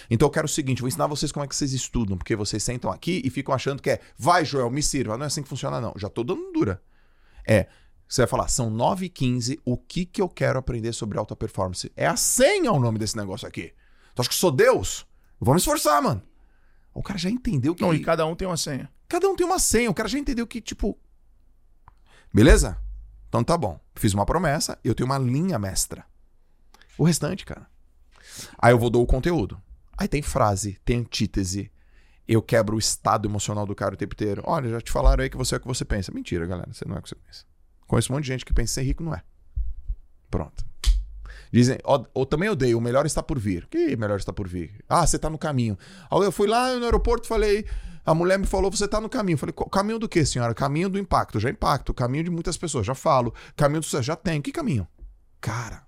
[0.10, 2.62] Então eu quero o seguinte, vou ensinar vocês como é que vocês estudam, porque vocês
[2.64, 5.18] sentam aqui e ficam achando que é, vai Joel, me sirva.
[5.18, 5.94] Não é assim que funciona não.
[5.98, 6.82] Já tô dando dura.
[7.48, 7.68] É,
[8.08, 11.36] você vai falar, são 9 e 15, o que que eu quero aprender sobre alta
[11.36, 11.92] performance?
[11.96, 13.74] É a senha o nome desse negócio aqui.
[14.16, 15.06] Tu acha que sou Deus?
[15.40, 16.22] Me esforçar, mano.
[16.94, 17.82] O cara já entendeu que...
[17.82, 18.92] Não, e cada um tem uma senha.
[19.08, 19.90] Cada um tem uma senha.
[19.90, 20.98] O cara já entendeu que, tipo.
[22.34, 22.78] Beleza?
[23.28, 23.80] Então tá bom.
[23.96, 26.06] Fiz uma promessa, eu tenho uma linha mestra.
[27.00, 27.66] O restante, cara.
[28.58, 29.60] Aí eu vou dar o conteúdo.
[29.98, 31.72] Aí tem frase, tem antítese.
[32.28, 34.44] Eu quebro o estado emocional do cara o tempo inteiro.
[34.46, 36.12] Olha, já te falaram aí que você é o que você pensa.
[36.12, 36.72] Mentira, galera.
[36.74, 37.46] Você não é o que você pensa.
[37.88, 39.24] Conheço um monte de gente que pensa ser rico, não é.
[40.30, 40.66] Pronto.
[41.52, 43.66] Dizem, ó, ou também odeio, o melhor está por vir.
[43.68, 44.84] Que melhor está por vir?
[44.88, 45.78] Ah, você está no caminho.
[46.12, 47.66] Eu fui lá no aeroporto falei,
[48.06, 49.38] a mulher me falou, você está no caminho.
[49.38, 50.54] Falei, caminho do quê, senhora?
[50.54, 51.40] Caminho do impacto.
[51.40, 51.94] Já impacto.
[51.94, 52.86] Caminho de muitas pessoas.
[52.86, 53.34] Já falo.
[53.56, 54.04] Caminho do sucesso.
[54.04, 54.42] Já tem.
[54.42, 54.86] Que caminho?
[55.42, 55.88] Cara,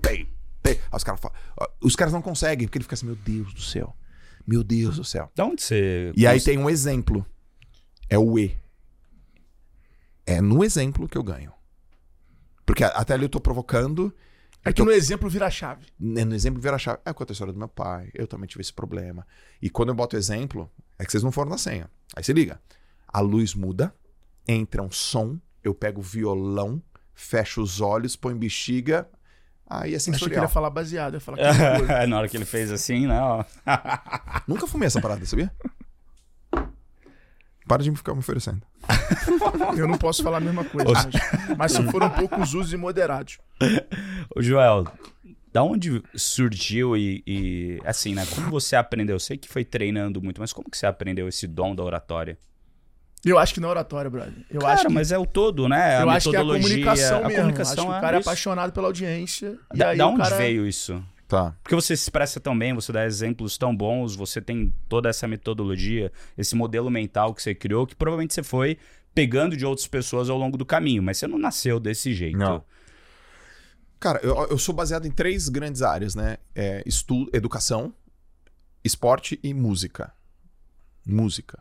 [0.00, 0.28] tem,
[0.62, 0.74] tem.
[0.74, 1.36] Aí os caras falam,
[1.80, 3.96] os caras não conseguem, porque ele fica assim, meu Deus do céu.
[4.46, 5.30] Meu Deus do céu.
[5.34, 6.12] De onde você.
[6.16, 7.24] E aí tem um exemplo.
[8.08, 8.58] É o E.
[10.26, 11.52] É no exemplo que eu ganho.
[12.64, 14.14] Porque até ali eu tô provocando.
[14.64, 15.86] É que no exemplo vira a chave.
[15.98, 16.98] No exemplo vira a chave.
[17.04, 18.10] É, conta a história do meu pai.
[18.14, 19.26] Eu também tive esse problema.
[19.60, 21.90] E quando eu boto exemplo, é que vocês não foram na senha.
[22.14, 22.60] Aí você liga.
[23.08, 23.94] A luz muda,
[24.46, 26.82] entra um som, eu pego o violão,
[27.14, 29.08] fecho os olhos, põe bexiga.
[29.70, 30.38] Aí é Achei que sensorial.
[30.38, 31.14] ele ia falar baseado.
[31.14, 32.06] Ia falar que coisa.
[32.08, 33.46] Na hora que ele fez assim, não.
[34.48, 35.52] Nunca fumei essa parada, sabia?
[37.68, 38.62] Para de me ficar me oferecendo.
[39.78, 40.90] Eu não posso falar a mesma coisa.
[40.92, 43.38] Mas, mas se foram poucos usos e moderados.
[44.34, 44.88] Ô, Joel,
[45.52, 48.26] da onde surgiu e, e, assim, né?
[48.34, 49.14] Como você aprendeu?
[49.14, 52.36] Eu sei que foi treinando muito, mas como que você aprendeu esse dom da oratória?
[53.24, 54.32] Eu acho que na oratória, brother.
[54.50, 55.98] Eu Cara, acho que, mas é o todo, né?
[55.98, 57.36] A eu acho que é a metodologia, comunicação a mesmo.
[57.36, 58.28] comunicação acho que o é cara é isso.
[58.28, 59.58] apaixonado pela audiência.
[59.74, 60.36] E Da, aí da o onde cara...
[60.36, 61.04] veio isso?
[61.28, 61.54] Tá.
[61.62, 65.28] Porque você se expressa tão bem, você dá exemplos tão bons, você tem toda essa
[65.28, 68.78] metodologia, esse modelo mental que você criou, que provavelmente você foi
[69.14, 72.38] pegando de outras pessoas ao longo do caminho, mas você não nasceu desse jeito.
[72.38, 72.64] Não.
[74.00, 76.38] Cara, eu, eu sou baseado em três grandes áreas, né?
[76.54, 77.92] É, estudo, educação,
[78.82, 80.12] esporte e música.
[81.06, 81.58] Música.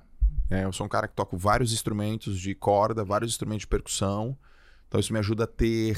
[0.49, 4.37] É, eu sou um cara que toco vários instrumentos de corda, vários instrumentos de percussão.
[4.87, 5.97] Então isso me ajuda a ter.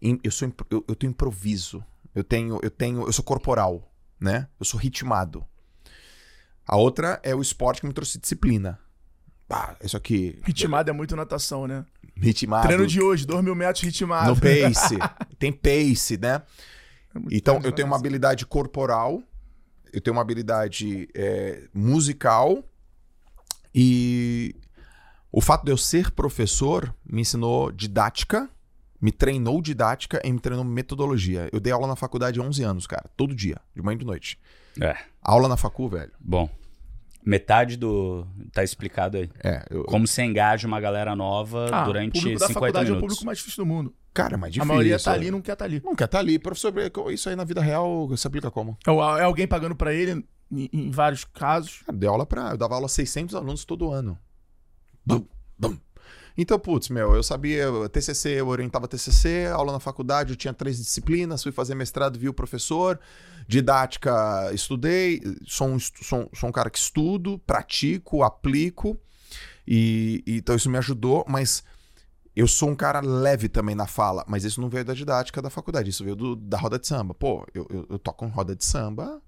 [0.00, 1.84] Eu, sou, eu, eu tenho improviso.
[2.14, 3.06] Eu tenho, eu tenho.
[3.06, 4.48] Eu sou corporal, né?
[4.58, 5.46] Eu sou ritmado.
[6.66, 8.80] A outra é o esporte que me trouxe disciplina.
[9.82, 10.38] Isso aqui.
[10.44, 11.86] Ritmado é muito natação, né?
[12.14, 12.66] Ritmado.
[12.66, 14.34] Treino de hoje, 2 mil metros ritmado.
[14.34, 14.98] No pace.
[15.38, 16.42] Tem pace, né?
[17.14, 19.22] É Então, eu tenho uma habilidade corporal,
[19.92, 22.62] eu tenho uma habilidade é, musical
[23.80, 24.54] e
[25.30, 28.48] o fato de eu ser professor me ensinou didática,
[29.00, 31.48] me treinou didática e me treinou metodologia.
[31.52, 34.04] Eu dei aula na faculdade há 11 anos, cara, todo dia, de manhã e de
[34.06, 34.38] noite.
[34.80, 34.96] É.
[35.22, 36.10] Aula na facu, velho.
[36.18, 36.48] Bom,
[37.24, 38.26] metade do.
[38.52, 39.30] Tá explicado aí.
[39.44, 42.88] É, eu, Como você engaja uma galera nova Ah, o durante público da 50 faculdade
[42.88, 43.14] é o minutos.
[43.14, 43.94] público mais difícil do mundo.
[44.12, 44.72] cara, é mais difícil.
[44.72, 45.80] a maioria tá ali e não quer estar ali.
[45.84, 46.38] Não quer estar ali.
[46.38, 46.72] Professor,
[47.12, 48.76] isso aí na vida real se aplica como?
[48.86, 51.82] É o- é alguém pagando pra ele, em, em vários casos.
[51.84, 52.50] Cara, dei aula pra.
[52.50, 54.18] Eu dava aula a 600 alunos todo ano.
[55.04, 55.24] Bum,
[55.58, 55.76] bum.
[56.36, 60.76] Então, putz, meu, eu sabia TCC, eu orientava TCC, aula na faculdade, eu tinha três
[60.78, 63.00] disciplinas, fui fazer mestrado, vi o professor,
[63.48, 68.96] didática, estudei, sou um, sou, sou um cara que estudo, pratico, aplico,
[69.66, 71.64] e, e- então isso me ajudou, mas
[72.36, 75.50] eu sou um cara leve também na fala, mas isso não veio da didática da
[75.50, 77.14] faculdade, isso veio do- da roda de samba.
[77.14, 79.20] Pô, eu, eu, eu toco em roda de samba,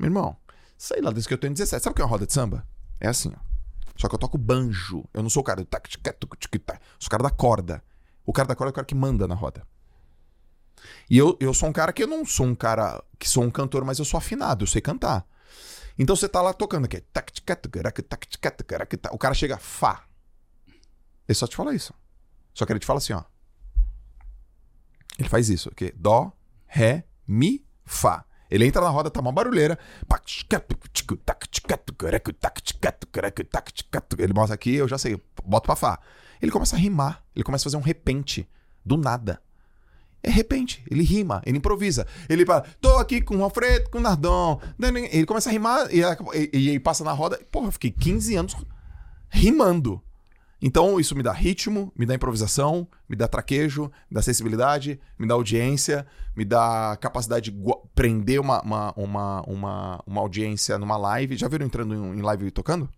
[0.00, 0.36] meu irmão,
[0.78, 1.84] sei lá, desde que eu tenho 17.
[1.84, 2.66] Sabe o que é uma roda de samba?
[2.98, 3.50] É assim, ó.
[3.96, 5.04] Só que eu toco banjo.
[5.12, 6.80] Eu não sou o cara do tac, tic, tac.
[6.98, 7.84] Sou o cara da corda.
[8.24, 9.66] O cara da corda é o cara que manda na roda.
[11.10, 13.50] E eu, eu sou um cara que eu não sou um cara que sou um
[13.50, 15.26] cantor, mas eu sou afinado, eu sei cantar.
[15.98, 17.00] Então você tá lá tocando aqui.
[17.12, 19.14] tac, tic, tuc, rac, tac, tic, tac.
[19.14, 20.04] O cara chega, Fá.
[21.28, 21.92] Ele só te fala isso.
[22.54, 23.22] Só que ele te fala assim, ó.
[25.18, 25.92] Ele faz isso, ok?
[25.94, 26.32] Dó,
[26.66, 28.24] Ré, Mi, Fá.
[28.50, 29.78] Ele entra na roda, tá uma barulheira.
[34.18, 35.98] Ele mostra aqui, eu já sei, boto pra Fá.
[36.42, 38.48] Ele começa a rimar, ele começa a fazer um repente,
[38.84, 39.40] do nada.
[40.22, 42.06] É repente, ele rima, ele improvisa.
[42.28, 44.60] Ele fala, tô aqui com o Alfredo, com o Nardon.
[45.10, 47.38] Ele começa a rimar e, passa na roda.
[47.50, 48.56] Porra, eu fiquei 15 anos
[49.30, 50.02] rimando.
[50.62, 55.26] Então, isso me dá ritmo, me dá improvisação, me dá traquejo, me dá sensibilidade, me
[55.26, 56.06] dá audiência,
[56.36, 57.58] me dá capacidade de
[57.94, 61.36] prender uma, uma, uma, uma, uma audiência numa live.
[61.36, 62.88] Já viram entrando em, em live e tocando?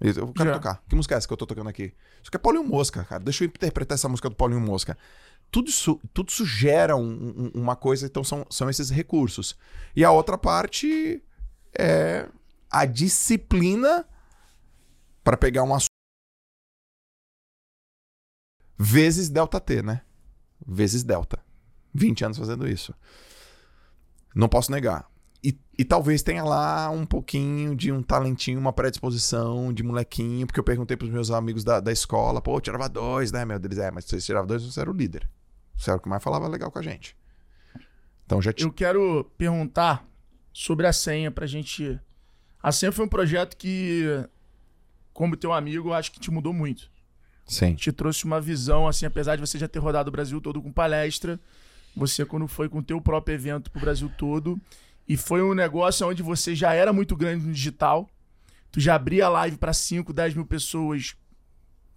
[0.00, 0.54] Isso, Eu quero Já.
[0.54, 0.82] tocar.
[0.88, 1.92] Que música é essa que eu tô tocando aqui?
[2.22, 3.22] Isso aqui é Paulinho Mosca, cara.
[3.22, 4.96] Deixa eu interpretar essa música do Paulinho Mosca.
[5.50, 9.56] Tudo isso, tudo isso gera um- um- uma coisa, então são, são esses recursos.
[9.96, 11.22] E a outra parte
[11.78, 12.28] é
[12.70, 14.06] a disciplina
[15.24, 15.87] para pegar um assunto
[18.78, 20.02] vezes delta T, né?
[20.66, 21.38] Vezes delta.
[21.92, 22.94] 20 anos fazendo isso.
[24.34, 25.10] Não posso negar.
[25.42, 30.60] e, e talvez tenha lá um pouquinho de um talentinho, uma predisposição de molequinho, porque
[30.60, 33.58] eu perguntei pros meus amigos da, da escola, pô, eu tirava dois, né, meu?
[33.58, 35.28] Deles, é, mas você tirava dois, você era o líder.
[35.76, 37.16] Você era o que mais falava legal com a gente.
[38.26, 38.66] Então já tinha.
[38.66, 40.06] Eu quero perguntar
[40.52, 41.98] sobre a senha pra gente.
[42.62, 44.04] A senha foi um projeto que,
[45.12, 46.90] como teu amigo, acho que te mudou muito.
[47.48, 47.74] Sim.
[47.74, 50.70] Te trouxe uma visão, assim, apesar de você já ter rodado o Brasil todo com
[50.70, 51.40] palestra,
[51.96, 54.60] você, quando foi com o teu próprio evento pro Brasil todo,
[55.08, 58.08] e foi um negócio onde você já era muito grande no digital,
[58.70, 61.16] tu já abria a live pra 5, 10 mil pessoas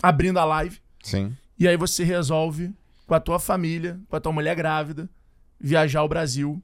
[0.02, 1.36] abrindo a live, Sim.
[1.60, 2.74] e aí você resolve,
[3.06, 5.10] com a tua família, com a tua mulher grávida,
[5.60, 6.64] viajar ao Brasil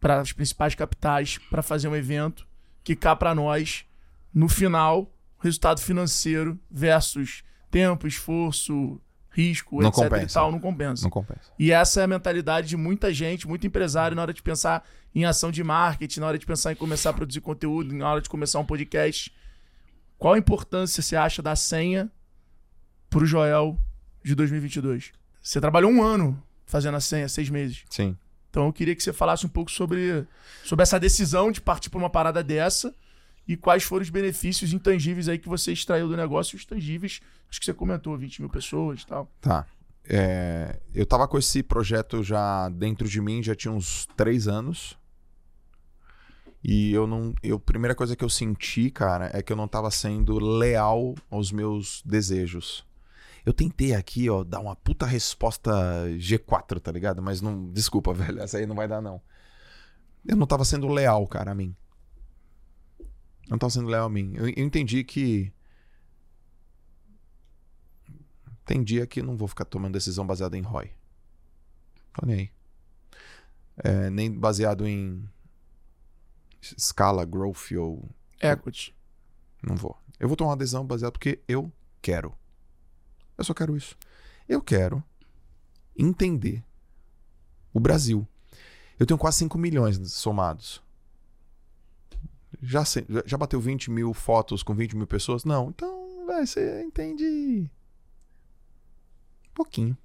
[0.00, 2.46] para as principais capitais para fazer um evento
[2.82, 3.86] que cá para nós,
[4.34, 5.13] no final,
[5.44, 9.00] resultado financeiro versus tempo, esforço,
[9.30, 10.34] risco, Não etc e compensa.
[10.34, 11.02] tal, não compensa.
[11.02, 11.52] Não compensa.
[11.58, 15.24] E essa é a mentalidade de muita gente, muito empresário, na hora de pensar em
[15.24, 18.28] ação de marketing, na hora de pensar em começar a produzir conteúdo, na hora de
[18.28, 19.34] começar um podcast.
[20.18, 22.10] Qual a importância você acha da senha
[23.10, 23.78] pro Joel
[24.24, 25.12] de 2022?
[25.42, 27.84] Você trabalhou um ano fazendo a senha, seis meses.
[27.90, 28.16] Sim.
[28.50, 30.24] Então eu queria que você falasse um pouco sobre,
[30.64, 32.94] sobre essa decisão de partir para uma parada dessa
[33.46, 37.60] e quais foram os benefícios intangíveis aí que você extraiu do negócio, os tangíveis, acho
[37.60, 39.30] que você comentou, 20 mil pessoas e tal.
[39.40, 39.66] Tá.
[40.06, 44.98] É, eu tava com esse projeto já dentro de mim, já tinha uns três anos.
[46.62, 47.34] E eu não.
[47.42, 51.14] Eu, a primeira coisa que eu senti, cara, é que eu não tava sendo leal
[51.30, 52.86] aos meus desejos.
[53.44, 55.70] Eu tentei aqui, ó, dar uma puta resposta
[56.16, 57.20] G4, tá ligado?
[57.22, 57.70] Mas não.
[57.70, 59.20] Desculpa, velho, essa aí não vai dar, não.
[60.24, 61.76] Eu não tava sendo leal, cara, a mim.
[63.48, 64.32] Não tava sendo leal a mim.
[64.34, 65.52] Eu, eu entendi que.
[68.64, 70.90] Tem dia que não vou ficar tomando decisão baseada em ROI.
[72.14, 72.50] Tô nem aí.
[73.76, 75.28] É, nem baseado em
[76.60, 78.08] escala, growth ou.
[78.40, 78.94] Equity.
[79.62, 79.96] Não vou.
[80.18, 82.34] Eu vou tomar uma decisão baseada porque eu quero.
[83.36, 83.96] Eu só quero isso.
[84.48, 85.02] Eu quero
[85.96, 86.62] entender
[87.72, 88.26] o Brasil.
[88.98, 90.83] Eu tenho quase 5 milhões somados.
[92.66, 92.82] Já,
[93.26, 95.44] já- bateu 20 mil fotos com 20 mil pessoas?
[95.44, 95.68] Não.
[95.70, 97.70] Então, vai, você entende.
[99.54, 99.96] Pouquinho.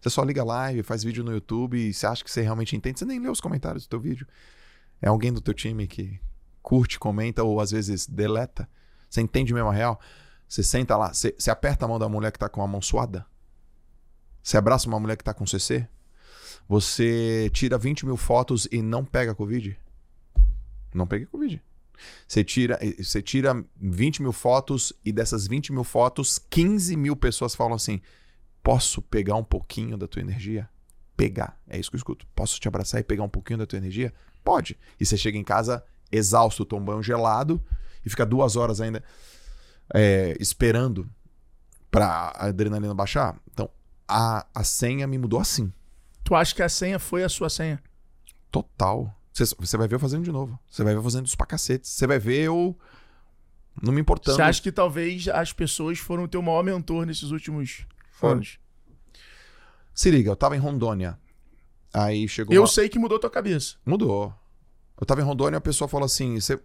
[0.00, 2.98] Você só liga live, faz vídeo no YouTube e você acha que você realmente entende.
[2.98, 4.26] Você nem lê os comentários do teu vídeo.
[5.00, 6.20] É alguém do teu time que
[6.62, 8.68] curte, comenta ou às vezes deleta.
[9.08, 10.00] Você entende mesmo a real?
[10.48, 12.80] Você senta lá, você, você aperta a mão da mulher que tá com a mão
[12.80, 13.26] suada.
[14.42, 15.88] Você abraça uma mulher que tá com CC.
[16.68, 19.78] Você tira 20 mil fotos e não pega Covid.
[20.94, 21.62] Não peguei Covid.
[22.26, 27.54] Você tira, você tira 20 mil fotos e dessas 20 mil fotos, 15 mil pessoas
[27.54, 28.00] falam assim:
[28.62, 30.68] Posso pegar um pouquinho da tua energia?
[31.16, 31.58] Pegar.
[31.68, 32.26] É isso que eu escuto.
[32.34, 34.12] Posso te abraçar e pegar um pouquinho da tua energia?
[34.44, 34.78] Pode.
[35.00, 35.82] E você chega em casa
[36.12, 37.62] exausto, toma um banho gelado
[38.04, 39.02] e fica duas horas ainda
[39.94, 41.08] é, esperando
[41.90, 43.36] pra a adrenalina baixar.
[43.52, 43.70] Então,
[44.06, 45.72] a, a senha me mudou assim.
[46.22, 47.82] Tu acha que a senha foi a sua senha?
[48.50, 49.14] Total.
[49.44, 50.58] Você, você vai ver eu fazendo de novo.
[50.70, 51.86] Você vai ver eu fazendo isso pra cacete.
[51.86, 52.74] Você vai ver eu
[53.82, 54.36] não me importando.
[54.36, 58.36] Você acha que talvez as pessoas foram o teu maior mentor nesses últimos Foram.
[58.36, 58.58] anos?
[59.94, 61.18] Se liga, eu tava em Rondônia.
[61.92, 63.76] Aí chegou Eu uma- sei que mudou tua cabeça.
[63.84, 64.34] Mudou.
[64.98, 66.58] Eu tava em Rondônia, a pessoa falou assim: "Você-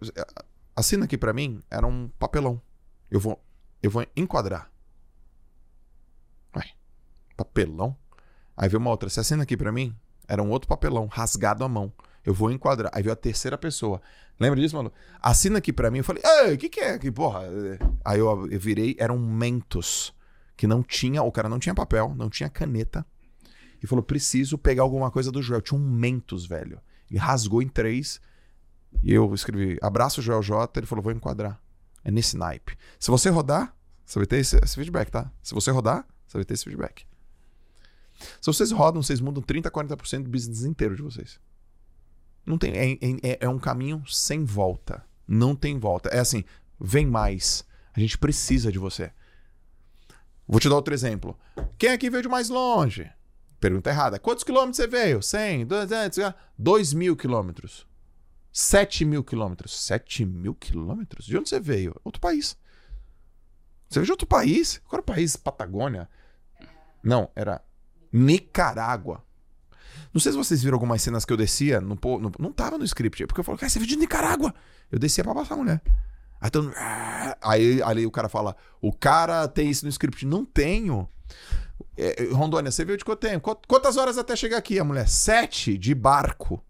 [0.74, 2.60] assina aqui pra mim, era um papelão.
[3.10, 3.42] Eu vou,
[3.82, 4.70] eu vou enquadrar.
[6.56, 6.64] Ué,
[7.36, 7.96] papelão?
[8.56, 9.94] Aí veio uma outra, você assina aqui pra mim?
[10.26, 11.92] Era um outro papelão, rasgado à mão.
[12.24, 12.90] Eu vou enquadrar.
[12.94, 14.00] Aí veio a terceira pessoa.
[14.38, 14.92] Lembra disso, mano?
[15.20, 15.98] Assina aqui pra mim.
[15.98, 16.98] Eu falei, ei, o que, que é?
[16.98, 17.42] Que porra?
[18.04, 20.14] Aí eu, eu virei, eram mentos.
[20.56, 23.04] Que não tinha, o cara não tinha papel, não tinha caneta.
[23.82, 25.60] E falou, preciso pegar alguma coisa do Joel.
[25.60, 26.80] Tinha um mentos, velho.
[27.10, 28.20] Ele rasgou em três.
[29.02, 30.78] E eu escrevi, abraço Joel J.
[30.78, 31.60] Ele falou, vou enquadrar.
[32.04, 32.76] É nesse naipe.
[32.98, 33.74] Se você rodar,
[34.04, 35.30] você vai ter esse, esse feedback, tá?
[35.42, 37.04] Se você rodar, você vai ter esse feedback.
[38.40, 41.40] Se vocês rodam, vocês mudam 30, 40% do business inteiro de vocês.
[42.44, 42.92] Não tem, é,
[43.22, 45.04] é- é um caminho sem volta.
[45.26, 46.08] Não tem volta.
[46.10, 46.44] É assim,
[46.80, 47.64] vem mais.
[47.94, 49.12] A gente precisa de você.
[50.46, 51.38] Vou te dar outro exemplo.
[51.78, 53.10] Quem aqui veio de mais longe?
[53.60, 54.18] Pergunta errada.
[54.18, 55.22] Quantos quilômetros você veio?
[55.22, 56.18] 100, 200,
[56.58, 57.86] 2 mil quilômetros.
[58.52, 59.78] 7 mil quilômetros.
[59.84, 61.24] 7 mil quilômetros?
[61.24, 61.94] De onde você veio?
[62.04, 62.56] Outro país.
[63.88, 64.78] Você veio de outro país?
[64.88, 65.36] Qual era o país?
[65.36, 66.08] Patagônia?
[67.02, 67.62] Não, era
[68.12, 69.24] Nicarágua.
[70.12, 71.80] Não sei se vocês viram algumas cenas que eu descia.
[71.80, 73.26] No, no- não tava no script.
[73.26, 74.54] Porque eu falei, cara, você veio de Nicarágua.
[74.90, 75.80] Eu descia pra passar a mulher.
[76.40, 77.36] Aí, "Ah".
[77.42, 80.26] aí, aí o cara fala, o cara tem isso no script.
[80.26, 81.08] Não tenho.
[81.96, 83.40] É, é, Rondônia, você veio de quanto tempo?
[83.48, 84.78] Quant- Quantas horas até chegar aqui?
[84.78, 86.62] A mulher, sete de barco.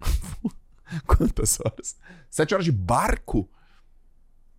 [1.06, 1.96] Quantas horas?
[2.30, 3.48] Sete horas de barco?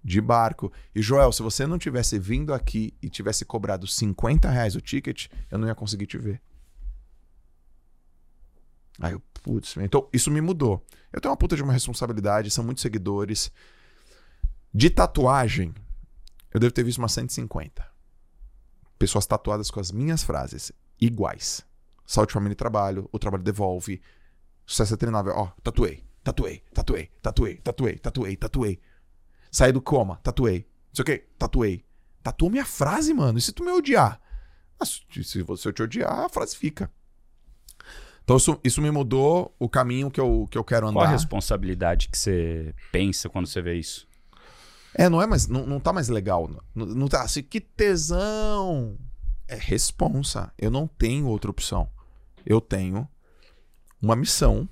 [0.04, 0.72] De barco.
[0.96, 5.28] E Joel, se você não tivesse vindo aqui e tivesse cobrado 50 reais o ticket,
[5.52, 6.42] eu não ia conseguir te ver.
[9.00, 10.86] Aí eu, putz, então isso me mudou.
[11.12, 13.52] Eu tenho uma puta de uma responsabilidade, são muitos seguidores.
[14.74, 15.74] De tatuagem,
[16.54, 17.86] eu devo ter visto umas 150.
[18.98, 21.66] Pessoas tatuadas com as minhas frases, iguais.
[22.06, 24.02] Saúde, família e trabalho, o trabalho devolve.
[24.66, 25.34] Sucesso é treinável.
[25.36, 28.80] Ó, tatuei, tatuei, tatuei, tatuei, tatuei, tatuei, tatuei.
[29.52, 30.68] Saí do coma, tatuei.
[30.90, 31.86] Não sei o que, tatuei.
[32.24, 33.38] Tatua minha frase, mano.
[33.38, 34.20] E se tu me odiar?
[34.80, 36.92] Ah, se você te odiar, a frase fica.
[38.28, 41.00] Então isso, isso me mudou o caminho que eu, que eu quero andar.
[41.00, 44.06] Qual a responsabilidade que você pensa quando você vê isso?
[44.94, 45.48] É, não é mais.
[45.48, 46.52] Não, não tá mais legal.
[46.76, 48.98] Não, não tá assim, que tesão.
[49.48, 50.52] É responsa.
[50.58, 51.90] Eu não tenho outra opção.
[52.46, 53.08] Eu tenho
[54.02, 54.68] uma missão.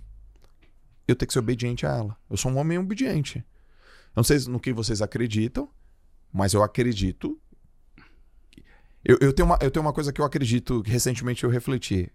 [1.08, 2.18] Eu tenho que ser obediente a ela.
[2.30, 3.42] Eu sou um homem obediente.
[4.14, 5.70] Não sei no que vocês acreditam,
[6.30, 7.40] mas eu acredito.
[9.02, 12.12] Eu, eu, tenho uma, eu tenho uma coisa que eu acredito, que recentemente eu refleti.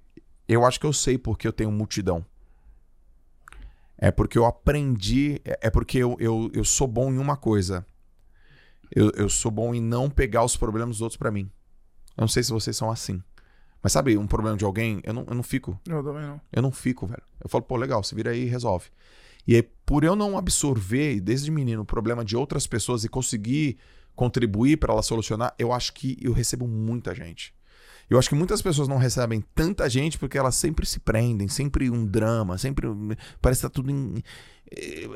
[0.49, 2.25] Eu acho que eu sei porque eu tenho multidão.
[3.97, 5.41] É porque eu aprendi.
[5.45, 7.87] É, é porque eu, eu, eu sou bom em uma coisa.
[8.91, 11.51] Eu, eu sou bom em não pegar os problemas dos outros para mim.
[12.17, 13.23] Eu não sei se vocês são assim.
[13.83, 15.79] Mas sabe, um problema de alguém, eu não, eu não fico.
[15.87, 16.41] Eu também não.
[16.53, 17.23] Eu não fico, velho.
[17.43, 18.91] Eu falo, pô, legal, se vira aí e resolve.
[19.47, 23.79] E aí, por eu não absorver, desde menino, o problema de outras pessoas e conseguir
[24.15, 27.55] contribuir para ela solucionar, eu acho que eu recebo muita gente.
[28.11, 31.89] Eu acho que muitas pessoas não recebem tanta gente porque elas sempre se prendem, sempre
[31.89, 32.89] um drama, sempre.
[33.41, 34.20] Parece que tá tudo em.
[34.69, 35.07] Eh,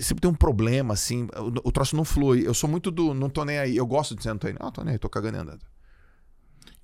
[0.00, 1.28] sempre tem um problema, assim.
[1.36, 2.44] O, o troço não flui.
[2.44, 3.14] Eu sou muito do.
[3.14, 3.76] Não tô nem aí.
[3.76, 4.56] Eu gosto de dizer não tô aí.
[4.58, 5.64] Não, tô nem aí, tô cagando e andando.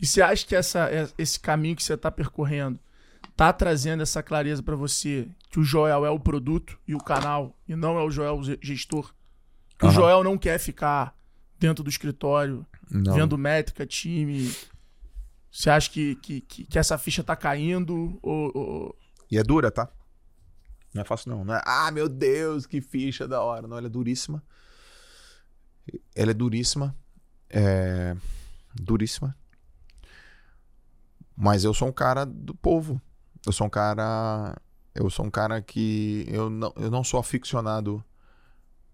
[0.01, 2.78] E você acha que essa, é, esse caminho que você tá percorrendo
[3.36, 7.56] tá trazendo essa clareza para você que o Joel é o produto e o canal
[7.69, 9.12] e não é o Joel o gestor?
[9.77, 9.90] Que uhum.
[9.90, 11.16] o Joel não quer ficar
[11.59, 13.14] dentro do escritório, não.
[13.14, 14.52] vendo métrica, time,
[15.53, 18.19] você acha que, que, que, que essa ficha tá caindo?
[18.23, 18.99] Ou, ou,
[19.31, 19.87] E é dura, tá?
[20.95, 21.45] Não é fácil, não.
[21.45, 23.69] não é, ah, meu Deus, que ficha da hora.
[23.69, 24.43] Não, ela é duríssima.
[26.15, 26.97] Ela é duríssima.
[27.51, 28.16] É.
[28.74, 29.37] Duríssima.
[31.37, 33.01] Mas eu sou um cara do povo.
[33.45, 34.57] Eu sou um cara.
[34.95, 36.24] Eu sou um cara que.
[36.29, 38.03] Eu não, eu não sou aficionado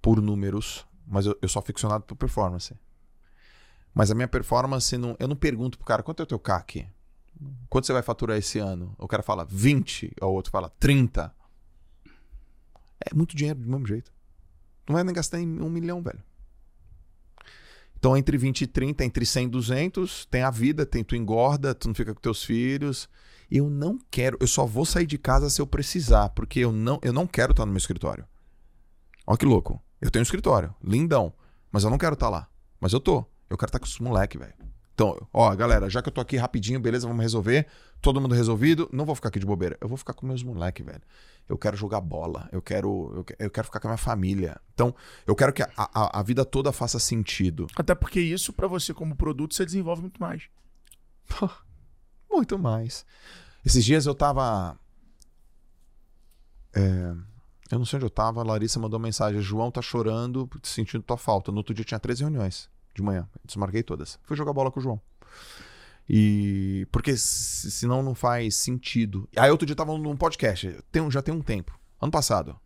[0.02, 2.74] por números, mas eu, eu sou aficionado por performance.
[3.98, 6.86] Mas a minha performance, não, eu não pergunto pro cara quanto é o teu CAC?
[7.68, 8.94] Quanto você vai faturar esse ano?
[8.96, 11.34] O cara fala 20, o outro fala 30.
[13.00, 14.12] É muito dinheiro do mesmo jeito.
[14.88, 16.22] Não vai nem gastar em um milhão, velho.
[17.98, 21.74] Então, entre 20 e 30, entre 100 e 200, tem a vida, tem tu engorda,
[21.74, 23.08] tu não fica com teus filhos.
[23.50, 27.00] Eu não quero, eu só vou sair de casa se eu precisar, porque eu não,
[27.02, 28.24] eu não quero estar no meu escritório.
[29.26, 29.82] Olha que louco.
[30.00, 31.32] Eu tenho um escritório, lindão,
[31.72, 32.48] mas eu não quero estar lá.
[32.80, 33.26] Mas eu tô.
[33.48, 34.54] Eu quero estar com os moleques, velho.
[34.98, 37.68] Então, ó, galera, já que eu tô aqui rapidinho, beleza, vamos resolver.
[38.02, 38.88] Todo mundo resolvido.
[38.92, 39.78] Não vou ficar aqui de bobeira.
[39.80, 41.02] Eu vou ficar com meus moleques, velho.
[41.48, 42.48] Eu quero jogar bola.
[42.50, 44.60] Eu quero, eu, eu, quero ficar com a minha família.
[44.74, 44.92] Então,
[45.24, 47.68] eu quero que a, a, a vida toda faça sentido.
[47.76, 50.48] Até porque isso, para você como produto, você desenvolve muito mais.
[52.28, 53.06] muito mais.
[53.64, 54.76] Esses dias eu tava.
[56.74, 57.14] É,
[57.70, 58.40] eu não sei onde eu tava.
[58.40, 61.52] A Larissa mandou mensagem: João tá chorando, sentindo tua falta.
[61.52, 62.68] No outro dia tinha 13 reuniões
[62.98, 63.28] de manhã.
[63.44, 64.18] Desmarquei todas.
[64.22, 65.00] Fui jogar bola com o João.
[66.08, 66.86] E.
[66.90, 69.28] Porque senão não faz sentido.
[69.36, 72.58] Aí outro dia eu tava num podcast, tem, já tem um tempo, ano passado.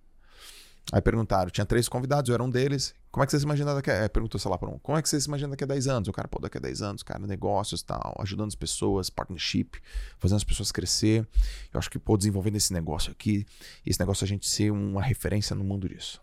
[0.90, 2.94] Aí perguntaram, tinha três convidados, eu era um deles.
[3.10, 3.94] Como é que você se imagina daqui a...
[3.94, 4.78] É, perguntou, sei lá, para um.
[4.78, 6.08] Como é que você se imagina daqui a 10 anos?
[6.08, 9.80] O cara, pô, daqui a 10 anos, cara, negócios tal, ajudando as pessoas, partnership,
[10.18, 11.26] fazendo as pessoas crescer.
[11.72, 13.46] Eu acho que, pô, desenvolvendo esse negócio aqui,
[13.86, 16.20] esse negócio a gente ser uma referência no mundo disso.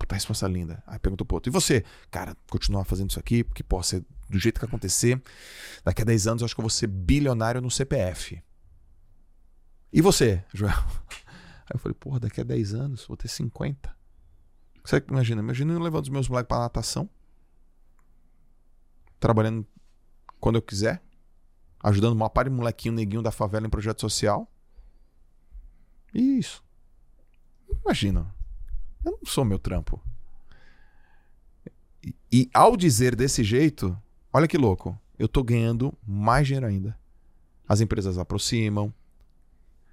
[0.00, 0.82] Puta resposta linda.
[0.86, 1.84] Aí perguntou pro outro, e você?
[2.10, 5.20] Cara, continuar fazendo isso aqui, porque, pô, ser do jeito que acontecer,
[5.84, 8.42] daqui a 10 anos eu acho que eu vou ser bilionário no CPF.
[9.92, 10.72] E você, Joel?
[11.68, 13.94] Aí eu falei, porra, daqui a 10 anos vou ter 50.
[14.82, 15.42] Você imagina?
[15.42, 17.08] Imagina eu levando os meus moleques pra natação.
[19.18, 19.66] Trabalhando
[20.40, 21.02] quando eu quiser.
[21.82, 24.50] Ajudando uma par de molequinho neguinho da favela em projeto social.
[26.14, 26.64] Isso.
[27.84, 28.34] Imagina.
[29.04, 30.00] Eu não sou meu trampo.
[32.04, 33.96] E, e, ao dizer desse jeito,
[34.32, 36.98] olha que louco, eu tô ganhando mais dinheiro ainda.
[37.68, 38.92] As empresas aproximam,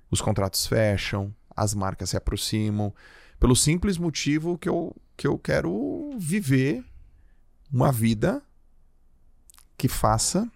[0.09, 2.93] os contratos fecham, as marcas se aproximam,
[3.39, 6.83] pelo simples motivo que eu, que eu quero viver
[7.71, 8.41] uma vida
[9.77, 10.49] que faça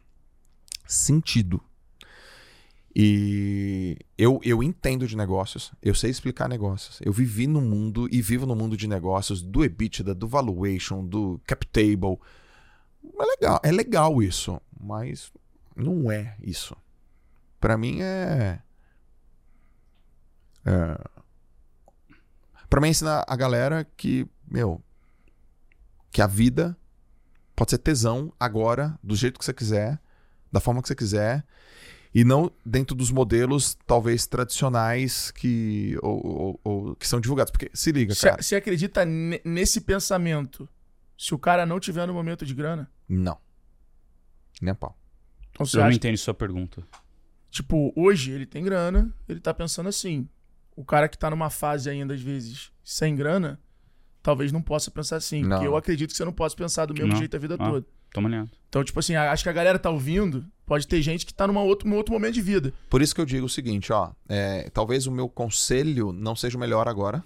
[0.88, 1.62] sentido.
[2.94, 7.00] E eu, eu entendo de negócios, eu sei explicar negócios.
[7.02, 11.40] Eu vivi no mundo e vivo no mundo de negócios, do EBITDA, do valuation, do
[11.46, 12.20] cap table.
[13.18, 15.32] É legal, é legal isso, mas
[15.76, 16.76] não é isso.
[17.60, 18.62] Para mim é,
[20.66, 21.22] é
[22.70, 24.82] para mim é ensinar a galera que, meu,
[26.10, 26.78] que a vida
[27.54, 30.00] pode ser tesão agora, do jeito que você quiser,
[30.50, 31.46] da forma que você quiser
[32.14, 37.52] e não dentro dos modelos talvez tradicionais que, ou, ou, ou que são divulgados.
[37.52, 38.42] Porque se liga, cara.
[38.42, 40.68] Você acredita nesse pensamento
[41.18, 42.90] se o cara não tiver no momento de grana?
[43.08, 43.38] Não.
[44.62, 44.98] Nem a pau.
[45.52, 46.84] Então, Eu não entendo sua pergunta.
[47.50, 50.28] Tipo, hoje ele tem grana, ele tá pensando assim.
[50.76, 53.60] O cara que tá numa fase ainda, às vezes, sem grana,
[54.24, 55.44] talvez não possa pensar assim.
[55.44, 55.50] Não.
[55.50, 57.18] Porque eu acredito que você não possa pensar do mesmo não.
[57.18, 57.86] jeito a vida ah, toda.
[58.14, 58.52] Toma ligado.
[58.68, 61.62] Então, tipo assim, acho que a galera tá ouvindo, pode ter gente que tá numa
[61.62, 62.74] outro, num outro momento de vida.
[62.90, 64.12] Por isso que eu digo o seguinte, ó.
[64.28, 67.24] É, talvez o meu conselho não seja o melhor agora.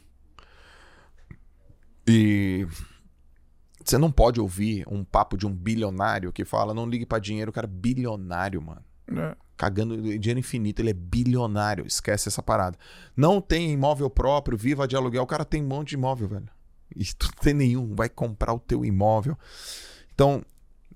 [2.07, 2.67] E
[3.83, 7.49] você não pode ouvir um papo de um bilionário que fala, não ligue para dinheiro,
[7.51, 8.83] o cara é bilionário, mano.
[9.07, 9.35] É.
[9.57, 11.85] Cagando dinheiro infinito, ele é bilionário.
[11.85, 12.77] Esquece essa parada.
[13.15, 15.23] Não tem imóvel próprio, viva de aluguel.
[15.23, 16.49] O cara tem um monte de imóvel, velho.
[16.95, 19.37] E tu não tem nenhum, vai comprar o teu imóvel.
[20.13, 20.43] Então,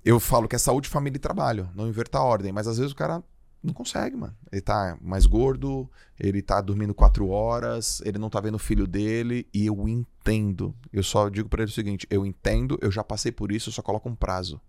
[0.04, 2.92] eu falo que é saúde, família e trabalho, não inverter a ordem, mas às vezes
[2.92, 3.22] o cara
[3.62, 4.34] não consegue, mano.
[4.50, 8.86] Ele tá mais gordo, ele tá dormindo quatro horas, ele não tá vendo o filho
[8.86, 10.74] dele, e eu entendo.
[10.92, 13.72] Eu só digo para ele o seguinte: eu entendo, eu já passei por isso, eu
[13.72, 14.60] só coloco um prazo.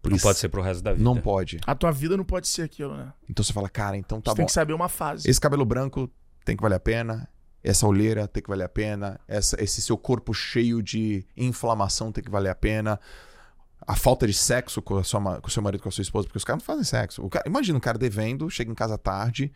[0.00, 1.02] Por não isso, pode ser pro resto da vida.
[1.02, 1.58] Não pode.
[1.66, 3.12] A tua vida não pode ser aquilo, né?
[3.28, 4.36] Então você fala, cara, então tá você bom.
[4.36, 5.28] tem que saber uma fase.
[5.28, 6.10] Esse cabelo branco
[6.44, 7.28] tem que valer a pena.
[7.62, 9.18] Essa olheira tem que valer a pena.
[9.26, 13.00] Essa, esse seu corpo cheio de inflamação tem que valer a pena
[13.86, 16.26] a falta de sexo com, a sua, com o seu marido, com a sua esposa,
[16.26, 17.28] porque os caras não fazem sexo.
[17.28, 19.52] Cara, imagina um cara devendo, chega em casa tarde,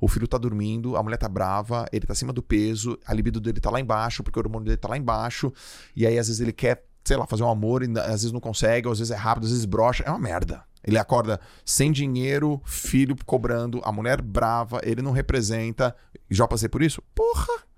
[0.00, 3.40] o filho tá dormindo, a mulher tá brava, ele tá acima do peso, a libido
[3.40, 5.52] dele tá lá embaixo, porque o hormônio dele tá lá embaixo,
[5.94, 8.40] e aí às vezes ele quer, sei lá, fazer um amor, e às vezes não
[8.40, 10.62] consegue, às vezes é rápido, às vezes brocha, é uma merda.
[10.82, 15.94] Ele acorda sem dinheiro, filho cobrando, a mulher brava, ele não representa.
[16.30, 17.02] Já passei por isso?
[17.14, 17.69] Porra!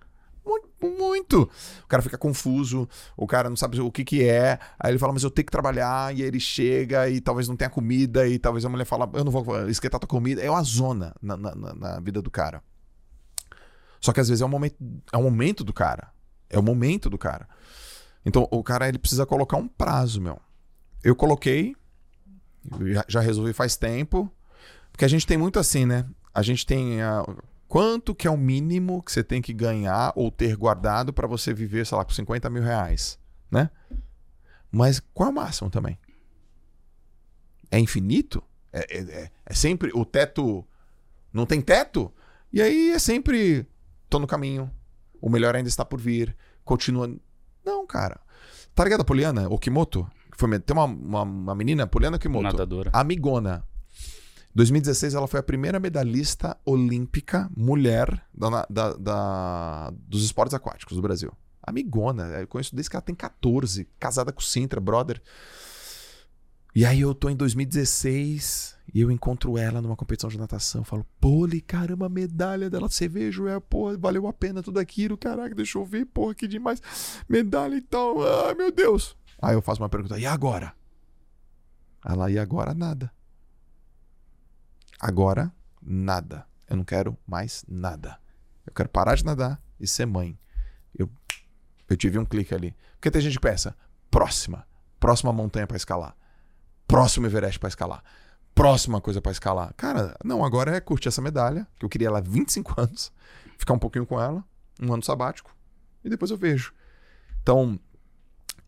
[0.83, 1.51] Muito.
[1.85, 4.59] O cara fica confuso, o cara não sabe o que que é.
[4.79, 6.15] Aí ele fala, mas eu tenho que trabalhar.
[6.15, 8.27] E aí ele chega e talvez não tenha comida.
[8.27, 10.43] E talvez a mulher fala, eu não vou esquentar tua comida.
[10.43, 12.63] É uma zona na, na, na vida do cara.
[14.01, 14.77] Só que às vezes é o momento,
[15.13, 16.13] é o momento do cara.
[16.51, 17.49] É o momento do cara.
[18.25, 20.41] Então o cara ele precisa colocar um prazo, meu.
[21.03, 21.75] Eu coloquei,
[23.09, 24.31] já, resolvi faz tempo.
[24.91, 26.05] Porque a gente tem muito assim, né?
[26.35, 26.99] A gente tem.
[27.73, 31.55] Quanto que é o mínimo que você tem que ganhar ou ter guardado para você
[31.55, 33.19] viver, sei lá, com 50 mil reais,
[33.51, 33.71] né?
[34.71, 35.99] Mas qual é o máximo também?
[37.71, 38.45] É infinito?
[38.71, 40.63] É, é, é, é sempre o teto.
[41.33, 42.13] Não tem teto?
[42.53, 43.67] E aí é sempre.
[44.11, 44.71] Tô no caminho.
[45.19, 46.37] O melhor ainda está por vir.
[46.67, 47.11] Continua.
[47.65, 48.21] Não, cara.
[48.75, 50.07] Tá ligado a Poliana Okimoto?
[50.37, 52.43] Foi, tem uma, uma, uma menina, Poliana Okimoto.
[52.43, 52.91] Nadadora.
[52.93, 53.67] Amigona.
[54.55, 61.03] 2016 ela foi a primeira medalhista olímpica mulher da, da, da, dos esportes aquáticos do
[61.03, 61.33] Brasil.
[61.63, 65.23] Amigona, eu conheço desde que ela tem 14, casada com o Sintra, brother.
[66.75, 70.85] E aí eu tô em 2016 e eu encontro ela numa competição de natação.
[70.85, 75.55] Falo, Poli, caramba, medalha dela, você vejo, é, pô, valeu a pena tudo aquilo, caraca,
[75.55, 76.83] deixa eu ver, porra, que demais.
[77.29, 79.17] Medalha e tal, ai meu Deus.
[79.41, 80.75] Aí eu faço uma pergunta, e agora?
[82.05, 83.11] Ela, e agora nada.
[85.03, 85.53] Agora,
[85.83, 86.47] nada.
[86.71, 88.21] Eu não quero mais nada.
[88.65, 90.39] Eu quero parar de nadar e ser mãe.
[90.97, 91.11] Eu,
[91.91, 92.73] eu tive um clique ali.
[92.93, 93.77] Porque tem gente que pensa,
[94.09, 94.65] próxima.
[95.01, 96.17] Próxima montanha para escalar.
[96.87, 98.05] Próximo Everest para escalar.
[98.55, 99.75] Próxima coisa para escalar.
[99.75, 103.13] Cara, não, agora é curtir essa medalha, que eu queria ela há 25 anos.
[103.59, 104.45] Ficar um pouquinho com ela,
[104.81, 105.53] um ano sabático.
[106.05, 106.73] E depois eu vejo.
[107.43, 107.77] Então,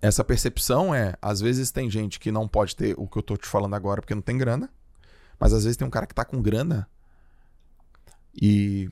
[0.02, 3.36] essa percepção é, às vezes tem gente que não pode ter o que eu tô
[3.36, 4.68] te falando agora porque não tem grana.
[5.38, 6.88] Mas às vezes tem um cara que tá com grana
[8.40, 8.90] e.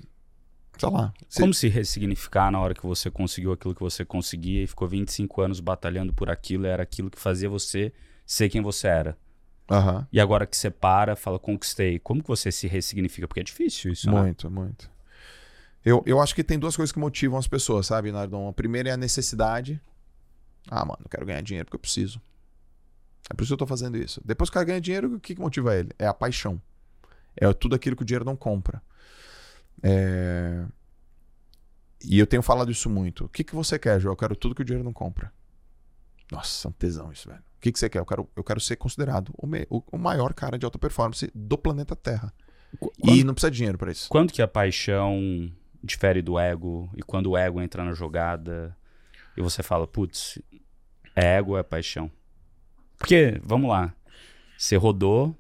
[0.79, 1.13] Sei lá.
[1.37, 5.41] Como se ressignificar na hora que você conseguiu aquilo que você conseguia e ficou 25
[5.41, 7.93] anos batalhando por aquilo, era aquilo que fazia você
[8.27, 9.19] ser quem você era.
[9.71, 10.05] Uhum.
[10.13, 11.99] E agora que você para, fala, conquistei.
[11.99, 13.29] Como que você se ressignifica?
[13.29, 14.57] Porque é difícil isso, Muito, né?
[14.57, 14.91] muito.
[15.85, 18.49] Eu, eu acho que tem duas coisas que motivam as pessoas, sabe, Nardon?
[18.49, 19.81] A primeira é a necessidade.
[20.71, 22.21] Ah, mano, eu quero ganhar dinheiro porque eu preciso.
[23.31, 24.21] É por isso que eu tô fazendo isso.
[24.25, 25.91] Depois que o cara ganha dinheiro, o que, que motiva ele?
[25.99, 26.61] É a paixão.
[27.37, 28.83] É tudo aquilo que o dinheiro não compra.
[29.83, 30.65] É...
[32.05, 33.25] E eu tenho falado isso muito.
[33.25, 34.13] O que, que você quer, João?
[34.13, 35.33] Eu quero tudo que o dinheiro não compra.
[36.31, 37.41] Nossa, é um tesão isso, velho.
[37.41, 38.01] O que, que você quer?
[38.01, 41.31] Eu quero, eu quero ser considerado o, me, o, o maior cara de alta performance
[41.35, 42.33] do planeta Terra.
[43.05, 44.09] E não precisa de dinheiro pra isso.
[44.09, 48.77] Quando que a paixão difere do ego e quando o ego entra na jogada
[49.37, 50.41] e você fala, putz,
[51.15, 52.11] é ego ou é paixão?
[53.03, 53.93] Porque, vamos lá,
[54.57, 55.37] você rodou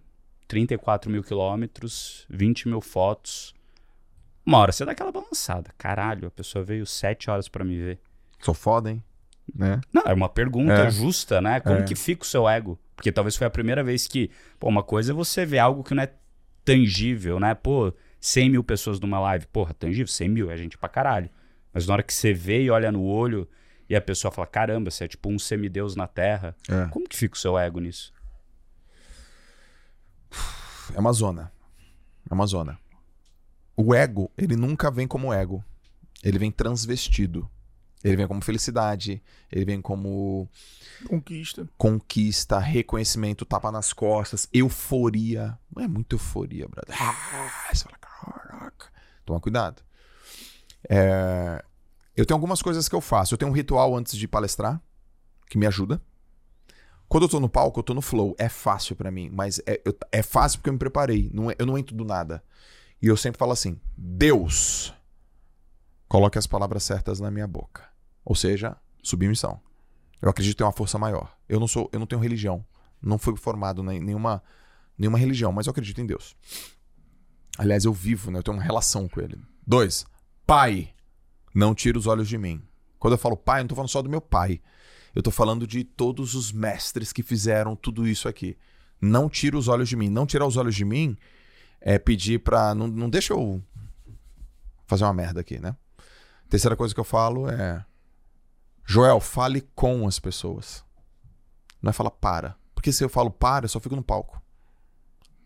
[0.49, 3.55] 34 mil quilômetros, 20 mil fotos.
[4.45, 5.71] Uma hora você dá aquela balançada.
[5.79, 8.01] Caralho, a pessoa veio 7 horas pra me ver.
[8.41, 9.01] Sou foda, hein?
[9.55, 9.81] Né?
[9.93, 10.91] Não, é uma pergunta É.
[10.91, 11.61] justa, né?
[11.61, 11.83] Como É.
[11.85, 12.77] que fica o seu ego?
[12.97, 14.29] Porque talvez foi a primeira vez que.
[14.59, 16.13] Pô, uma coisa é você ver algo que não é
[16.65, 17.55] tangível, né?
[17.55, 19.47] Pô, 100 mil pessoas numa live.
[19.47, 21.31] Porra, tangível, 100 mil é gente pra caralho.
[21.73, 23.49] Mas na hora que você vê e olha no olho
[23.93, 26.57] e a pessoa fala: caramba, você é tipo um semideus na terra.
[26.67, 26.89] É.
[26.89, 28.11] Como que fica o seu ego nisso?
[30.95, 31.53] É uma zona.
[32.31, 32.79] É uma zona.
[33.77, 35.63] O ego, ele nunca vem como ego.
[36.25, 37.47] Ele vem transvestido.
[38.03, 39.23] Ele vem como felicidade.
[39.51, 40.49] Ele vem como
[41.07, 41.69] Conquista.
[41.77, 45.59] conquista, reconhecimento, tapa nas costas, euforia.
[45.75, 46.97] Não é muita euforia, brother.
[46.99, 48.87] Ah, você fala, caraca.
[49.27, 49.83] Toma cuidado.
[50.89, 51.63] É,
[52.17, 53.35] Eu tenho algumas coisas que eu faço.
[53.35, 54.81] Eu tenho um ritual antes de palestrar
[55.49, 56.01] que me ajuda.
[57.09, 58.35] Quando eu tô no palco, eu tô no flow.
[58.39, 61.31] É fácil pra mim, mas é, eu- é fácil porque eu me preparei.
[61.33, 62.43] Não é- eu não entro do nada.
[63.01, 64.95] E eu sempre falo assim: Deus,
[66.09, 67.83] coloque as palavras certas na minha boca.
[68.25, 69.61] Ou seja, submissão.
[70.21, 71.37] Eu acredito em uma força maior.
[71.49, 72.65] Eu não sou, eu não tenho religião.
[73.01, 74.43] Não fui formado em nenhuma,
[74.97, 76.37] nenhuma religião, mas eu acredito em Deus.
[77.59, 78.39] Aliás, eu vivo, né?
[78.39, 79.37] Eu tenho uma relação com ele.
[79.67, 80.07] Dois,
[80.47, 80.95] pai,
[81.55, 82.63] não tira os olhos de mim.
[82.99, 84.61] Quando eu falo pai, eu não tô falando só do meu pai.
[85.15, 88.57] Eu tô falando de todos os mestres que fizeram tudo isso aqui.
[89.01, 90.09] Não tira os olhos de mim.
[90.09, 91.17] Não tirar os olhos de mim
[91.81, 92.75] é pedir pra.
[92.75, 93.63] Não, não deixa eu
[94.87, 95.77] fazer uma merda aqui, né?
[96.49, 97.85] Terceira coisa que eu falo é.
[98.85, 100.85] Joel, fale com as pessoas.
[101.81, 102.57] Não é falar para.
[102.75, 104.41] Porque se eu falo para, eu só fico no palco.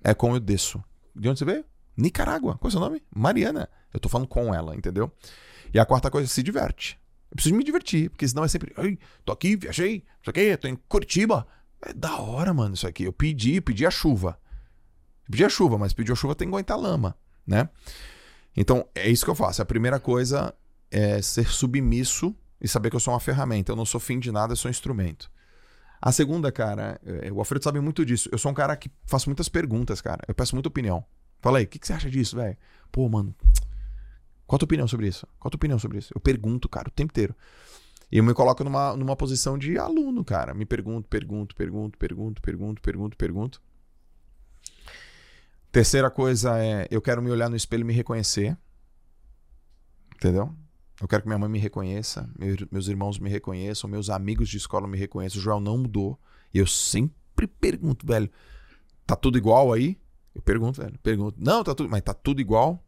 [0.05, 0.83] É com eu desço.
[1.15, 1.65] De onde você veio?
[1.97, 2.57] Nicarágua.
[2.59, 3.03] Qual é o seu nome?
[3.15, 3.69] Mariana.
[3.93, 5.11] Eu tô falando com ela, entendeu?
[5.73, 6.99] E a quarta coisa, se diverte.
[7.31, 8.73] Eu preciso me divertir, porque senão é sempre.
[8.77, 11.47] Ai, tô aqui, viajei, isso aqui, tô em Curitiba.
[11.83, 13.05] É da hora, mano, isso aqui.
[13.05, 14.39] Eu pedi, pedi a chuva.
[15.31, 17.17] Pedi a chuva, mas pediu a chuva tem que aguentar lama,
[17.47, 17.69] né?
[18.57, 19.61] Então, é isso que eu faço.
[19.61, 20.55] A primeira coisa
[20.91, 23.73] é ser submisso e saber que eu sou uma ferramenta.
[23.73, 25.31] Eu não sou fim de nada, eu sou um instrumento.
[26.01, 28.29] A segunda, cara, é, o Alfredo sabe muito disso.
[28.31, 30.23] Eu sou um cara que faço muitas perguntas, cara.
[30.29, 31.05] Eu peço muita opinião.
[31.41, 32.57] Fala aí, o que, que você acha disso, velho?
[32.91, 33.35] Pô, mano,
[34.47, 35.27] qual a tua opinião sobre isso?
[35.39, 36.13] Qual a tua opinião sobre isso?
[36.15, 37.35] Eu pergunto, cara, o tempo inteiro.
[38.11, 40.55] E eu me coloco numa, numa posição de aluno, cara.
[40.55, 43.63] Me pergunto, pergunto, pergunto, pergunto, pergunto, pergunto, pergunto.
[45.73, 48.57] Terceira coisa é, eu quero me olhar no espelho e me reconhecer.
[50.15, 50.55] Entendeu?
[51.01, 54.57] Eu quero que minha mãe me reconheça, meu- meus irmãos me reconheçam, meus amigos de
[54.57, 55.39] escola me reconheçam.
[55.39, 56.19] O Joel não mudou.
[56.55, 58.31] E eu sempre pergunto, velho,
[59.07, 59.99] tá tudo igual aí?
[60.35, 61.37] Eu pergunto, velho, pergunto.
[61.39, 62.83] Não, tá tudo, mas tá tudo igual?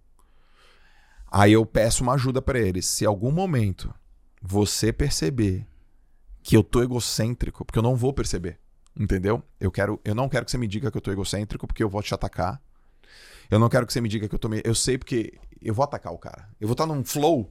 [1.30, 2.86] Aí eu peço uma ajuda pra eles.
[2.86, 3.92] Se algum momento
[4.40, 5.66] você perceber
[6.42, 8.59] que eu tô egocêntrico, porque eu não vou perceber,
[8.98, 9.42] entendeu?
[9.60, 11.88] Eu quero, eu não quero que você me diga que eu tô egocêntrico, porque eu
[11.90, 12.60] vou te atacar.
[13.50, 14.60] Eu não quero que você me diga que eu tô me...
[14.64, 16.48] Eu sei porque eu vou atacar o cara.
[16.60, 17.50] Eu vou estar num flow.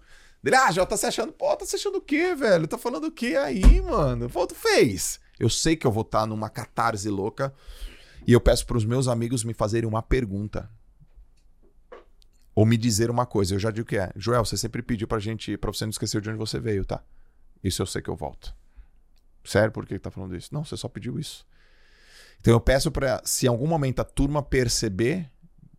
[0.53, 1.33] Ah, já tá se achando.
[1.33, 2.67] Pô, tá se achando o quê, velho?
[2.67, 4.29] Tá falando o quê aí, mano?
[4.29, 5.19] Pô, tu fez.
[5.39, 7.53] Eu sei que eu vou estar numa catarse louca.
[8.25, 10.69] E eu peço pros meus amigos me fazerem uma pergunta.
[12.57, 13.53] Ou me dizer uma coisa.
[13.53, 14.11] Eu já digo que é.
[14.15, 15.55] Joel, você sempre pediu pra gente.
[15.57, 17.03] Pra você não esquecer de onde você veio, tá?
[17.63, 18.51] Isso eu sei que eu volto.
[19.43, 20.51] Sério, por que tá falando isso?
[20.51, 21.45] Não, você só pediu isso.
[22.41, 23.21] Então eu peço pra.
[23.23, 25.29] Se em algum momento a turma perceber,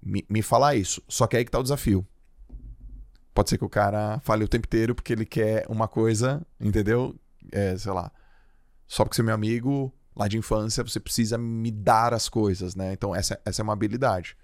[0.01, 1.03] me, me falar isso.
[1.09, 2.07] Só que aí que tá o desafio.
[3.35, 7.13] Pode ser que o cara fale o tempo inteiro porque ele quer uma coisa, entendeu?
[7.51, 8.13] É, sei lá.
[8.87, 12.77] Só porque você é meu amigo lá de infância, você precisa me dar as coisas,
[12.77, 12.93] né?
[12.93, 14.37] Então essa, essa é uma habilidade.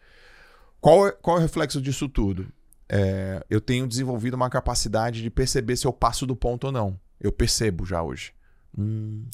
[0.84, 2.46] Qual é, qual é o reflexo disso tudo?
[2.86, 7.00] É, eu tenho desenvolvido uma capacidade de perceber se eu passo do ponto ou não.
[7.18, 8.34] Eu percebo já hoje.
[8.76, 9.24] Hum,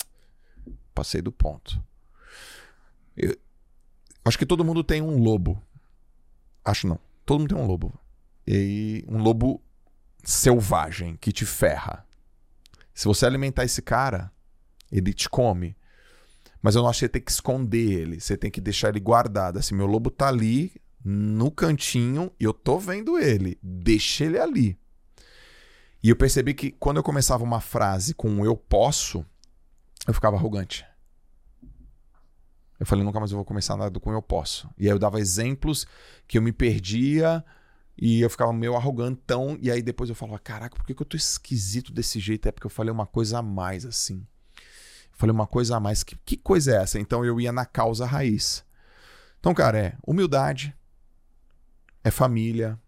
[0.94, 1.82] passei do ponto.
[3.16, 3.36] Eu-
[4.24, 5.60] acho que todo mundo tem um lobo.
[6.64, 7.00] Acho não.
[7.26, 7.98] Todo mundo tem um lobo.
[8.46, 9.60] E um lobo
[10.22, 12.06] selvagem que te ferra.
[12.94, 14.30] Se você alimentar esse cara,
[14.92, 15.76] ele te come.
[16.62, 18.20] Mas eu não acho que você tem que esconder ele.
[18.20, 19.58] Você tem que deixar ele guardado.
[19.58, 23.58] Assim, meu lobo tá ali no cantinho e eu tô vendo ele.
[23.62, 24.78] Deixa ele ali.
[26.02, 29.24] E eu percebi que quando eu começava uma frase com eu posso,
[30.06, 30.84] eu ficava arrogante.
[32.78, 34.68] Eu falei, nunca mais eu vou começar nada com eu posso.
[34.78, 35.86] E aí eu dava exemplos
[36.26, 37.44] que eu me perdia
[38.00, 39.58] e eu ficava meio arrogantão.
[39.60, 42.48] E aí depois eu falava, caraca, por que, que eu tô esquisito desse jeito?
[42.48, 44.26] É porque eu falei uma coisa a mais, assim.
[44.56, 46.02] Eu falei uma coisa a mais.
[46.02, 46.98] Que, que coisa é essa?
[46.98, 48.64] Então eu ia na causa raiz.
[49.38, 50.74] Então, cara, é humildade,
[52.02, 52.78] é família.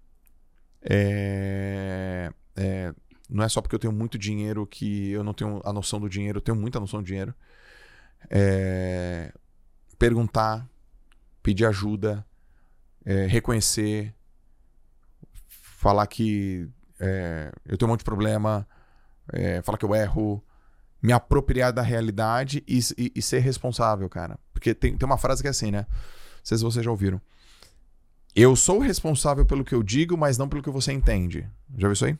[0.83, 2.95] É, é,
[3.29, 6.09] não é só porque eu tenho muito dinheiro que eu não tenho a noção do
[6.09, 7.35] dinheiro, eu tenho muita noção do dinheiro.
[8.31, 9.33] É,
[9.99, 10.69] perguntar,
[11.43, 12.25] pedir ajuda,
[13.05, 14.15] é, reconhecer,
[15.49, 16.69] falar que
[17.01, 18.67] é, eu tenho um monte de problema,
[19.33, 20.43] é, falar que eu erro,
[21.03, 24.39] me apropriar da realidade e, e, e, ser responsável, cara.
[24.53, 25.87] Porque tem, tem uma frase que é assim, né?
[25.89, 27.21] Não sei se vocês já ouviram.
[28.35, 31.47] Eu sou responsável pelo que eu digo, mas não pelo que você entende.
[31.77, 32.19] Já viu isso aí?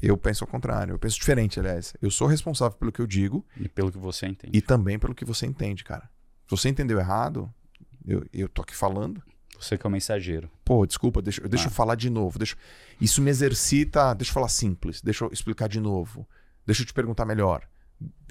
[0.00, 0.94] Eu penso ao contrário.
[0.94, 1.94] Eu penso diferente, aliás.
[2.00, 3.44] Eu sou responsável pelo que eu digo.
[3.58, 4.56] E pelo que você entende.
[4.56, 6.08] E também pelo que você entende, cara.
[6.46, 7.52] Se você entendeu errado,
[8.06, 9.22] eu, eu tô aqui falando.
[9.58, 10.50] Você que é o mensageiro.
[10.64, 11.68] Pô, desculpa, deixa, deixa ah.
[11.68, 12.38] eu falar de novo.
[12.38, 12.56] Deixa,
[13.00, 14.14] isso me exercita.
[14.14, 15.00] Deixa eu falar simples.
[15.00, 16.26] Deixa eu explicar de novo.
[16.64, 17.68] Deixa eu te perguntar melhor.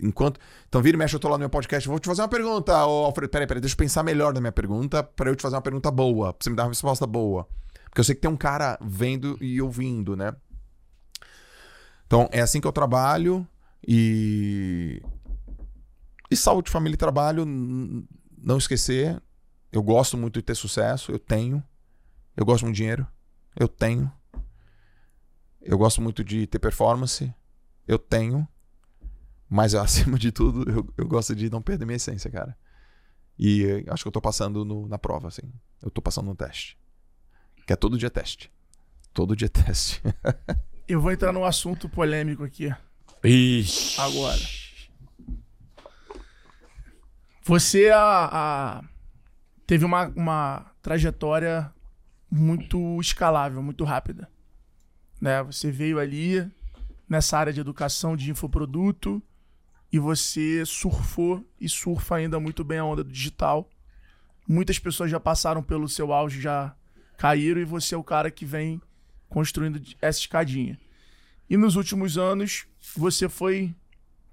[0.01, 0.39] Enquanto.
[0.67, 1.87] Então, vira e mexe, eu tô lá no meu podcast.
[1.87, 3.29] Vou te fazer uma pergunta, ô Alfredo.
[3.29, 5.91] Peraí, peraí, deixa eu pensar melhor na minha pergunta para eu te fazer uma pergunta
[5.91, 6.33] boa.
[6.33, 7.47] Pra você me dar uma resposta boa.
[7.85, 10.35] Porque eu sei que tem um cara vendo e ouvindo, né?
[12.07, 13.47] Então, é assim que eu trabalho
[13.87, 15.01] e.
[16.29, 19.21] E saúde, família e trabalho, não esquecer.
[19.71, 21.63] Eu gosto muito de ter sucesso, eu tenho.
[22.35, 23.07] Eu gosto muito de dinheiro,
[23.57, 24.11] eu tenho.
[25.61, 27.33] Eu gosto muito de ter performance,
[27.87, 28.47] eu tenho.
[29.51, 32.57] Mas acima de tudo, eu, eu gosto de não perder minha essência, cara.
[33.37, 35.51] E acho que eu tô passando no, na prova, assim.
[35.81, 36.77] Eu tô passando no teste.
[37.67, 38.49] Que é todo dia teste.
[39.13, 40.01] Todo dia teste.
[40.87, 42.73] Eu vou entrar num assunto polêmico aqui.
[43.23, 43.99] Ixi.
[43.99, 44.39] Agora.
[47.43, 48.83] Você a, a,
[49.67, 51.73] teve uma, uma trajetória
[52.29, 54.29] muito escalável, muito rápida.
[55.19, 55.43] Né?
[55.43, 56.49] Você veio ali
[57.09, 59.21] nessa área de educação de infoproduto
[59.91, 63.69] e você surfou e surfa ainda muito bem a onda do digital.
[64.47, 66.75] Muitas pessoas já passaram pelo seu auge, já
[67.17, 68.81] caíram e você é o cara que vem
[69.27, 70.79] construindo essa escadinha.
[71.49, 72.65] E nos últimos anos,
[72.95, 73.75] você foi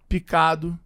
[0.09, 0.78] picado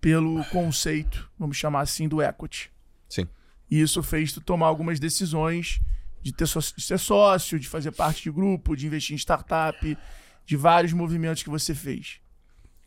[0.00, 2.70] pelo conceito, vamos chamar assim, do equity.
[3.08, 3.26] Sim.
[3.70, 5.80] E isso fez tu tomar algumas decisões
[6.22, 9.98] de, ter de ser sócio, de fazer parte de grupo, de investir em startup,
[10.44, 12.20] de vários movimentos que você fez.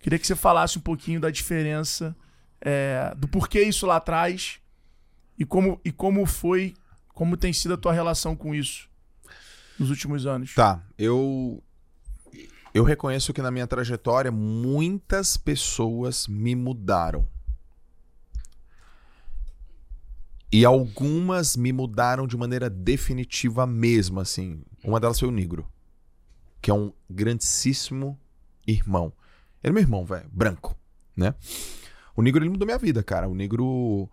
[0.03, 2.13] Queria que você falasse um pouquinho da diferença,
[2.59, 4.59] é, do porquê isso lá atrás
[5.39, 6.73] e como, e como foi,
[7.13, 8.89] como tem sido a tua relação com isso
[9.79, 10.53] nos últimos anos?
[10.53, 11.63] Tá, eu
[12.73, 17.25] eu reconheço que na minha trajetória muitas pessoas me mudaram.
[20.51, 24.61] E algumas me mudaram de maneira definitiva mesmo, assim.
[24.83, 25.65] Uma delas foi o Negro,
[26.61, 28.19] que é um grandíssimo
[28.67, 29.13] irmão.
[29.63, 30.77] É meu irmão, velho, branco,
[31.15, 31.33] né?
[32.15, 33.29] O Negro ele mudou minha vida, cara.
[33.29, 34.09] O Negro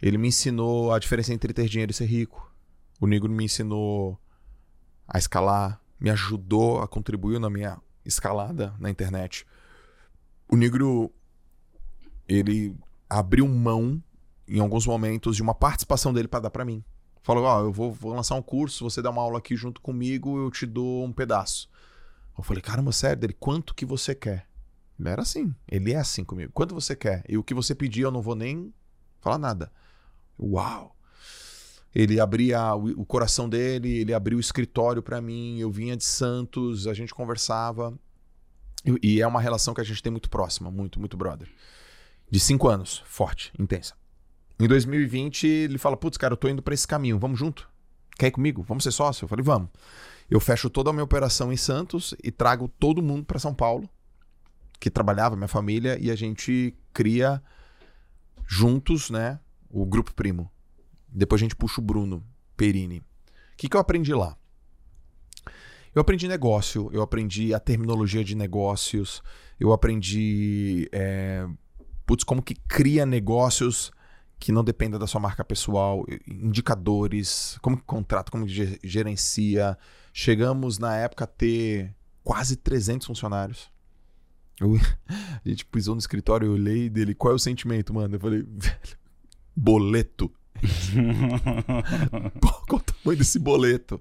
[0.00, 2.50] ele me ensinou a diferença entre ter dinheiro e ser rico.
[3.00, 4.18] O Negro me ensinou
[5.06, 9.44] a escalar, me ajudou a contribuir na minha escalada na internet.
[10.48, 11.12] O Negro
[12.28, 12.76] ele
[13.10, 14.02] abriu mão
[14.46, 16.84] em alguns momentos de uma participação dele para dar para mim.
[17.22, 19.80] Falou: Ó, oh, eu vou, vou lançar um curso, você dá uma aula aqui junto
[19.80, 21.68] comigo, eu te dou um pedaço.
[22.36, 24.51] Eu falei: Caramba, sério, dele, quanto que você quer?
[25.10, 26.52] Era assim, ele é assim comigo.
[26.52, 27.24] Quanto você quer?
[27.28, 28.72] E o que você pedir eu não vou nem
[29.20, 29.72] falar nada.
[30.38, 30.96] Uau!
[31.94, 36.86] Ele abria o, coração dele, ele abriu o escritório para mim, eu vinha de Santos,
[36.86, 37.92] a gente conversava.
[38.84, 41.48] E, e, é uma relação que a gente tem muito próxima, muito, muito brother.
[42.30, 43.94] De cinco anos, forte, intensa.
[44.58, 47.68] Em 2020, ele fala: Putz, cara, eu tô indo para esse caminho, vamos junto?
[48.16, 48.62] Quer ir comigo?
[48.62, 49.24] Vamos ser sócio?
[49.24, 49.68] Eu falei: Vamos.
[50.30, 53.86] Eu fecho toda a minha operação em Santos e trago todo mundo para São Paulo,
[54.82, 57.40] que trabalhava, minha família, e a gente cria
[58.48, 59.38] juntos, né,
[59.70, 60.50] o Grupo Primo.
[61.08, 62.26] Depois a gente puxa o Bruno
[62.56, 62.98] Perini.
[62.98, 63.04] O
[63.56, 64.36] que, que eu aprendi lá?
[65.94, 69.22] Eu aprendi negócio, eu aprendi a terminologia de negócios,
[69.60, 71.46] eu aprendi é,
[72.04, 73.92] putz, como que cria negócios
[74.40, 79.78] que não dependa da sua marca pessoal, indicadores, como que contrata, como que gerencia.
[80.12, 81.94] Chegamos na época a ter
[82.24, 83.71] quase 300 funcionários.
[84.60, 84.74] Eu,
[85.08, 88.16] a gente pisou no escritório, eu olhei dele, qual é o sentimento, mano?
[88.16, 88.98] Eu falei, velho,
[89.54, 90.30] boleto.
[92.68, 94.00] Qual o tamanho desse boleto?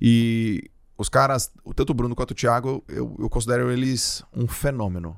[0.00, 0.68] E
[0.98, 5.16] os caras, tanto o Bruno quanto o Thiago, eu, eu considero eles um fenômeno.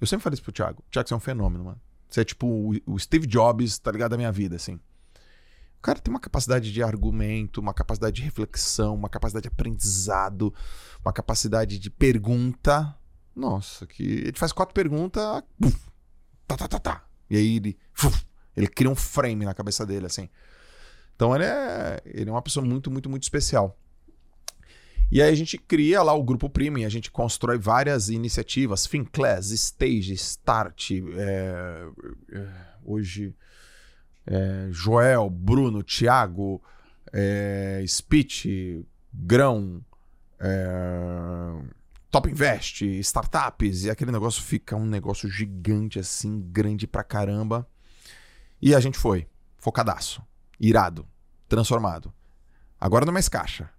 [0.00, 0.82] Eu sempre falei isso pro Thiago.
[0.90, 1.80] Thiago, você é um fenômeno, mano.
[2.08, 4.74] Você é tipo o, o Steve Jobs, tá ligado, da minha vida, assim.
[4.74, 10.52] O cara tem uma capacidade de argumento, uma capacidade de reflexão, uma capacidade de aprendizado,
[11.02, 12.94] uma capacidade de pergunta.
[13.34, 15.22] Nossa, que ele faz quatro perguntas,
[16.46, 17.04] tá, tá, tá, tá.
[17.28, 17.78] E aí ele,
[18.56, 20.28] ele cria um frame na cabeça dele, assim.
[21.14, 23.78] Então ele é, ele é uma pessoa muito, muito, muito especial.
[25.12, 29.50] E aí a gente cria lá o Grupo e a gente constrói várias iniciativas, Finclass,
[29.50, 31.84] Stage, Start, é,
[32.84, 33.34] hoje
[34.24, 36.62] é, Joel, Bruno, Thiago,
[37.12, 39.84] é, Speech, Grão,
[40.38, 40.58] é,
[42.10, 47.66] Top Invest, startups, e aquele negócio fica um negócio gigante assim, grande pra caramba.
[48.60, 49.28] E a gente foi,
[49.58, 50.20] focadaço,
[50.58, 51.06] irado,
[51.48, 52.12] transformado.
[52.80, 53.70] Agora não é mais caixa.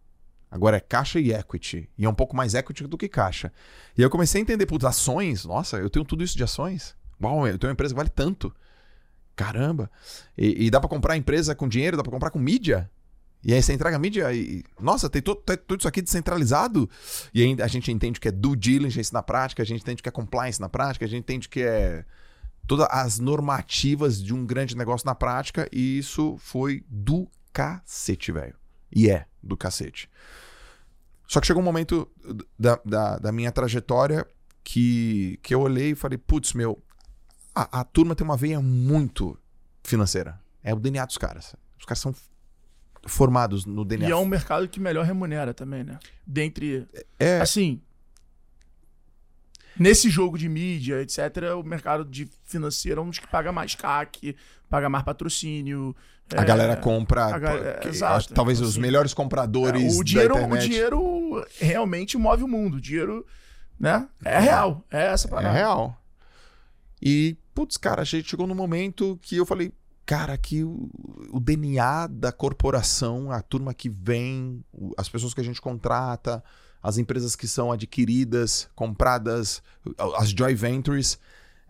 [0.50, 1.90] Agora é caixa e equity.
[1.98, 3.52] E é um pouco mais equity do que caixa.
[3.98, 6.96] E eu comecei a entender, putz, ações, nossa, eu tenho tudo isso de ações.
[7.22, 8.54] Uau, eu tenho uma empresa que vale tanto.
[9.36, 9.92] Caramba.
[10.38, 12.90] E, e dá para comprar empresa com dinheiro, dá para comprar com mídia.
[13.44, 14.64] E aí você entrega a mídia e.
[14.80, 16.90] Nossa, tem, tem tudo isso aqui descentralizado.
[17.34, 20.10] E aí a gente entende que é due diligence na prática, a gente entende que
[20.10, 22.06] é compliance na prática, a gente entende que é
[22.68, 25.68] todas as normativas de um grande negócio na prática.
[25.72, 28.56] E isso foi do cacete, velho.
[28.92, 30.10] E é do cacete.
[31.28, 32.08] Só que chegou um momento
[32.60, 34.28] da, da, da minha trajetória
[34.64, 36.82] que, que eu olhei e falei, putz, meu,
[37.56, 39.38] a, a turma tem uma veia muito
[39.84, 40.40] financeira.
[40.64, 41.56] É o DNA dos caras.
[41.80, 42.14] Os caras são
[43.06, 44.10] formados no DNA.
[44.10, 45.98] E é um mercado que melhor remunera também, né?
[46.26, 46.88] Dentre.
[47.20, 47.82] É, Assim.
[49.80, 51.20] Nesse jogo de mídia, etc.,
[51.58, 54.36] o mercado de financeiro é um dos que paga mais CAC,
[54.70, 55.96] paga mais patrocínio.
[56.36, 57.26] a é, galera compra.
[57.34, 58.34] a ga- é, que- exato.
[58.34, 59.96] talvez os Assim, melhores compradores.
[59.96, 62.78] É, o, dinheiro, o dinheiro realmente move o mundo.
[62.78, 63.26] O dinheiro,
[63.80, 64.08] né?
[64.26, 64.86] É real.
[64.92, 65.52] É essa É parada.
[65.54, 65.98] real.
[67.02, 69.72] E, putz, cara, a gente chegou num momento que eu falei,
[70.06, 70.90] cara, que o,
[71.32, 74.64] o DNA da corporação, a turma que vem,
[74.98, 76.44] as pessoas que a gente contrata,
[76.82, 79.62] as empresas que são adquiridas, compradas,
[80.18, 81.20] as joint ventures,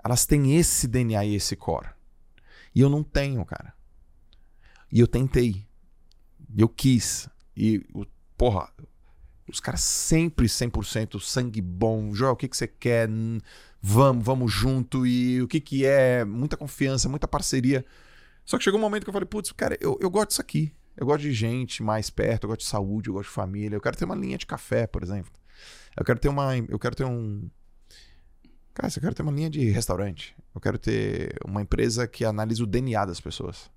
[0.04, 1.90] elas têm esse DNA e esse core.
[2.74, 3.74] E eu não tenho, cara.
[4.92, 5.66] E eu tentei.
[6.58, 7.30] Eu quis.
[7.56, 7.86] E,
[8.38, 8.70] porra,
[9.50, 12.14] os caras sempre 100% sangue bom.
[12.14, 13.10] Joel, o que, que você quer?
[13.10, 13.40] Hum,
[13.82, 15.06] Vamos, vamos junto.
[15.08, 16.24] E o que, que é?
[16.24, 17.84] Muita confiança, muita parceria.
[18.46, 20.74] Só que chegou um momento que eu falei, putz, cara, eu, eu gosto disso aqui.
[20.98, 23.76] Eu gosto de gente mais perto, eu gosto de saúde, eu gosto de família.
[23.76, 25.32] Eu quero ter uma linha de café, por exemplo.
[25.98, 26.56] Eu quero ter uma.
[26.58, 27.50] Eu quero ter um.
[28.74, 30.36] Cara, eu quero ter uma linha de restaurante.
[30.54, 33.70] Eu quero ter uma empresa que analisa o DNA das pessoas.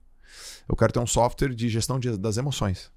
[0.69, 2.91] Eu quero ter um software de gestão de- das emoções.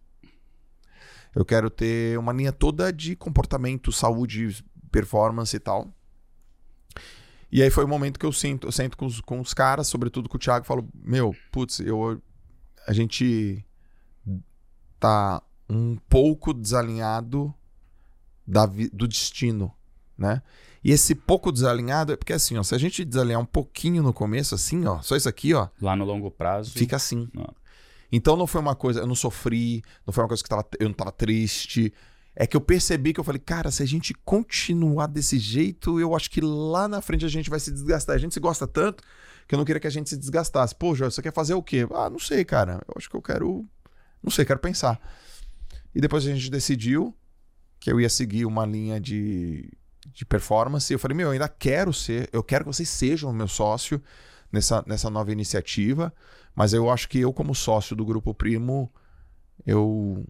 [1.35, 5.93] Eu quero ter uma linha toda de comportamento, saúde, performance e tal.
[7.51, 9.87] E aí foi o momento que eu sinto, eu sento com os, com os caras,
[9.87, 12.21] sobretudo com o Thiago, e falo: Meu, putz, eu,
[12.85, 13.65] a gente
[14.99, 17.53] tá um pouco desalinhado
[18.45, 19.73] da, do destino,
[20.17, 20.41] né?
[20.83, 24.13] E esse pouco desalinhado é porque assim, ó, se a gente desalinhar um pouquinho no
[24.13, 26.71] começo, assim, ó, só isso aqui, ó, Lá no longo prazo.
[26.71, 27.27] fica assim.
[27.33, 27.53] Não.
[28.11, 30.87] Então não foi uma coisa, eu não sofri, não foi uma coisa que tava, eu
[30.87, 31.93] não tava triste.
[32.39, 36.15] É que eu percebi que eu falei, cara, se a gente continuar desse jeito, eu
[36.15, 38.15] acho que lá na frente a gente vai se desgastar.
[38.15, 39.03] A gente se gosta tanto
[39.47, 40.75] que eu não queria que a gente se desgastasse.
[40.75, 41.87] Pô, Joel, você quer fazer o quê?
[41.91, 42.73] Ah, não sei, cara.
[42.87, 43.65] Eu acho que eu quero.
[44.21, 44.99] Não sei, quero pensar.
[45.95, 47.11] E depois a gente decidiu
[47.79, 49.67] que eu ia seguir uma linha de,
[50.13, 50.93] de performance.
[50.93, 53.99] Eu falei, meu, eu ainda quero ser, eu quero que vocês sejam meu sócio
[54.51, 56.13] nessa, nessa nova iniciativa.
[56.55, 58.93] Mas eu acho que eu, como sócio do Grupo Primo,
[59.65, 60.23] eu.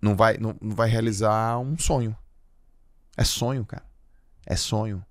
[0.00, 2.16] Não vai, não, não vai realizar um sonho.
[3.16, 3.84] É sonho, cara.
[4.46, 5.04] É sonho.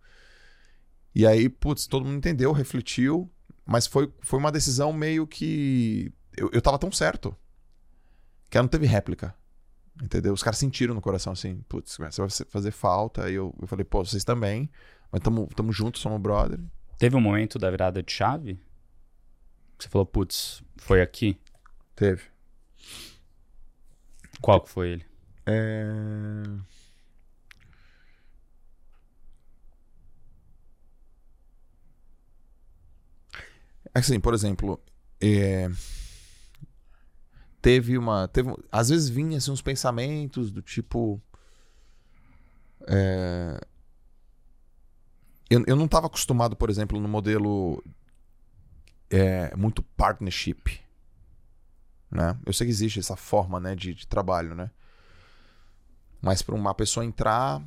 [1.14, 3.30] E aí, putz, todo mundo entendeu, refletiu,
[3.66, 6.14] mas foi, foi uma decisão meio que.
[6.36, 7.36] Eu, eu tava tão certo
[8.50, 9.36] que ela não teve réplica.
[10.02, 10.34] Entendeu?
[10.34, 13.26] Os caras sentiram no coração assim, putz, você vai fazer falta.
[13.26, 14.70] Aí eu, eu falei, pô, vocês também,
[15.12, 16.60] mas tamo, tamo juntos, somos brother.
[16.98, 18.62] Teve um momento da virada de chave?
[19.78, 21.40] Você falou, putz, foi aqui?
[21.96, 22.24] Teve.
[24.42, 25.06] Qual que foi ele?
[25.46, 25.94] É...
[33.94, 34.80] Assim, por exemplo,
[35.20, 35.70] é,
[37.62, 38.28] teve uma.
[38.28, 41.22] Teve, às vezes vinha assim, uns pensamentos do tipo.
[42.88, 43.60] é,
[45.50, 47.84] Eu, eu não estava acostumado, por exemplo, no modelo
[49.10, 50.80] é, muito partnership.
[52.12, 52.38] Né?
[52.46, 54.72] Eu sei que existe essa forma né, de, de trabalho, né?
[56.22, 57.62] Mas para uma pessoa entrar,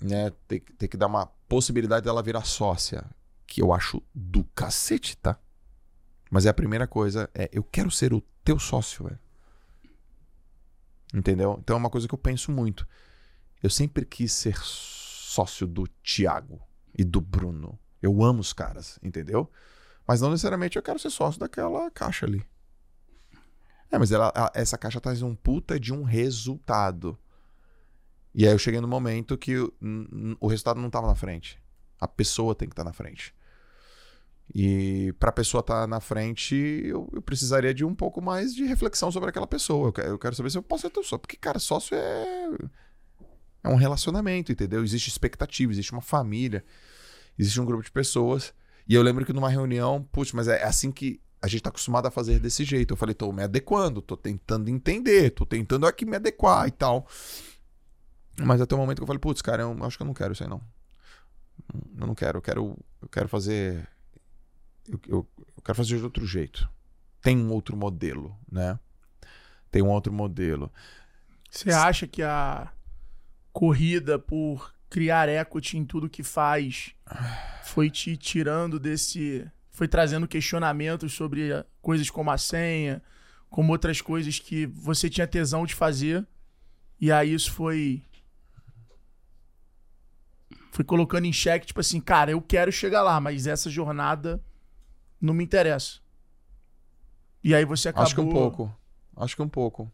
[0.00, 3.04] né, ter, ter que dar uma possibilidade dela virar sócia,
[3.46, 5.38] que eu acho do cacete, tá?
[6.30, 9.18] Mas é a primeira coisa, é eu quero ser o teu sócio, velho.
[11.12, 11.58] Entendeu?
[11.60, 12.86] Então é uma coisa que eu penso muito.
[13.62, 16.60] Eu sempre quis ser sócio do Thiago
[16.96, 17.78] e do Bruno.
[18.02, 19.50] Eu amo os caras, entendeu?
[20.06, 22.44] Mas não necessariamente eu quero ser sócio daquela caixa ali.
[23.94, 27.16] É, mas ela, ela- essa caixa traz um puta de um resultado.
[28.34, 29.72] E aí eu cheguei no momento que o,
[30.40, 31.62] o resultado não tava na frente.
[32.00, 33.32] A pessoa tem que estar na frente.
[34.52, 36.54] E pra pessoa estar na frente,
[36.84, 39.88] eu, eu precisaria de um pouco mais de reflexão sobre aquela pessoa.
[39.88, 41.20] Eu quero, eu quero saber se eu posso ser teu sócio.
[41.20, 42.48] Porque, cara, sócio é.
[43.62, 44.82] É um relacionamento, entendeu?
[44.82, 46.62] Existe expectativa, existe uma família,
[47.38, 48.52] existe um grupo de pessoas.
[48.86, 52.06] E eu lembro que numa reunião, putz, mas é assim que a gente tá acostumado
[52.06, 52.94] a fazer desse jeito.
[52.94, 57.06] Eu falei, tô me adequando, tô tentando entender, tô tentando aqui me adequar e tal.
[58.40, 60.32] Mas até o momento que eu falei, putz, cara, eu acho que eu não quero
[60.32, 60.62] isso aí, não.
[62.00, 63.86] Eu não quero, eu quero, eu quero fazer.
[64.88, 66.66] Eu, eu, eu quero fazer de outro jeito.
[67.20, 68.78] Tem um outro modelo, né?
[69.70, 70.72] Tem um outro modelo.
[71.50, 72.72] Você acha que a
[73.52, 76.94] corrida por criar equity em tudo que faz
[77.64, 79.46] foi te tirando desse.
[79.74, 83.02] Foi trazendo questionamentos sobre eh, coisas como a senha,
[83.50, 86.24] como outras coisas que você tinha tesão de fazer,
[87.00, 88.04] e aí isso foi.
[90.70, 94.40] Foi colocando em xeque, tipo assim, cara, eu quero chegar lá, mas essa jornada
[95.20, 95.98] não me interessa.
[97.42, 98.04] E aí você acabou.
[98.04, 98.76] Acho que um pouco.
[99.16, 99.92] Acho que um pouco.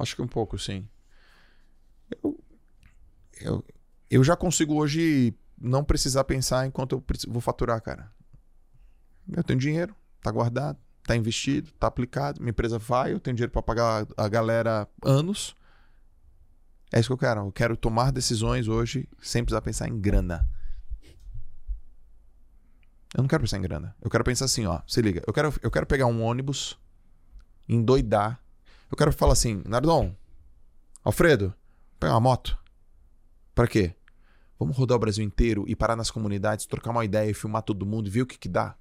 [0.00, 0.88] Acho que um pouco, sim.
[2.22, 2.40] Eu,
[3.38, 3.64] eu,
[4.10, 8.12] eu já consigo hoje não precisar pensar em quanto eu vou faturar, cara.
[9.30, 13.52] Eu tenho dinheiro, tá guardado, tá investido, tá aplicado, minha empresa vai, eu tenho dinheiro
[13.52, 15.54] pra pagar a galera anos.
[16.92, 17.40] É isso que eu quero.
[17.42, 20.48] Eu quero tomar decisões hoje sem precisar pensar em grana.
[23.14, 23.94] Eu não quero pensar em grana.
[24.00, 24.80] Eu quero pensar assim, ó.
[24.86, 25.22] Se liga.
[25.26, 26.78] Eu quero, eu quero pegar um ônibus,
[27.68, 28.40] endoidar.
[28.90, 30.14] Eu quero falar assim, Nardon,
[31.04, 31.54] Alfredo,
[31.98, 32.58] pegar uma moto.
[33.54, 33.94] Pra quê?
[34.58, 37.86] Vamos rodar o Brasil inteiro e parar nas comunidades, trocar uma ideia e filmar todo
[37.86, 38.74] mundo e ver o que que dá.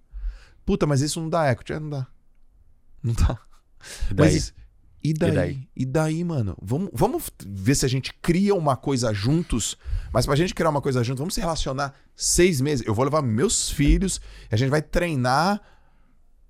[0.66, 1.74] Puta, mas isso não dá equity.
[1.74, 2.08] É, não dá.
[3.04, 3.40] Não dá.
[4.10, 4.34] E daí?
[4.34, 4.54] Mas
[5.04, 5.70] e daí?
[5.76, 6.24] E daí, daí?
[6.24, 6.58] mano?
[6.62, 9.78] Vamos, vamos ver se a gente cria uma coisa juntos.
[10.12, 12.86] Mas pra gente criar uma coisa juntos, vamos se relacionar seis meses.
[12.86, 14.20] Eu vou levar meus filhos,
[14.52, 15.62] a gente vai treinar.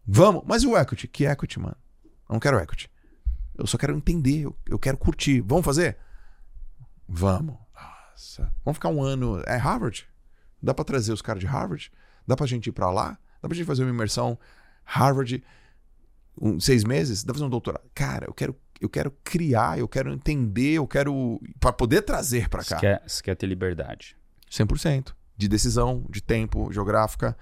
[0.06, 0.44] Vamos.
[0.48, 1.08] Mas e o equity?
[1.08, 1.78] Que equity, mano?
[2.04, 2.90] Eu não quero equity.
[3.56, 5.42] Eu só quero entender, eu, eu quero curtir.
[5.42, 5.98] Vamos fazer?
[7.08, 7.56] Vamos.
[8.18, 8.52] Nossa.
[8.66, 9.44] Vamos ficar um ano.
[9.46, 10.08] É Harvard?
[10.62, 11.92] Dá pra trazer os caras de Harvard?
[12.26, 13.18] Dá pra gente ir pra lá?
[13.42, 14.38] Dá pra gente fazer uma imersão
[14.84, 15.44] Harvard
[16.42, 17.24] um, seis meses?
[17.24, 17.84] Dá pra fazer um doutorado?
[17.94, 21.40] Cara, eu quero, eu quero criar, eu quero entender, eu quero.
[21.60, 22.80] Pra poder trazer pra Você cá.
[22.80, 24.18] quer, você quer ter liberdade.
[24.52, 25.14] 100%.
[25.38, 27.38] De decisão, de tempo, geográfica.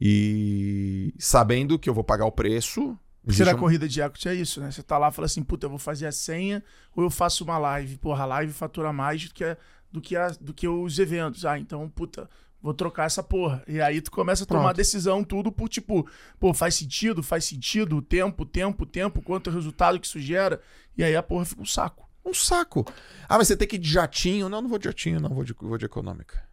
[0.00, 2.96] E sabendo que eu vou pagar o preço.
[3.22, 4.70] Você existe da um- corrida de equity é isso, né?
[4.70, 6.64] Você tá lá e fala assim, puta, eu vou fazer a senha
[6.96, 7.98] ou eu faço uma live.
[7.98, 9.58] Porra, a live fatura mais do que, a-
[9.92, 11.44] do que, a- do que os eventos.
[11.44, 12.28] Ah, então, puta,
[12.62, 13.62] vou trocar essa porra.
[13.66, 14.76] E aí tu começa a tomar Pronto.
[14.76, 16.08] decisão, tudo por tipo,
[16.38, 20.60] pô, faz sentido, faz sentido, o tempo, tempo, tempo, quanto é resultado que isso gera.
[20.96, 22.08] E aí a porra fica um saco.
[22.24, 22.84] Um saco.
[23.28, 24.48] Ah, mas você tem que ir de jatinho.
[24.48, 25.30] Não, não vou de jatinho, não.
[25.30, 26.46] Vou de, vou de econômica.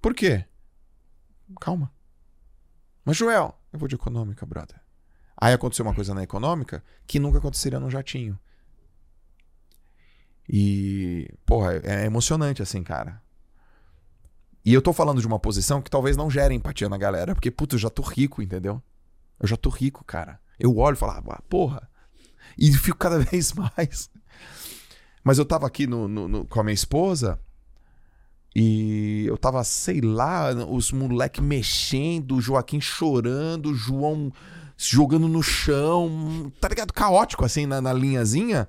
[0.00, 0.44] Por quê?
[1.60, 1.92] Calma.
[3.04, 4.80] Mas, Joel, eu vou de econômica, brother.
[5.36, 8.38] Aí aconteceu uma coisa na econômica que nunca aconteceria no jatinho.
[10.48, 13.20] E, porra, é emocionante assim, cara.
[14.64, 17.50] E eu tô falando de uma posição que talvez não gere empatia na galera, porque,
[17.50, 18.82] puta, eu já tô rico, entendeu?
[19.40, 20.40] Eu já tô rico, cara.
[20.58, 21.88] Eu olho e falo, ah, porra.
[22.56, 24.10] E fico cada vez mais.
[25.22, 27.38] Mas eu tava aqui no, no- no- com a minha esposa
[28.54, 34.32] e eu tava, sei lá, os moleque mexendo, o Joaquim chorando, o João
[34.76, 36.92] jogando no chão, tá ligado?
[36.92, 38.68] Caótico assim na, na linhazinha.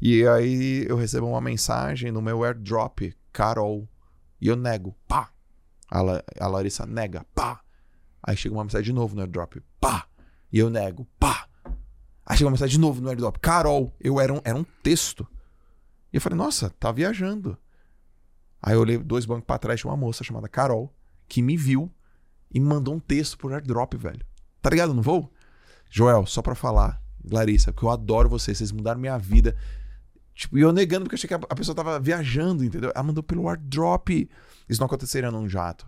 [0.00, 3.88] E aí eu recebo uma mensagem no meu airdrop, Carol.
[4.40, 5.30] E eu nego, pá.
[5.90, 7.60] A, La- a Larissa nega, pá.
[8.22, 10.06] Aí chega uma mensagem de novo no airdrop, pá.
[10.52, 11.48] E eu nego, pá.
[12.24, 13.92] Aí chega uma mensagem de novo no airdrop, Carol.
[13.98, 15.26] Eu era um, era um texto.
[16.12, 17.56] E eu falei, nossa, tá viajando.
[18.62, 20.94] Aí eu olhei dois bancos pra trás, tinha uma moça chamada Carol,
[21.28, 21.90] que me viu
[22.52, 24.24] e me mandou um texto por airdrop, velho.
[24.60, 24.92] Tá ligado?
[24.94, 25.32] No voo?
[25.90, 29.56] Joel, só pra falar, Larissa, porque eu adoro vocês, vocês mudaram minha vida.
[30.38, 32.92] Tipo, e eu negando porque achei que a a pessoa tava viajando, entendeu?
[32.94, 34.08] Ela mandou pelo airdrop.
[34.68, 35.84] Isso não aconteceria num jato.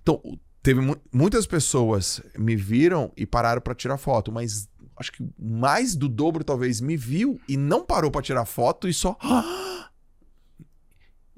[0.00, 0.22] Então,
[0.62, 5.96] teve mu- muitas pessoas me viram e pararam pra tirar foto, mas acho que mais
[5.96, 9.18] do dobro talvez me viu e não parou pra tirar foto e só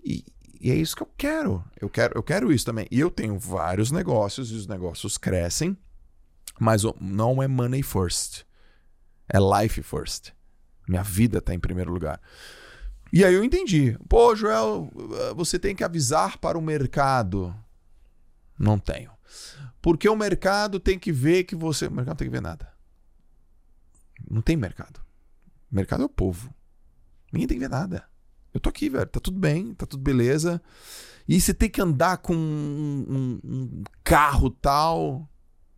[0.04, 0.22] e,
[0.60, 1.64] e é isso que eu quero.
[1.80, 2.86] Eu quero, eu quero isso também.
[2.90, 5.74] E eu tenho vários negócios e os negócios crescem,
[6.60, 8.44] mas não é money first.
[9.26, 10.35] É life first.
[10.88, 12.20] Minha vida tá em primeiro lugar.
[13.12, 13.96] E aí eu entendi.
[14.08, 14.90] Pô, Joel,
[15.34, 17.54] você tem que avisar para o mercado.
[18.58, 19.10] Não tenho.
[19.80, 21.86] Porque o mercado tem que ver que você.
[21.86, 22.72] O mercado não tem que ver nada.
[24.28, 25.00] Não tem mercado.
[25.70, 26.52] Mercado é o povo.
[27.32, 28.04] Ninguém tem que ver nada.
[28.52, 29.06] Eu tô aqui, velho.
[29.06, 30.60] Tá tudo bem, tá tudo beleza.
[31.28, 35.28] E você tem que andar com um, um, um carro tal.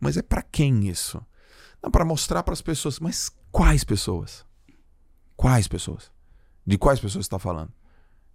[0.01, 1.25] Mas é para quem isso?
[1.83, 3.01] Não, para mostrar para as pessoas.
[3.01, 4.48] Mas quais pessoas?
[5.39, 6.11] Quais pessoas?
[6.67, 7.73] De quais pessoas você tá falando?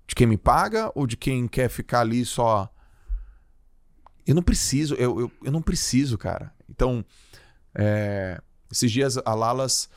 [0.08, 2.74] De quem me paga ou de quem quer ficar ali só.
[4.26, 6.54] Eu não preciso, eu, eu, eu não preciso, cara.
[6.70, 7.04] Então,
[7.76, 9.90] é, esses dias a Lalas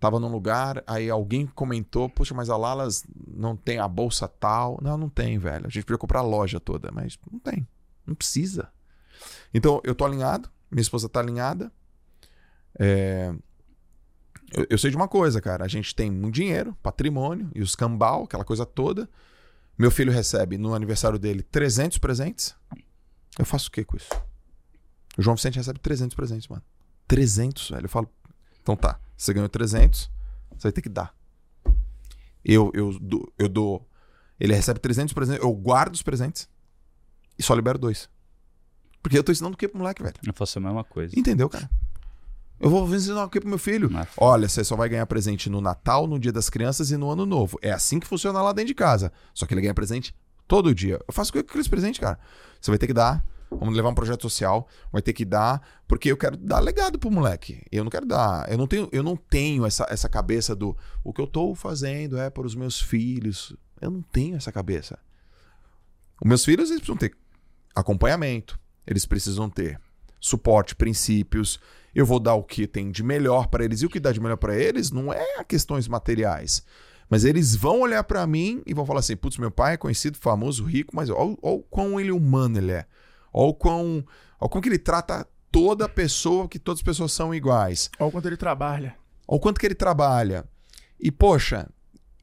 [0.00, 4.80] tava num lugar, aí alguém comentou, poxa, mas a Lalas não tem a bolsa tal.
[4.82, 5.64] Não, não tem, velho.
[5.64, 7.68] A gente podia comprar a loja toda, mas não tem.
[8.04, 8.68] Não precisa.
[9.54, 11.70] Então, eu tô alinhado, minha esposa tá alinhada.
[12.76, 13.32] É,
[14.52, 15.64] eu, eu sei de uma coisa, cara.
[15.64, 19.08] A gente tem muito dinheiro, patrimônio e os cambal, aquela coisa toda.
[19.76, 22.54] Meu filho recebe no aniversário dele 300 presentes.
[23.38, 24.10] Eu faço o que com isso?
[25.16, 26.62] O João Vicente recebe 300 presentes, mano.
[27.06, 27.84] 300, velho.
[27.84, 28.08] Eu falo,
[28.60, 30.10] então tá, você ganhou 300,
[30.50, 31.14] você vai ter que dar.
[32.44, 33.86] Eu, eu, dou, eu dou.
[34.38, 36.48] Ele recebe 300 presentes, eu guardo os presentes
[37.38, 38.08] e só libero dois.
[39.02, 40.16] Porque eu tô ensinando o que pro moleque, velho?
[40.26, 41.18] Eu faço a mesma coisa.
[41.18, 41.70] Entendeu, cara?
[42.60, 43.88] Eu vou ensinar o que pro meu filho?
[43.90, 47.10] Mas- Olha, você só vai ganhar presente no Natal, no Dia das Crianças e no
[47.10, 47.58] Ano Novo.
[47.62, 49.12] É assim que funciona lá dentro de casa.
[49.32, 50.14] Só que ele ganha presente
[50.46, 50.98] todo dia.
[51.06, 52.18] Eu faço o que com aqueles presentes, cara?
[52.60, 53.24] Você vai ter que dar.
[53.50, 57.10] Vamos levar um projeto social, vai ter que dar, porque eu quero dar legado pro
[57.10, 57.62] moleque.
[57.72, 61.14] Eu não quero dar, eu não tenho, eu não tenho essa, essa cabeça do o
[61.14, 63.56] que eu tô fazendo é para os meus filhos.
[63.80, 64.98] Eu não tenho essa cabeça.
[66.22, 67.16] Os meus filhos eles precisam ter
[67.74, 69.80] acompanhamento, eles precisam ter
[70.20, 71.60] suporte, princípios.
[71.94, 74.20] Eu vou dar o que tem de melhor para eles e o que dá de
[74.20, 76.64] melhor para eles não é questões materiais.
[77.10, 80.18] Mas eles vão olhar para mim e vão falar assim: putz, meu pai é conhecido,
[80.18, 82.86] famoso, rico, mas olha o quão ele humano ele é.
[83.32, 84.04] Olha o quão,
[84.40, 87.90] olha como que ele trata toda pessoa, que todas as pessoas são iguais.
[87.98, 88.96] Olha o quanto ele trabalha.
[89.26, 90.44] Olha o quanto que ele trabalha.
[91.00, 91.68] E, poxa,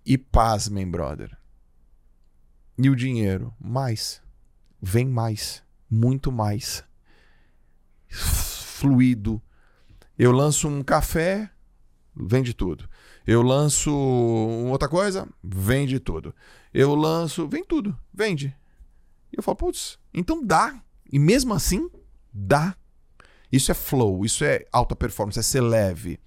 [0.05, 1.35] e pasmem, brother.
[2.77, 3.53] E o dinheiro?
[3.59, 4.22] Mais.
[4.81, 5.63] Vem mais.
[5.89, 6.84] Muito mais.
[8.15, 9.41] Fluido.
[10.17, 11.49] Eu lanço um café,
[12.15, 12.87] vende tudo.
[13.27, 16.33] Eu lanço outra coisa, vende tudo.
[16.73, 18.55] Eu lanço, vem tudo, vende.
[19.31, 20.81] E eu falo, putz, então dá.
[21.11, 21.89] E mesmo assim,
[22.33, 22.75] dá.
[23.51, 26.19] Isso é flow, isso é alta performance, é ser leve.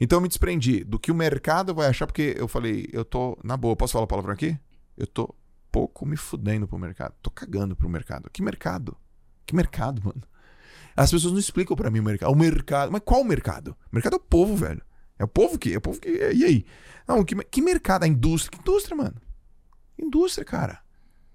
[0.00, 3.38] Então eu me desprendi do que o mercado vai achar, porque eu falei, eu tô,
[3.42, 4.58] na boa, posso falar a palavra aqui?
[4.96, 5.34] Eu tô
[5.72, 7.14] pouco me fudendo pro mercado.
[7.22, 8.30] Tô cagando pro mercado.
[8.30, 8.96] Que mercado?
[9.44, 10.22] Que mercado, mano?
[10.96, 12.32] As pessoas não explicam pra mim o mercado.
[12.32, 12.90] O mercado.
[12.90, 13.76] Mas qual o mercado?
[13.92, 14.82] O mercado é o povo, velho.
[15.18, 15.74] É o povo que.
[15.74, 16.08] É o povo que.
[16.08, 16.64] E aí?
[17.06, 18.04] Não, que, que mercado?
[18.04, 18.50] A indústria.
[18.50, 19.16] Que indústria, mano?
[19.98, 20.80] Indústria, cara.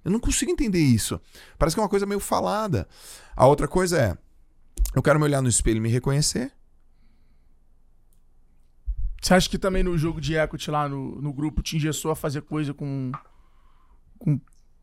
[0.04, 1.22] Eu não consigo entender isso.
[1.60, 2.88] Parece que é uma coisa meio falada.
[3.36, 4.18] A outra coisa é.
[4.96, 6.52] Eu quero me olhar no espelho e me reconhecer.
[9.22, 12.16] Você acha que também no jogo de equity lá no, no grupo te engessou a
[12.16, 13.12] fazer coisa com,
[14.18, 14.40] com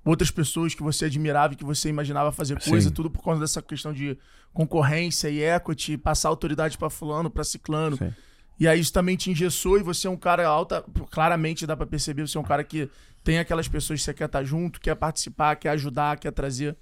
[0.08, 2.94] outras pessoas que você admirava e que você imaginava fazer coisa, Sim.
[2.94, 4.18] tudo por conta dessa questão de
[4.52, 7.96] concorrência e equity, passar autoridade pra fulano, pra ciclano.
[7.96, 8.14] Sim.
[8.58, 11.86] E aí isso também te engessou e você é um cara alta, claramente dá pra
[11.86, 12.90] perceber, você é um cara que
[13.22, 16.76] tem aquelas pessoas que você quer estar junto, quer participar, quer ajudar, quer trazer.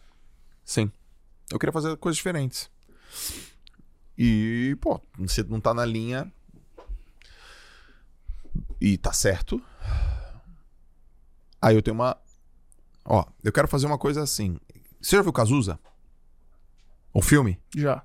[0.65, 0.90] Sim.
[1.51, 2.70] Eu queria fazer coisas diferentes.
[4.16, 6.32] E, pô, você não tá na linha.
[8.81, 9.61] E tá certo.
[11.61, 12.16] Aí eu tenho uma.
[13.06, 14.58] Ó, eu quero fazer uma coisa assim.
[15.00, 15.78] Você já viu Cazuza?
[17.14, 17.60] O filme?
[17.74, 18.04] Já.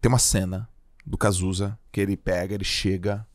[0.00, 0.68] Tem uma cena
[1.04, 3.26] do Cazuza que ele pega, ele chega.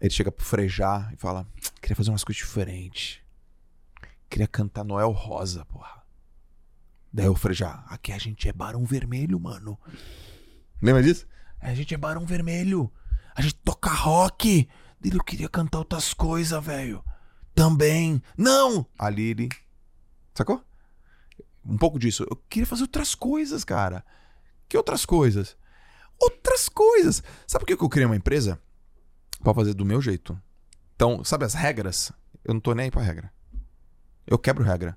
[0.00, 1.46] Ele chega pro Frejá e fala:
[1.80, 3.20] Queria fazer umas coisas diferentes.
[4.28, 6.02] Queria cantar Noel Rosa, porra.
[7.12, 9.78] Daí o Frejá: Aqui a gente é Barão Vermelho, mano.
[10.80, 11.26] Lembra disso?
[11.60, 12.90] A gente é Barão Vermelho.
[13.34, 14.68] A gente toca rock.
[14.98, 17.04] Dele eu queria cantar outras coisas, velho.
[17.56, 18.22] Também.
[18.36, 18.86] Não!
[18.98, 19.48] Ali ele.
[20.34, 20.62] Sacou?
[21.64, 22.26] Um pouco disso.
[22.30, 24.04] Eu queria fazer outras coisas, cara.
[24.68, 25.56] Que outras coisas?
[26.20, 27.22] Outras coisas.
[27.46, 28.60] Sabe por que eu criei uma empresa?
[29.42, 30.38] Pra fazer do meu jeito.
[30.94, 32.12] Então, sabe as regras?
[32.44, 33.32] Eu não tô nem aí pra regra.
[34.26, 34.96] Eu quebro regra.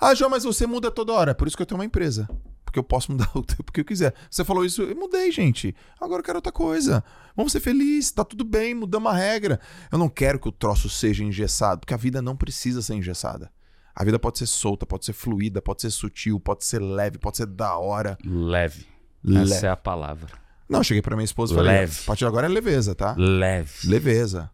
[0.00, 1.30] Ah, João, mas você muda toda hora.
[1.30, 2.28] É por isso que eu tenho uma empresa.
[2.70, 4.14] Porque eu posso mudar o tempo que eu quiser.
[4.30, 5.74] Você falou isso, eu mudei, gente.
[6.00, 7.02] Agora eu quero outra coisa.
[7.36, 9.58] Vamos ser felizes, tá tudo bem, mudamos a regra.
[9.90, 13.50] Eu não quero que o troço seja engessado, porque a vida não precisa ser engessada.
[13.92, 17.38] A vida pode ser solta, pode ser fluida, pode ser sutil, pode ser leve, pode
[17.38, 18.16] ser da hora.
[18.24, 18.86] Leve.
[19.22, 19.52] Leve.
[19.52, 20.28] Essa é a palavra.
[20.68, 21.98] Não, cheguei pra minha esposa e falei: Leve.
[22.04, 23.16] a partir de agora é leveza, tá?
[23.18, 23.88] Leve.
[23.88, 24.48] Leveza.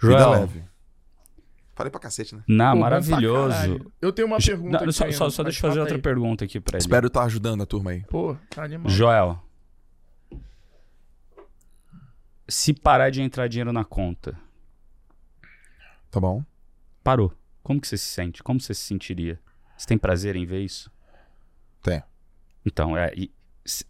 [0.00, 0.30] Vida Joel.
[0.30, 0.64] leve.
[1.74, 2.42] Falei pra cacete, né?
[2.46, 3.92] Não, Pô, maravilhoso.
[4.00, 4.70] Eu tenho uma pergunta.
[4.78, 6.00] Não, aqui só, só, só deixa eu fazer outra aí.
[6.02, 6.82] pergunta aqui pra ele.
[6.82, 8.04] Espero estar ajudando a turma aí.
[8.06, 8.88] Pô, tá animal.
[8.88, 9.42] Joel,
[12.48, 14.38] Se parar de entrar dinheiro na conta,
[16.10, 16.44] Tá bom?
[17.02, 17.32] parou.
[17.62, 18.42] Como que você se sente?
[18.42, 19.40] Como você se sentiria?
[19.76, 20.90] Você tem prazer em ver isso?
[21.82, 22.02] Tem.
[22.64, 23.12] Então, é.
[23.16, 23.32] e
[23.64, 23.86] se-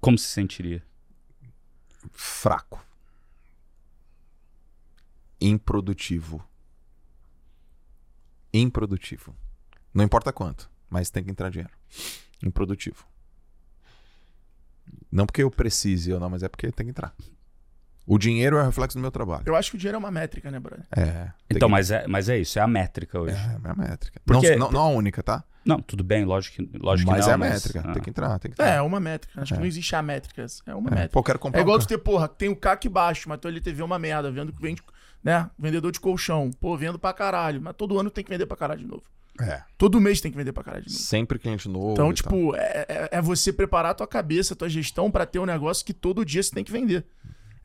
[0.00, 0.82] como se sentiria?
[2.12, 2.80] Fraco.
[5.40, 6.44] Improdutivo.
[8.52, 9.36] Improdutivo.
[9.92, 11.72] Não importa quanto, mas tem que entrar dinheiro.
[12.42, 13.06] Improdutivo.
[15.10, 17.14] Não porque eu precise ou não, mas é porque tem que entrar.
[18.06, 19.42] O dinheiro é o reflexo do meu trabalho.
[19.46, 20.86] Eu acho que o dinheiro é uma métrica, né, brother?
[20.96, 21.30] É.
[21.50, 23.34] Então, que- mas é, mas é isso, é a métrica hoje.
[23.34, 24.20] É, é a métrica.
[24.24, 25.42] Porque- Não, não, não a única, tá?
[25.64, 27.30] Não, tudo bem, lógico que, lógico mas que não.
[27.32, 27.82] é a métrica.
[27.84, 27.92] ah.
[27.92, 28.76] Tem que entrar, tem que É, entrar.
[28.76, 29.40] é uma métrica.
[29.42, 30.46] Acho que não existe a métrica.
[30.64, 31.12] É uma É, métrica.
[31.12, 33.50] Pô, quero comprar É igual um tu ter, porra, tem o CAC baixo, mas tua
[33.50, 34.80] LTV é uma merda, vendo que vende,
[35.24, 35.50] né?
[35.58, 36.52] Vendedor de colchão.
[36.60, 37.60] Pô, vendo pra caralho.
[37.60, 39.02] Mas todo ano tem que vender pra caralho de novo.
[39.40, 39.60] É.
[39.76, 41.02] Todo mês tem que vender pra caralho de novo.
[41.02, 41.92] Sempre cliente novo.
[41.94, 45.40] Então, tipo, é, é- é você preparar a tua cabeça, a tua gestão pra ter
[45.40, 47.04] um negócio que todo dia você tem que vender.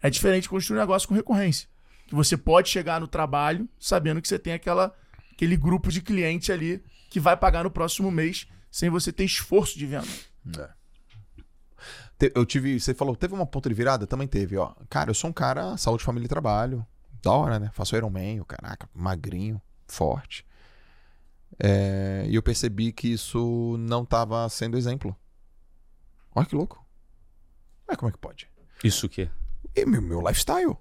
[0.02, 1.68] É diferente construir um negócio com recorrência.
[2.08, 4.96] Que você pode chegar no trabalho sabendo que você tem aquela,
[5.34, 9.78] aquele grupo de cliente ali que vai pagar no próximo mês sem você ter esforço
[9.78, 10.08] de venda.
[12.18, 12.80] Te- Eu tive.
[12.80, 14.06] Você falou, teve uma ponta de virada?
[14.08, 14.74] Também teve, ó.
[14.90, 16.86] Cara, eu sou um cara, saúde, família e trabalho.
[17.22, 17.70] Da hora, né?
[17.74, 20.46] Faço Ironman, o caraca, magrinho, forte.
[21.60, 25.16] É, e eu percebi que isso não tava sendo exemplo.
[26.34, 26.84] Olha que louco.
[27.88, 28.50] Olha como é que pode.
[28.84, 29.30] Isso o quê?
[29.76, 30.76] E meu, meu lifestyle.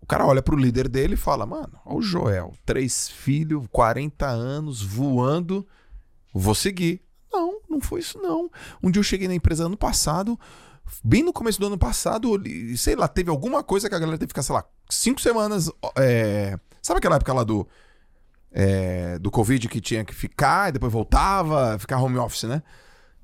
[0.00, 4.26] O cara olha pro líder dele e fala, mano, ó o Joel, três filhos, 40
[4.26, 5.66] anos, voando,
[6.32, 7.00] vou seguir.
[7.32, 8.50] Não, não foi isso não.
[8.82, 10.38] Um dia eu cheguei na empresa ano passado,
[11.02, 12.38] bem no começo do ano passado,
[12.76, 15.70] sei lá, teve alguma coisa que a galera teve que ficar, sei lá, cinco semanas.
[15.96, 17.66] é, Sabe aquela época lá do.
[18.52, 22.62] é, do Covid que tinha que ficar e depois voltava, ficar home office, né?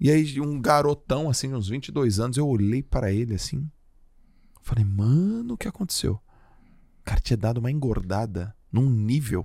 [0.01, 3.71] E aí um garotão, assim, uns 22 anos, eu olhei para ele assim.
[4.71, 6.13] Falei, mano, o que aconteceu?
[6.13, 9.45] O cara tinha dado uma engordada num nível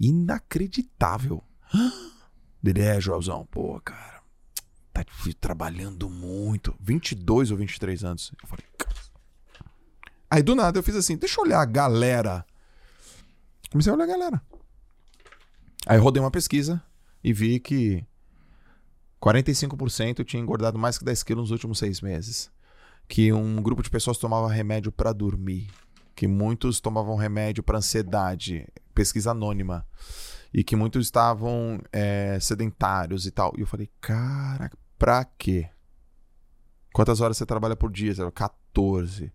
[0.00, 1.44] inacreditável.
[2.64, 4.22] Ele é, Joelzão, pô, cara,
[4.94, 5.04] tá
[5.38, 6.74] trabalhando muito.
[6.80, 8.32] 22 ou 23 anos.
[8.42, 8.64] Eu falei.
[10.30, 12.46] Aí do nada eu fiz assim, deixa eu olhar a galera.
[13.70, 14.42] Comecei a olhar a galera.
[15.86, 16.82] Aí rodei uma pesquisa
[17.22, 18.02] e vi que
[19.20, 22.50] 45% tinha engordado mais que 10 quilos nos últimos seis meses
[23.10, 25.68] que um grupo de pessoas tomava remédio para dormir,
[26.14, 28.64] que muitos tomavam remédio para ansiedade,
[28.94, 29.84] pesquisa anônima,
[30.54, 33.52] e que muitos estavam é, sedentários e tal.
[33.58, 35.68] E eu falei, cara, pra quê?
[36.94, 38.14] Quantas horas você trabalha por dia?
[38.14, 38.30] Zé?
[38.30, 39.32] 14.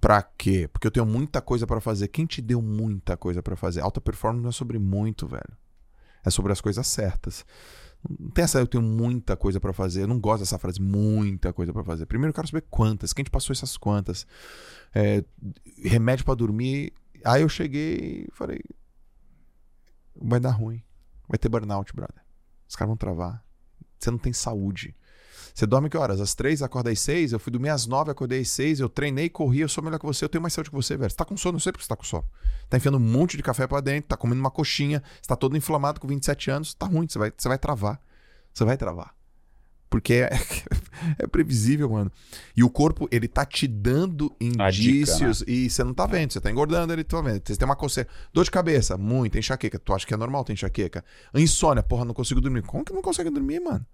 [0.00, 0.68] Pra quê?
[0.72, 2.08] Porque eu tenho muita coisa pra fazer.
[2.08, 3.80] Quem te deu muita coisa pra fazer?
[3.80, 5.56] Alta performance não é sobre muito, velho.
[6.24, 7.46] É sobre as coisas certas.
[8.36, 10.02] Essa, eu tenho muita coisa pra fazer.
[10.02, 12.06] Eu não gosto dessa frase, muita coisa pra fazer.
[12.06, 13.12] Primeiro eu quero saber quantas.
[13.12, 14.26] Quem te passou essas quantas?
[14.94, 15.24] É,
[15.82, 16.92] remédio pra dormir.
[17.24, 18.60] Aí eu cheguei e falei:
[20.14, 20.82] vai dar ruim.
[21.28, 22.22] Vai ter burnout, brother.
[22.68, 23.44] Os caras vão travar.
[23.98, 24.94] Você não tem saúde.
[25.56, 26.20] Você dorme que horas?
[26.20, 27.32] Às três, acorda às seis.
[27.32, 28.78] Eu fui dormir às nove, acordei às seis.
[28.78, 30.22] Eu treinei, corri, eu sou melhor que você.
[30.22, 31.08] Eu tenho mais saúde que você, velho.
[31.08, 32.26] Você tá com sono, não sei porque você tá com sono.
[32.68, 35.56] Tá enfiando um monte de café pra dentro, tá comendo uma coxinha, você tá todo
[35.56, 36.74] inflamado com 27 anos.
[36.74, 37.98] Tá ruim, você vai, você vai travar.
[38.52, 39.14] Você vai travar.
[39.88, 40.30] Porque é,
[41.18, 42.12] é previsível, mano.
[42.54, 46.34] E o corpo, ele tá te dando A dica, indícios e você não tá vendo.
[46.34, 47.40] Você tá engordando, ele tá vendo.
[47.42, 48.10] Você tem uma coceira.
[48.30, 49.78] Dor de cabeça, muita enxaqueca.
[49.78, 51.02] Tu acha que é normal ter enxaqueca?
[51.34, 52.60] Insônia, porra, não consigo dormir.
[52.60, 53.86] Como que não consegue dormir, mano?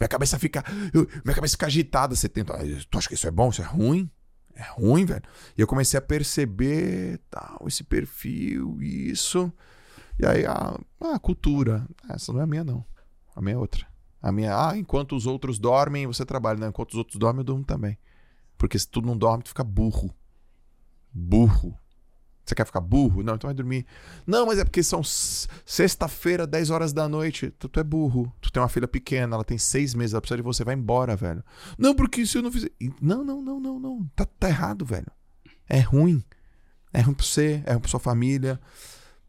[0.00, 0.64] Minha cabeça fica.
[0.92, 2.14] eu- minha cabeça fica agitada.
[2.14, 2.54] Você tenta.
[2.54, 2.58] "Ah,
[2.90, 3.50] Tu acha que isso é bom?
[3.50, 4.10] Isso é ruim?
[4.54, 5.22] É ruim, velho.
[5.56, 9.50] E eu comecei a perceber tal, esse perfil, isso.
[10.18, 10.78] E aí, a,
[11.14, 11.86] a cultura.
[12.08, 12.84] Essa não é a minha, não.
[13.34, 13.86] A minha é outra.
[14.20, 16.58] A minha, ah, enquanto os outros dormem, você trabalha.
[16.60, 17.98] Não, enquanto os outros dormem, eu durmo também.
[18.58, 20.14] Porque se tu não dorme, tu fica burro.
[21.12, 21.76] Burro.
[22.44, 23.22] Você quer ficar burro?
[23.22, 23.86] Não, então vai dormir.
[24.26, 27.50] Não, mas é porque são sexta-feira, 10 horas da noite.
[27.58, 28.32] Tu, tu é burro.
[28.40, 31.14] Tu tem uma filha pequena, ela tem seis meses, ela precisa de você, vai embora,
[31.14, 31.42] velho.
[31.78, 32.70] Não, porque se eu não fizer.
[33.00, 34.10] Não, não, não, não, não.
[34.16, 35.06] Tá, tá errado, velho.
[35.68, 36.22] É ruim.
[36.92, 38.60] É ruim pra você, é ruim pra sua família.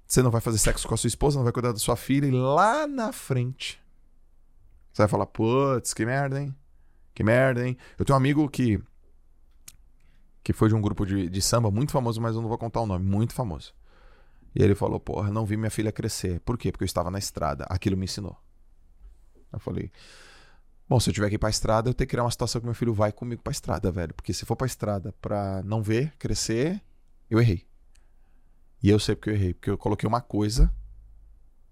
[0.06, 2.26] Você não vai fazer sexo com a sua esposa, não vai cuidar da sua filha.
[2.26, 3.80] E lá na frente,
[4.91, 6.56] você vai falar: putz, que merda, hein?
[7.14, 7.77] Que merda, hein?
[7.98, 8.81] Eu tenho um amigo que.
[10.44, 12.82] Que foi de um grupo de, de samba muito famoso, mas eu não vou contar
[12.82, 13.74] o nome, muito famoso.
[14.53, 16.40] E ele falou: Porra, não vi minha filha crescer.
[16.41, 16.72] Por quê?
[16.72, 17.65] Porque eu estava na estrada.
[17.70, 18.38] Aquilo me ensinou.
[19.52, 19.91] Eu falei:
[20.88, 22.68] Bom, se eu tiver que ir pra estrada, eu tenho que criar uma situação que
[22.68, 24.14] meu filho vai comigo pra estrada, velho.
[24.14, 26.82] Porque se for pra estrada pra não ver crescer,
[27.30, 27.65] eu errei.
[28.82, 29.53] E eu sei porque eu errei.
[29.53, 30.72] Porque eu coloquei uma coisa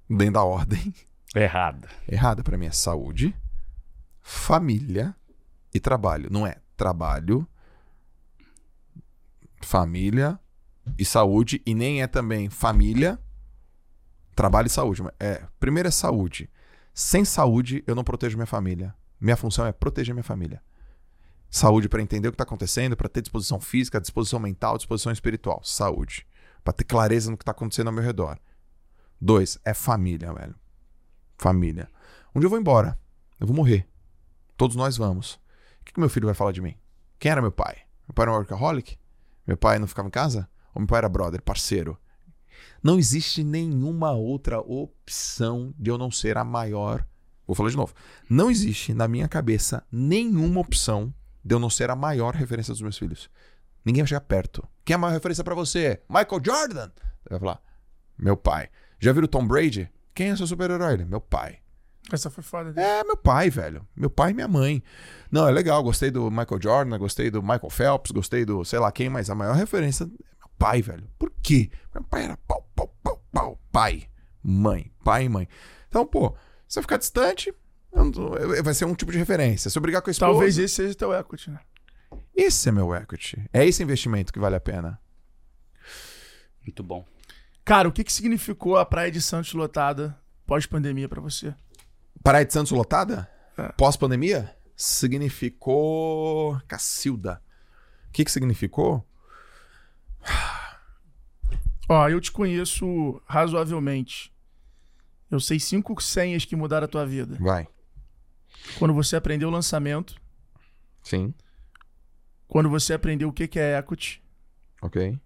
[0.10, 0.94] dentro da ordem
[1.36, 1.88] Errado.
[2.08, 2.68] errada pra mim.
[2.68, 3.36] É saúde,
[4.22, 5.14] família
[5.74, 6.30] e trabalho.
[6.32, 7.46] Não é trabalho,
[9.64, 10.40] família
[10.98, 11.62] e saúde.
[11.66, 13.20] E nem é também família,
[14.36, 15.04] trabalho e saúde.
[15.20, 16.50] É, primeiro é saúde.
[16.94, 18.94] Sem saúde, eu não protejo minha família.
[19.20, 20.62] Minha função é proteger minha família.
[21.50, 25.62] Saúde para entender o que está acontecendo, para ter disposição física, disposição mental, disposição espiritual.
[25.64, 26.26] Saúde.
[26.64, 28.40] Para ter clareza no que está acontecendo ao meu redor.
[29.20, 30.56] Dois, é família, velho.
[31.38, 31.90] Família.
[32.34, 32.98] Um dia eu vou embora.
[33.40, 33.88] Eu vou morrer.
[34.56, 35.34] Todos nós vamos.
[35.82, 36.76] O que, que meu filho vai falar de mim?
[37.20, 37.78] Quem era meu pai?
[38.08, 38.98] Meu pai era um workaholic?
[39.52, 40.48] Meu pai não ficava em casa?
[40.74, 41.98] Ou meu pai era brother, parceiro?
[42.82, 47.06] Não existe nenhuma outra opção de eu não ser a maior.
[47.46, 47.94] Vou falar de novo.
[48.30, 51.14] Não existe na minha cabeça nenhuma opção
[51.44, 53.30] de eu não ser a maior referência dos meus filhos.
[53.84, 54.66] Ninguém vai chegar perto.
[54.86, 56.02] Quem é a maior referência para você?
[56.08, 56.90] Michael Jordan?
[57.30, 57.62] Vai falar.
[58.18, 58.70] Meu pai.
[59.02, 59.92] Já viram Tom Brady?
[60.16, 61.04] Quem é seu super-herói?
[61.04, 61.60] Meu pai.
[62.16, 62.72] Essa foi foda.
[62.72, 62.86] Dele.
[62.86, 63.88] É, meu pai, velho.
[63.96, 64.84] Meu pai e minha mãe.
[65.32, 65.82] Não, é legal.
[65.84, 69.36] Gostei do Michael Jordan, gostei do Michael Phelps, gostei do sei lá quem, mas a
[69.36, 71.08] maior referência é meu pai, velho.
[71.18, 71.70] Por quê?
[71.94, 73.60] Meu pai era pau, pau, pau, pau.
[73.72, 74.08] Pai,
[74.44, 75.48] mãe, pai e mãe.
[75.88, 76.36] Então, pô,
[76.68, 77.54] se eu ficar distante,
[78.64, 79.70] vai ser um tipo de referência.
[79.70, 80.32] Se eu brigar com a esposa...
[80.32, 81.60] Talvez esse seja teu equity, né?
[82.36, 83.50] Esse é meu equity.
[83.54, 85.00] É esse investimento que vale a pena.
[86.62, 87.06] Muito bom.
[87.64, 91.54] Cara, o que, que significou a Praia de Santos lotada pós-pandemia para você?
[92.24, 93.30] Praia de Santos lotada?
[93.58, 93.70] É.
[93.74, 94.56] Pós-pandemia?
[94.76, 96.60] Significou.
[96.68, 97.42] Cacilda.
[98.10, 99.08] O que, que significou?
[101.90, 104.34] Ó, eu te conheço razoavelmente.
[105.30, 107.38] Eu sei cinco senhas que mudaram a tua vida.
[107.40, 107.68] Vai.
[108.78, 110.16] Quando você aprendeu o lançamento.
[111.02, 111.34] Sim.
[112.48, 114.22] Quando você aprendeu o que é equity.
[114.82, 115.20] Ok.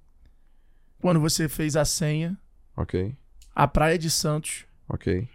[0.99, 2.37] Quando você fez a senha.
[2.77, 3.15] Ok.
[3.53, 4.65] A Praia de Santos.
[4.87, 5.27] Ok.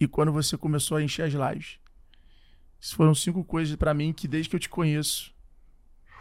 [0.00, 1.78] E quando você começou a encher as lives.
[2.80, 5.34] Isso foram cinco coisas para mim que desde que eu te conheço.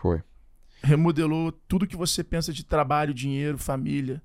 [0.01, 0.21] Foi.
[0.83, 4.21] Remodelou tudo que você pensa de trabalho, dinheiro, família.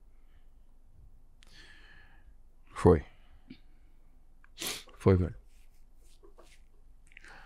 [2.73, 3.05] Foi.
[4.99, 5.35] Foi, velho.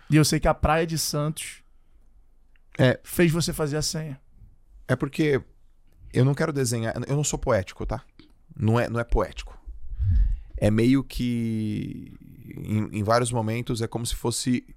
[0.09, 1.63] E eu sei que a Praia de Santos
[2.77, 4.19] é, fez você fazer a senha.
[4.87, 5.39] É porque
[6.11, 6.95] eu não quero desenhar.
[7.07, 8.03] Eu não sou poético, tá?
[8.55, 9.59] Não é, não é poético.
[10.59, 12.13] É meio que.
[12.57, 14.75] Em, em vários momentos é como se fosse.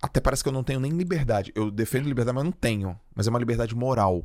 [0.00, 1.52] Até parece que eu não tenho nem liberdade.
[1.56, 2.98] Eu defendo liberdade, mas não tenho.
[3.14, 4.24] Mas é uma liberdade moral.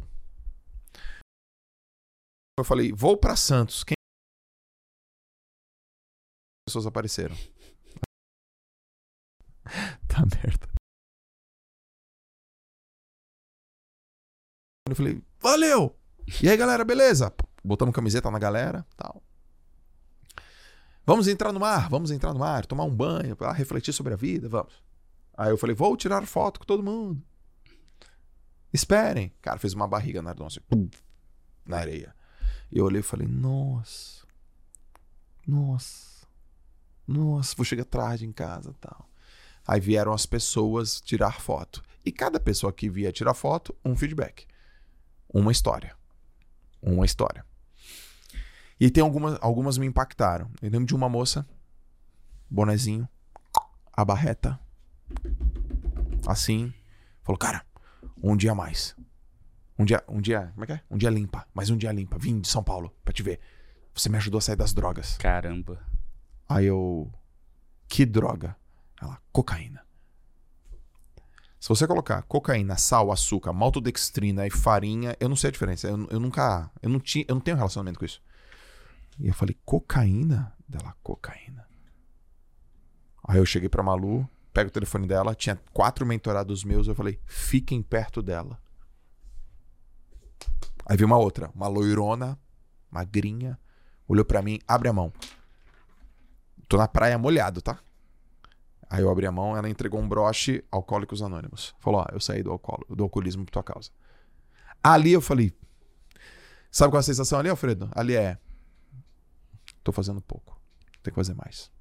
[2.59, 3.83] Eu falei, vou para Santos.
[3.83, 3.95] Quem
[6.67, 7.35] pessoas apareceram?
[10.07, 10.67] tá merda.
[14.87, 15.97] Eu falei, valeu!
[16.43, 17.33] E aí, galera, beleza?
[17.63, 19.23] Botamos camiseta na galera, tal.
[21.09, 24.15] Vamos entrar no mar, vamos entrar no mar, tomar um banho, pra refletir sobre a
[24.15, 24.71] vida, vamos.
[25.35, 27.19] Aí eu falei, vou tirar foto com todo mundo.
[28.71, 29.33] Esperem.
[29.41, 30.35] Cara, fez uma barriga na
[30.69, 30.87] pum,
[31.65, 32.13] na areia.
[32.71, 34.23] E eu olhei e falei, nossa.
[35.47, 36.27] Nossa.
[37.07, 39.09] Nossa, vou chegar tarde em casa tal.
[39.67, 41.81] Aí vieram as pessoas tirar foto.
[42.05, 44.45] E cada pessoa que via tirar foto, um feedback
[45.33, 45.95] uma história.
[46.79, 47.43] Uma história.
[48.79, 50.49] E tem algumas, algumas me impactaram.
[50.61, 51.45] Eu lembro de uma moça,
[52.49, 53.07] bonezinho,
[53.91, 54.59] a barreta,
[56.25, 56.73] assim,
[57.21, 57.65] falou, cara,
[58.23, 58.95] um dia mais.
[59.77, 60.81] Um dia, um dia, como é que é?
[60.89, 62.17] Um dia limpa, mais um dia limpa.
[62.17, 63.39] Vim de São Paulo pra te ver.
[63.93, 65.17] Você me ajudou a sair das drogas.
[65.17, 65.81] Caramba.
[66.47, 67.11] Aí eu,
[67.87, 68.55] que droga?
[69.01, 69.85] Ela, cocaína.
[71.59, 75.87] Se você colocar cocaína, sal, açúcar, maltodextrina e farinha, eu não sei a diferença.
[75.87, 76.71] Eu, eu nunca.
[76.81, 78.21] Eu não, tinha, eu não tenho relacionamento com isso.
[79.19, 80.55] E eu falei, cocaína?
[80.67, 81.67] Dela, cocaína.
[83.27, 87.19] Aí eu cheguei pra Malu, pego o telefone dela, tinha quatro mentorados meus, eu falei,
[87.25, 88.59] fiquem perto dela.
[90.85, 92.39] Aí vi uma outra, uma loirona,
[92.89, 93.59] magrinha,
[94.07, 95.13] olhou para mim, abre a mão.
[96.67, 97.79] Tô na praia molhado, tá?
[98.89, 101.75] Aí eu abri a mão, ela entregou um broche Alcoólicos Anônimos.
[101.79, 103.91] Falou: Ó, eu saí do, alcool, do alcoolismo por tua causa.
[104.83, 105.53] Ali eu falei:
[106.71, 107.89] Sabe qual é a sensação ali, Alfredo?
[107.91, 108.39] Ali é:
[109.89, 110.55] Tô fazendo pouco.
[111.01, 111.71] Tem que fazer mais.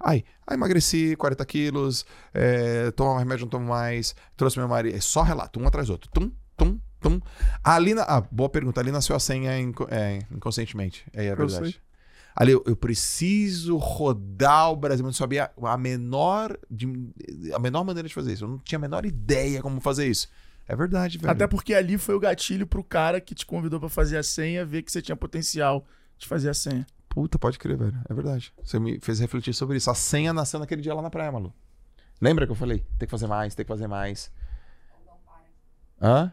[0.00, 2.04] Ai, aí emagreci 40 quilos,
[2.34, 4.96] é, tomo remédio, não tomo mais, trouxe meu marido.
[4.96, 6.10] É só relato, um atrás do outro.
[6.10, 7.20] Tum, tum, tum.
[7.62, 8.80] Ali na, ah, boa pergunta.
[8.80, 11.06] Ali nasceu a senha é, inconscientemente.
[11.12, 11.80] É, é verdade.
[12.34, 15.04] Ali, eu, eu, preciso rodar o Brasil.
[15.04, 16.92] Eu não sabia a menor, de,
[17.54, 18.46] a menor maneira de fazer isso.
[18.46, 20.28] Eu não tinha a menor ideia como fazer isso.
[20.66, 21.30] É verdade, velho.
[21.30, 24.66] Até porque ali foi o gatilho pro cara que te convidou para fazer a senha
[24.66, 25.86] ver que você tinha potencial
[26.22, 26.86] de fazer a senha.
[27.08, 28.00] Puta, pode crer, velho.
[28.08, 28.52] É verdade.
[28.62, 29.90] Você me fez refletir sobre isso.
[29.90, 31.52] A senha nasceu naquele dia lá na praia, Malu.
[32.20, 32.78] Lembra que eu falei?
[32.98, 34.32] Tem que fazer mais, tem que fazer mais.
[36.00, 36.32] Hã?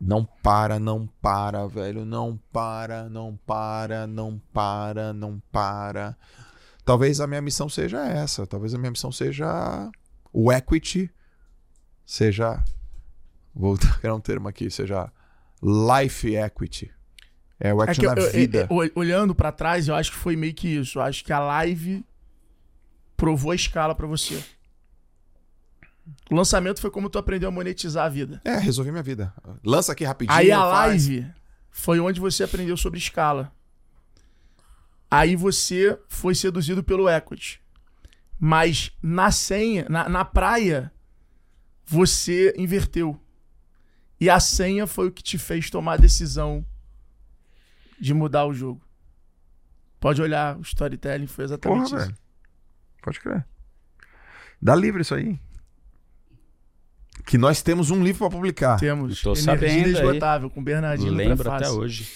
[0.00, 2.04] Não para, não para, velho.
[2.04, 6.16] Não para, não para, não para, não para.
[6.84, 8.46] Talvez a minha missão seja essa.
[8.46, 9.90] Talvez a minha missão seja
[10.32, 11.10] o equity,
[12.04, 12.62] seja.
[13.54, 15.10] Vou criar um termo aqui, seja
[15.62, 16.92] life equity.
[17.60, 18.68] É o É equity que na eu- eu- vida.
[18.70, 20.98] eu- olhando pra trás, eu acho que foi meio que isso.
[20.98, 22.04] Eu acho que a live
[23.16, 24.42] provou a escala pra você.
[26.30, 28.40] O lançamento foi como tu aprendeu a monetizar a vida.
[28.44, 29.32] É, resolvi minha vida.
[29.64, 30.36] Lança aqui rapidinho.
[30.36, 31.06] Aí a faz.
[31.08, 31.26] live
[31.70, 33.50] foi onde você aprendeu sobre escala.
[35.10, 37.60] Aí você foi seduzido pelo equity.
[38.38, 40.92] Mas na senha, na, na praia,
[41.86, 43.18] você inverteu.
[44.20, 46.66] E a senha foi o que te fez tomar a decisão
[48.04, 48.82] de mudar o jogo.
[49.98, 51.96] Pode olhar, o storytelling foi exatamente Porra, isso.
[51.96, 52.18] velho.
[53.02, 53.46] Pode crer.
[54.60, 55.40] Dá livre isso aí.
[57.24, 58.78] Que nós temos um livro pra publicar.
[58.78, 59.90] Temos Tô Energia sabendo aí.
[59.90, 62.06] Inesgotável com Bernardinho Lembro até hoje.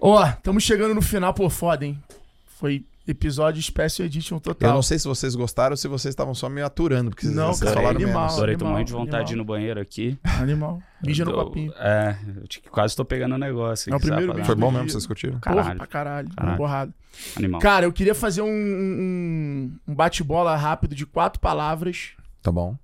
[0.00, 2.02] Ó, estamos chegando no final, pô, foda, hein?
[2.46, 4.74] Foi episódio Special Edition Eu total.
[4.74, 7.48] não sei se vocês gostaram ou se vocês estavam só me aturando, porque vocês, Não,
[7.52, 8.20] vocês cara, falaram animal.
[8.22, 8.34] menos.
[8.34, 10.18] Adorei, tô animal, morrendo de vontade de ir no banheiro aqui.
[10.40, 10.82] Animal.
[11.04, 11.72] Mija no Eu- copinho.
[11.76, 13.90] É, eu quase tô pegando o negócio.
[13.90, 14.44] É o aqui, primeiro sabe?
[14.46, 15.38] Foi bom mesmo, vocês curtiram?
[15.40, 15.78] Porra, Caralho.
[15.78, 16.28] pra caralho.
[16.34, 16.56] Caralho.
[16.56, 16.94] Borrado.
[17.36, 17.60] Animal.
[17.60, 22.12] Cara, eu queria fazer um, um, um bate-bola rápido de quatro palavras
[22.42, 22.76] Tá bom.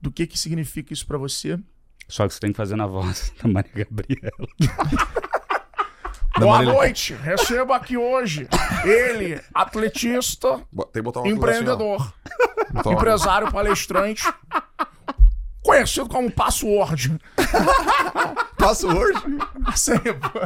[0.00, 1.58] do que que significa isso pra você.
[2.08, 4.32] Só que você tem que fazer na voz da Maria Gabriela.
[6.34, 7.14] Da Boa Marília- noite.
[7.14, 8.48] Receba aqui hoje
[8.84, 12.12] ele, atletista, coisa empreendedor,
[12.74, 14.22] assim, empresário palestrante,
[15.62, 17.18] conhecido como Password.
[18.56, 19.20] Password.
[19.66, 20.40] Assim, pô.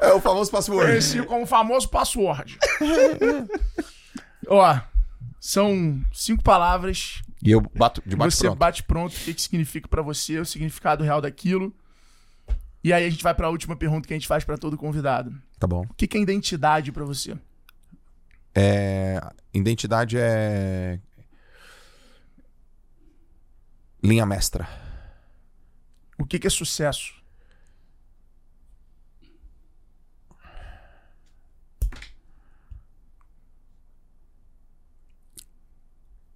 [0.00, 0.86] É o famoso password.
[0.90, 2.58] Conhecido como famoso password.
[4.46, 4.78] Ó,
[5.40, 7.22] são cinco palavras.
[7.42, 8.58] E eu bato de bate você pronto.
[8.58, 11.74] bate pronto o que, que significa pra você, o significado real daquilo.
[12.82, 15.34] E aí a gente vai pra última pergunta que a gente faz pra todo convidado.
[15.58, 15.82] Tá bom.
[15.82, 17.36] O que, que é identidade pra você?
[18.54, 19.20] É,
[19.52, 20.98] identidade é.
[24.02, 24.66] Linha mestra.
[26.18, 27.20] O que, que é sucesso?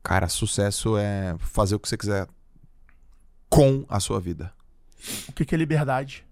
[0.02, 2.28] Cara, sucesso é fazer o que você quiser
[3.48, 4.52] com a sua vida.
[5.26, 6.24] O que, que é liberdade?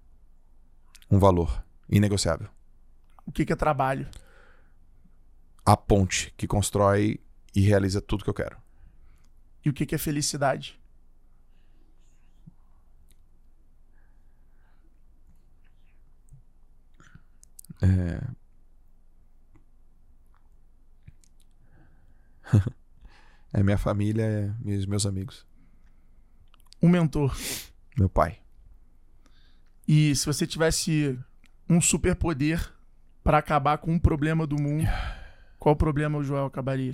[1.13, 2.49] Um valor inegociável.
[3.27, 4.09] O que, que é trabalho?
[5.63, 7.21] A ponte que constrói
[7.55, 8.57] e realiza tudo que eu quero.
[9.63, 10.81] E o que, que é felicidade?
[23.53, 25.47] É minha família é, e meus amigos.
[26.81, 27.37] Um mentor.
[27.99, 28.42] Meu pai.
[29.95, 31.19] E se você tivesse
[31.69, 32.73] um superpoder
[33.23, 34.89] pra acabar com um problema do mundo,
[35.59, 36.93] qual problema o Joel acabaria?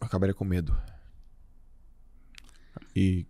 [0.00, 0.74] Eu acabaria com medo.
[2.96, 3.26] E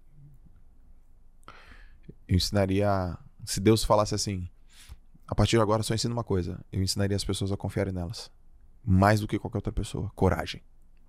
[2.28, 3.18] eu ensinaria.
[3.44, 4.48] Se Deus falasse assim,
[5.31, 8.31] a partir de agora só ensina uma coisa: eu ensinaria as pessoas a confiarem nelas.
[8.85, 10.11] Mais do que qualquer outra pessoa.
[10.16, 10.61] Coragem.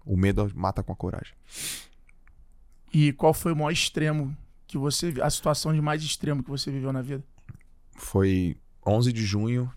[0.05, 1.33] O medo mata com a coragem.
[2.93, 4.37] E qual foi o maior extremo
[4.67, 7.23] que você a situação de mais extremo que você viveu na vida?
[7.95, 9.71] Foi 11 de junho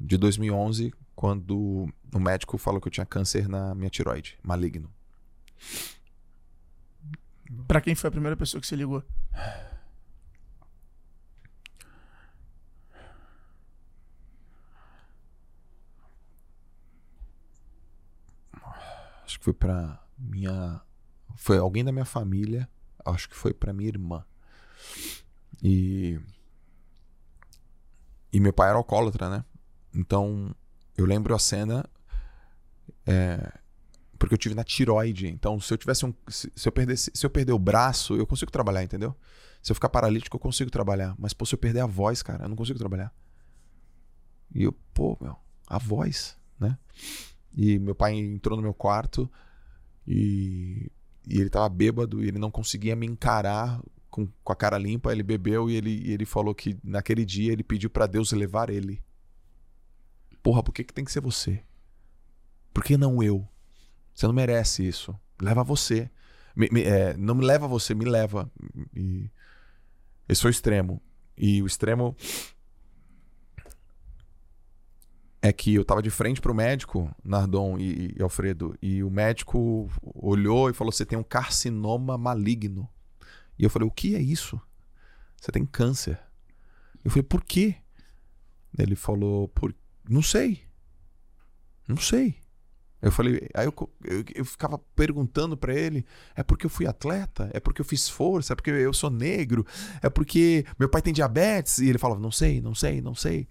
[0.00, 4.90] de 2011, quando o médico falou que eu tinha câncer na minha tiroide, maligno.
[7.68, 9.02] Pra quem foi a primeira pessoa que você ligou?
[19.26, 20.80] Acho que foi pra minha.
[21.34, 22.68] Foi alguém da minha família.
[23.04, 24.24] Acho que foi pra minha irmã.
[25.62, 26.20] E.
[28.32, 29.44] E meu pai era alcoólatra, né?
[29.92, 30.54] Então,
[30.96, 31.84] eu lembro a cena.
[33.06, 33.52] é,
[34.18, 35.26] porque eu tive na tiroide.
[35.26, 36.14] Então, se eu tivesse um.
[36.28, 39.14] Se, se eu perdesse, se eu perder o braço, eu consigo trabalhar, entendeu?
[39.62, 41.16] Se eu ficar paralítico, eu consigo trabalhar.
[41.18, 43.12] Mas, pô, se eu perder a voz, cara, eu não consigo trabalhar.
[44.54, 45.36] E eu, pô, meu,
[45.66, 46.78] a voz, né?
[47.56, 49.30] E meu pai entrou no meu quarto
[50.06, 50.90] e,
[51.26, 53.80] e ele tava bêbado e ele não conseguia me encarar
[54.10, 55.10] com, com a cara limpa.
[55.12, 58.68] Ele bebeu e ele, e ele falou que naquele dia ele pediu pra Deus levar
[58.70, 59.02] ele.
[60.42, 61.62] Porra, por que, que tem que ser você?
[62.72, 63.46] Por que não eu?
[64.14, 65.18] Você não merece isso.
[65.40, 66.10] Leva você.
[66.54, 68.50] Me- me- é, não me leva você, me leva.
[68.94, 69.30] E
[70.28, 71.02] esse foi o extremo.
[71.36, 72.16] E o extremo
[75.42, 79.88] é que eu tava de frente pro médico, Nardon e, e Alfredo, e o médico
[80.02, 82.88] olhou e falou: Você tem um carcinoma maligno.
[83.58, 84.60] E eu falei: O que é isso?
[85.40, 86.18] Você tem câncer.
[87.04, 87.76] Eu falei: Por quê?
[88.78, 89.74] Ele falou: Por...
[90.08, 90.62] Não sei.
[91.86, 92.36] Não sei.
[93.00, 96.04] Eu falei, aí eu, eu, eu ficava perguntando pra ele:
[96.34, 97.50] é porque eu fui atleta?
[97.52, 98.52] É porque eu fiz força?
[98.52, 99.64] É porque eu sou negro?
[100.02, 101.78] É porque meu pai tem diabetes?
[101.78, 103.46] E ele falava: não sei, não sei, não sei.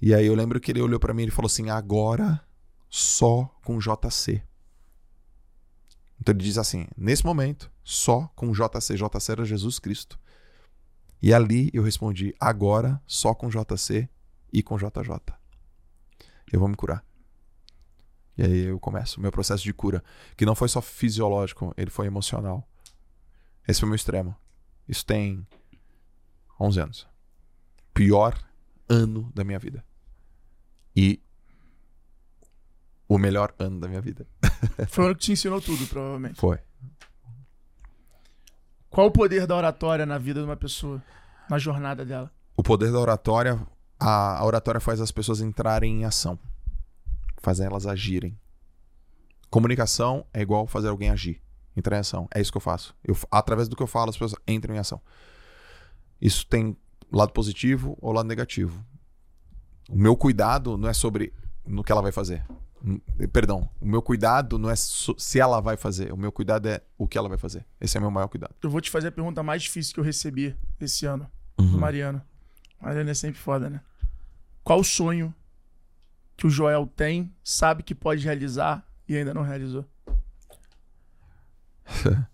[0.00, 2.42] E aí eu lembro que ele olhou pra mim e falou assim: agora
[2.88, 4.42] só com JC.
[6.20, 8.96] Então ele diz assim: nesse momento, só com JC.
[8.96, 10.18] JC era Jesus Cristo.
[11.20, 14.08] E ali eu respondi: agora só com JC
[14.52, 15.34] e com JJ.
[16.52, 17.04] Eu vou me curar.
[18.36, 20.02] E aí eu começo o meu processo de cura,
[20.34, 22.66] que não foi só fisiológico, ele foi emocional.
[23.68, 24.34] Esse foi o meu extremo.
[24.88, 25.46] Isso tem
[26.58, 27.08] 11 anos.
[27.92, 28.42] Pior
[28.88, 29.84] ano da minha vida.
[30.94, 31.20] E
[33.08, 34.26] o melhor ano da minha vida.
[34.88, 36.40] Foi o ano que te ensinou tudo, provavelmente.
[36.40, 36.58] Foi.
[38.88, 41.02] Qual o poder da oratória na vida de uma pessoa,
[41.48, 42.30] na jornada dela?
[42.56, 43.60] O poder da oratória,
[43.98, 46.38] a, a oratória faz as pessoas entrarem em ação.
[47.38, 48.38] Faz elas agirem.
[49.48, 51.40] Comunicação é igual fazer alguém agir.
[51.76, 52.28] Entrar em ação.
[52.34, 52.94] É isso que eu faço.
[53.02, 55.00] Eu, através do que eu falo, as pessoas entram em ação.
[56.20, 56.76] Isso tem
[57.10, 58.84] lado positivo ou lado negativo.
[59.90, 61.32] O meu cuidado não é sobre
[61.66, 62.44] no que ela vai fazer.
[63.32, 66.12] Perdão, o meu cuidado não é se ela vai fazer.
[66.12, 67.66] O meu cuidado é o que ela vai fazer.
[67.80, 68.54] Esse é o meu maior cuidado.
[68.62, 71.26] Eu vou te fazer a pergunta mais difícil que eu recebi esse ano,
[71.58, 71.72] Uhum.
[71.72, 72.22] do Mariano.
[72.80, 73.80] Mariano é sempre foda, né?
[74.64, 75.34] Qual o sonho
[76.36, 79.84] que o Joel tem, sabe que pode realizar e ainda não realizou?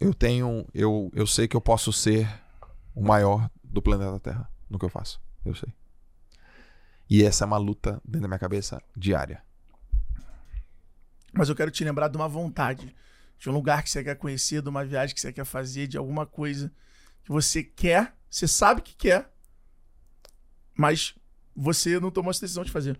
[0.00, 0.66] Eu tenho.
[0.72, 2.28] Eu, eu sei que eu posso ser
[2.94, 5.20] o maior do planeta Terra no que eu faço.
[5.44, 5.72] Eu sei.
[7.10, 9.42] E essa é uma luta dentro da minha cabeça diária.
[11.32, 12.94] Mas eu quero te lembrar de uma vontade,
[13.38, 15.96] de um lugar que você quer conhecer, de uma viagem que você quer fazer, de
[15.96, 16.72] alguma coisa
[17.24, 19.30] que você quer, você sabe que quer,
[20.74, 21.14] mas
[21.54, 22.98] você não tomou essa decisão de fazer.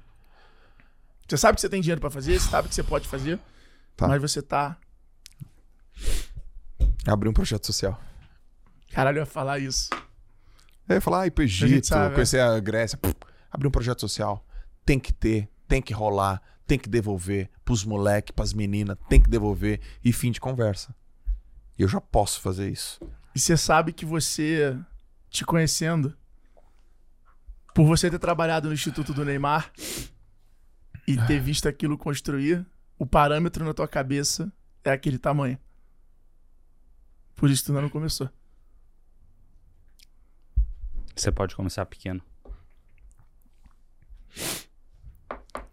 [1.29, 3.39] Você sabe que você tem dinheiro pra fazer, você sabe que você pode fazer,
[3.97, 4.07] Tá.
[4.09, 4.79] mas você tá.
[7.09, 8.01] Abrir um projeto social.
[8.93, 9.91] Caralho, eu ia falar isso.
[10.89, 12.15] Eu ia falar, ah, ir pro A Egito, gente sabe, é.
[12.15, 12.99] conhecer a Grécia.
[12.99, 13.15] Pff,
[13.51, 14.45] abrir um projeto social.
[14.85, 19.29] Tem que ter, tem que rolar, tem que devolver pros moleques, pras meninas, tem que
[19.29, 20.95] devolver e fim de conversa.
[21.79, 23.01] E eu já posso fazer isso.
[23.35, 24.77] E você sabe que você,
[25.31, 26.17] te conhecendo,
[27.75, 29.71] por você ter trabalhado no Instituto do Neymar
[31.07, 32.67] e ter visto aquilo construir,
[32.99, 34.53] o parâmetro na tua cabeça
[34.85, 35.59] é aquele tamanho.
[37.39, 38.28] Por isso tu ainda não começou.
[41.15, 42.20] Você pode começar pequeno.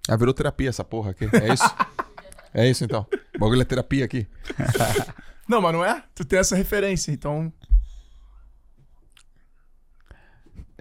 [0.07, 1.25] Ah, virou terapia essa porra aqui.
[1.25, 1.63] É isso?
[2.53, 3.07] é isso então.
[3.35, 4.27] O bagulho é terapia aqui.
[5.49, 6.03] Não, mas não é?
[6.15, 7.53] Tu tem essa referência, então.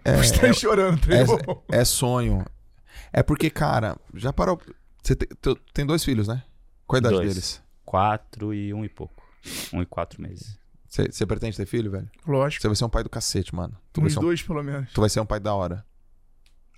[0.03, 2.47] É, Você tá chorando, tá é, é sonho.
[3.13, 4.59] É porque, cara, já parou.
[5.03, 6.43] Você tem, tu- tem dois filhos, né?
[6.87, 7.29] Qual a idade Dois.
[7.29, 7.63] deles?
[7.85, 9.23] Quatro e um e pouco.
[9.71, 10.59] Um e quatro meses.
[11.11, 12.09] Você pretende ter filho, velho?
[12.27, 12.63] Lógico.
[12.63, 13.77] Você vai ser um pai do cacete, mano.
[13.93, 14.93] Tu Uns um, dois, pelo menos.
[14.93, 15.85] tu vai ser um pai da hora.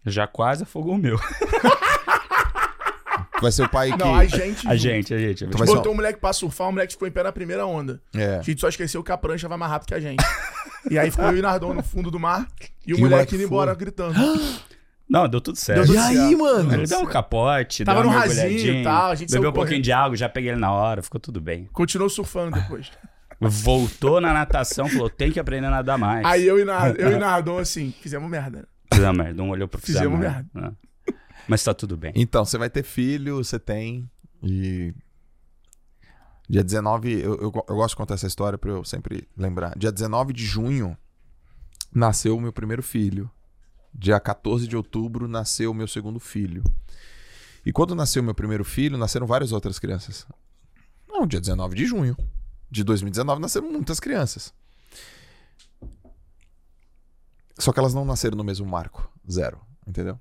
[0.06, 1.18] Já quase afogou o meu.
[3.36, 3.98] Tu vai ser o pai que.
[3.98, 4.66] Não, a gente.
[4.66, 5.38] A gente, a gente.
[5.40, 8.00] Ser Botou um moleque pra surfar, o moleque ficou em pé na primeira onda.
[8.14, 8.36] É.
[8.36, 10.24] A gente só esqueceu que a prancha vai mais rápido que a gente.
[10.90, 12.46] e aí ficou o Nardon no fundo do mar
[12.86, 14.14] e o E moleque moleque indo embora gritando.
[15.08, 15.84] Não, deu tudo certo.
[15.84, 16.38] Deu tudo E aí, certo.
[16.38, 16.74] mano?
[16.74, 19.52] Ele deu um capote, Tava deu uma no rasinho e tal, a gente bebeu um
[19.52, 21.68] pouquinho de água, já peguei ele na hora, ficou tudo bem.
[21.72, 22.90] Continuou surfando depois.
[23.40, 26.24] Voltou na natação, falou, tem que aprender a nadar mais.
[26.24, 28.66] Aí eu e, Nar- eu e Nardon, assim, fizemos merda.
[28.92, 30.48] Fizemos merda, um olhou pro Fizemos fizemos merda.
[30.54, 30.72] né?
[31.48, 32.12] Mas tá tudo bem.
[32.16, 34.10] Então, você vai ter filho, você tem.
[34.42, 34.92] E.
[36.48, 37.12] Dia 19.
[37.12, 39.76] Eu, eu, eu gosto de contar essa história pra eu sempre lembrar.
[39.76, 40.96] Dia 19 de junho
[41.94, 43.30] nasceu o meu primeiro filho.
[43.94, 46.62] Dia 14 de outubro nasceu o meu segundo filho.
[47.64, 50.26] E quando nasceu meu primeiro filho, nasceram várias outras crianças.
[51.08, 52.16] Não, dia 19 de junho
[52.70, 54.52] de 2019 nasceram muitas crianças.
[57.58, 59.10] Só que elas não nasceram no mesmo marco.
[59.30, 59.60] Zero.
[59.86, 60.18] Entendeu?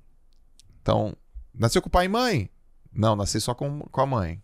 [0.80, 1.14] Então,
[1.52, 2.50] nasceu com pai e mãe?
[2.92, 4.42] Não, nasci só com, com a mãe.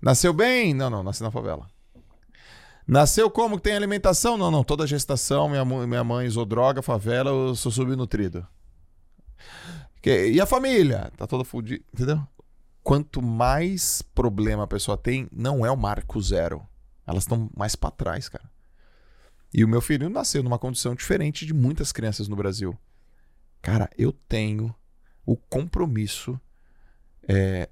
[0.00, 0.74] Nasceu bem?
[0.74, 1.70] Não, não, nasci na favela.
[2.86, 4.36] Nasceu como que tem alimentação?
[4.36, 8.44] Não, não, toda gestação, minha, minha mãe usou droga, favela, eu sou subnutrido.
[10.04, 11.12] E a família?
[11.16, 12.26] Tá toda fudida, entendeu?
[12.82, 16.66] Quanto mais problema a pessoa tem, não é o marco zero.
[17.06, 18.50] Elas estão mais pra trás, cara.
[19.52, 22.78] E o meu filho nasceu numa condição diferente de muitas crianças no Brasil.
[23.60, 24.74] Cara, eu tenho
[25.26, 26.40] o compromisso
[27.28, 27.68] é,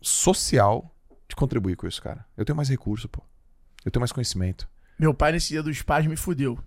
[0.00, 0.94] social
[1.28, 2.26] de contribuir com isso, cara.
[2.36, 3.22] Eu tenho mais recurso, pô.
[3.84, 4.68] Eu tenho mais conhecimento.
[4.98, 6.58] Meu pai, nesse dia dos pais, me fudeu.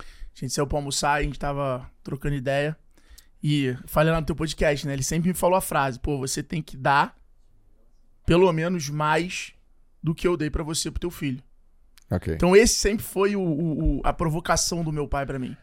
[0.00, 2.76] A gente saiu pra almoçar, a gente tava trocando ideia.
[3.42, 4.92] E falei lá no teu podcast, né?
[4.92, 7.16] Ele sempre me falou a frase: pô, você tem que dar
[8.26, 9.52] pelo menos mais
[10.02, 11.42] do que eu dei pra você pro teu filho.
[12.10, 12.34] Ok.
[12.34, 15.56] Então, esse sempre foi o, o- o- a provocação do meu pai pra mim.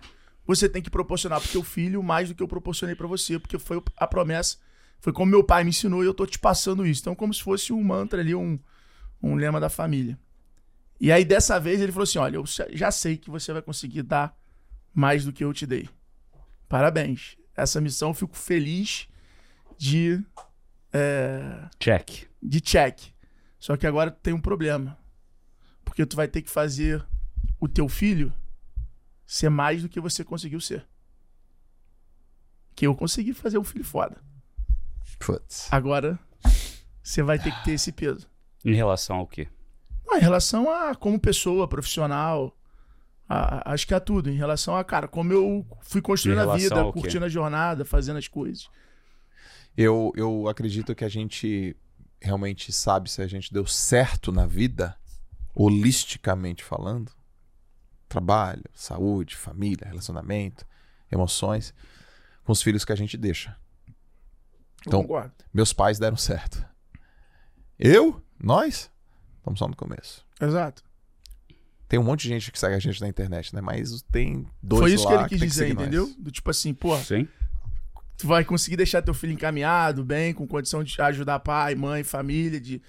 [0.47, 3.57] Você tem que proporcionar pro teu filho mais do que eu proporcionei pra você, porque
[3.57, 4.57] foi a promessa.
[4.99, 7.01] Foi como meu pai me ensinou e eu tô te passando isso.
[7.01, 8.59] Então, como se fosse um mantra ali, um,
[9.21, 10.17] um lema da família.
[11.01, 14.03] E aí, dessa vez, ele falou assim: Olha, eu já sei que você vai conseguir
[14.03, 14.37] dar
[14.93, 15.89] mais do que eu te dei.
[16.69, 17.37] Parabéns.
[17.55, 19.07] Essa missão eu fico feliz
[19.77, 20.21] de,
[20.91, 22.27] é, Check.
[22.41, 22.99] de check.
[23.59, 24.97] Só que agora tem um problema.
[25.83, 27.05] Porque tu vai ter que fazer
[27.59, 28.33] o teu filho
[29.25, 30.85] ser mais do que você conseguiu ser.
[32.75, 34.21] Que eu consegui fazer um filho foda.
[35.19, 35.67] Putz.
[35.71, 36.19] Agora
[37.01, 38.29] você vai ter que ter esse peso.
[38.63, 39.47] Em relação ao quê?
[40.09, 42.55] Ah, em relação a como pessoa, profissional,
[43.27, 44.29] a- a- acho que é tudo.
[44.29, 48.27] Em relação a, cara, como eu fui construindo a vida, curtindo a jornada, fazendo as
[48.27, 48.69] coisas.
[49.77, 51.75] Eu, eu acredito que a gente
[52.21, 54.97] realmente sabe se a gente deu certo na vida,
[55.53, 57.11] holisticamente falando.
[58.07, 60.65] Trabalho, saúde, família, relacionamento,
[61.11, 61.73] emoções,
[62.43, 63.57] com os filhos que a gente deixa.
[64.87, 65.01] Então-.
[65.53, 66.63] Meus pais deram certo.
[67.77, 68.21] Eu?
[68.41, 68.89] Nós?
[69.39, 70.25] Estamos só no começo.
[70.39, 70.83] Exato.
[71.87, 73.61] Tem um monte de gente que segue a gente na internet, né?
[73.61, 75.83] Mas tem dois Foi isso lá que ele quis tem dizer, nós.
[75.83, 76.11] entendeu?
[76.17, 77.27] Do tipo assim, pô, Sim.
[78.17, 82.59] tu vai conseguir deixar teu filho encaminhado, bem, com condição de ajudar pai, mãe, família,
[82.59, 82.81] de.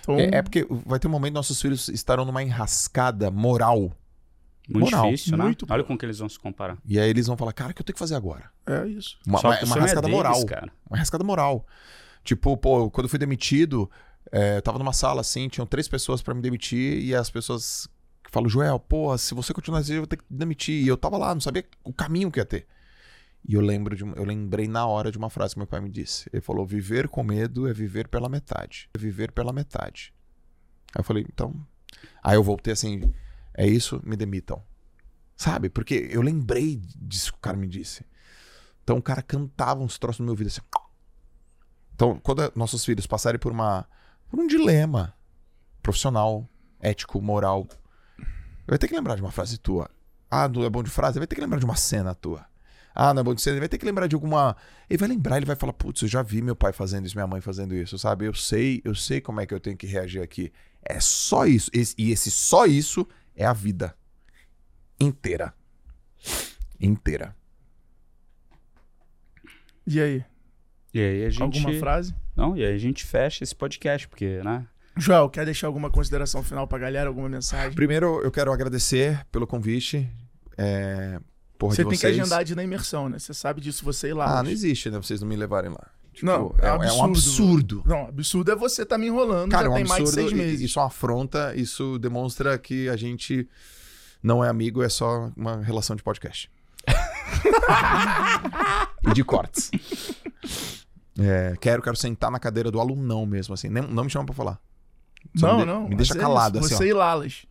[0.00, 3.92] Então, É, é porque vai ter um momento que nossos filhos estarão numa enrascada moral.
[4.66, 5.10] Muito Moral.
[5.10, 5.44] difícil, né?
[5.44, 6.78] Muito, Olha com que eles vão se comparar.
[6.86, 8.50] E aí eles vão falar, cara, o que eu tenho que fazer agora?
[8.66, 9.18] é isso.
[9.26, 10.46] Uma, Só uma, que uma sonho é rascada deles, moral.
[10.46, 10.72] cara.
[10.88, 11.66] Uma rascada moral.
[12.22, 13.90] Tipo, pô, quando eu fui demitido,
[14.32, 17.86] é, eu tava numa sala assim, tinham três pessoas pra me demitir e as pessoas
[18.34, 20.84] falam, Joel, pô, se você continuar assim, eu vou ter que demitir.
[20.84, 22.66] E eu tava lá, não sabia o caminho que ia ter.
[23.46, 25.90] E eu lembro de, eu lembrei na hora de uma frase que meu pai me
[25.90, 26.28] disse.
[26.32, 28.90] Ele falou: viver com medo é viver pela metade.
[28.92, 30.12] É viver pela metade.
[30.94, 31.54] Aí eu falei, então.
[32.22, 33.12] Aí eu voltei assim,
[33.54, 34.62] é isso, me demitam.
[35.36, 35.68] Sabe?
[35.68, 38.04] Porque eu lembrei disso que o cara me disse.
[38.82, 40.60] Então o cara cantava uns troços no meu ouvido assim.
[41.94, 43.86] Então, quando nossos filhos passarem por uma
[44.28, 45.14] por um dilema
[45.80, 46.48] profissional,
[46.80, 47.68] ético, moral,
[48.66, 49.90] vai ter que lembrar de uma frase tua.
[50.30, 52.46] Ah, não é bom de frase, vai ter que lembrar de uma cena tua.
[52.94, 54.56] Ah, não é bom de cena, ele vai ter que lembrar de alguma.
[54.88, 57.26] Ele vai lembrar, ele vai falar, putz, eu já vi meu pai fazendo isso, minha
[57.26, 58.26] mãe fazendo isso, sabe?
[58.26, 60.52] Eu sei, eu sei como é que eu tenho que reagir aqui.
[60.80, 61.70] É só isso.
[61.98, 63.96] E esse só isso é a vida
[65.00, 65.52] inteira.
[66.80, 67.34] Inteira.
[69.86, 70.24] E aí?
[70.92, 71.42] E aí a gente.
[71.42, 72.14] Alguma frase?
[72.36, 74.66] Não, e aí a gente fecha esse podcast, porque, né?
[74.96, 77.08] Joel, quer deixar alguma consideração final pra galera?
[77.08, 77.74] Alguma mensagem?
[77.74, 80.08] Primeiro, eu quero agradecer pelo convite.
[80.56, 81.18] É...
[81.58, 83.18] Porra Você tem que agendar de ir na imersão, né?
[83.18, 84.24] Você sabe disso, você ir lá.
[84.26, 84.98] Ah, mas- não existe, né?
[84.98, 85.88] Vocês não me levarem lá.
[86.12, 87.10] Tipo, Não, é, é é um absurdo.
[87.10, 87.82] absurdo.
[87.86, 90.28] Não, absurdo é você tá me enrolando, Cara, já é um tem mais de absurdo.
[90.28, 90.60] seis meses.
[90.60, 91.52] Isso é uma afronta.
[91.56, 93.48] Isso demonstra que a gente
[94.22, 96.48] não é amigo, é só uma relação de podcast.
[99.08, 99.70] e de cortes.
[101.18, 103.68] É, quero, quero sentar na cadeira do alunão mesmo, assim.
[103.68, 104.60] Nem- não me chama pra falar.
[105.36, 105.88] Só Não, me de- não.
[105.88, 106.78] Me deixa é calado, isso, assim, ó.
[106.78, 107.46] Você e Lalas.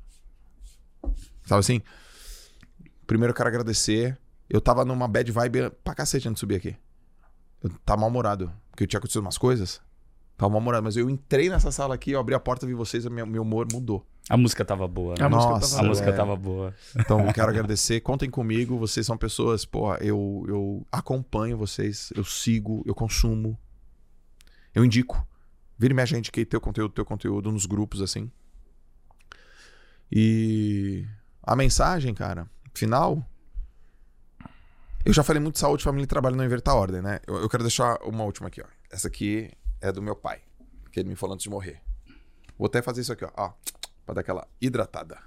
[1.45, 1.82] Sabe assim?
[3.06, 4.18] Primeiro eu quero agradecer.
[4.50, 6.76] Eu tava numa bad vibe pra cacete antes de subir aqui.
[7.62, 8.52] Eu tava mal-humorado.
[8.72, 9.82] Porque tinha acontecido umas coisas.
[10.38, 10.84] Tava mal-humorado.
[10.84, 13.41] Mas eu entrei nessa sala aqui, eu abri a porta, vi vocês, e meu, meu
[13.41, 14.06] humor mudou.
[14.30, 15.26] A música tava boa, né?
[15.26, 15.90] A música Nossa, tava A boa.
[15.90, 16.14] música é.
[16.14, 16.74] tava boa.
[16.98, 18.00] Então, eu quero agradecer.
[18.02, 18.78] Contem comigo.
[18.78, 23.58] Vocês são pessoas, porra, eu, eu acompanho vocês, eu sigo, eu consumo.
[24.74, 25.28] Eu indico.
[25.84, 28.31] Vira e mexe, gente que teu conteúdo, teu conteúdo nos grupos, assim.
[30.10, 31.05] E
[31.41, 33.22] a mensagem, cara, final.
[35.03, 37.19] Eu já falei muito de saúde, família e trabalho, não inverter a ordem, né?
[37.27, 38.65] Eu, eu quero deixar uma última aqui, ó.
[38.89, 39.51] Essa aqui
[39.81, 40.41] é do meu pai,
[40.89, 41.81] que ele me falou antes de morrer.
[42.57, 43.31] Vou até fazer isso aqui, ó.
[43.35, 43.53] ó
[44.05, 45.19] pra dar aquela hidratada.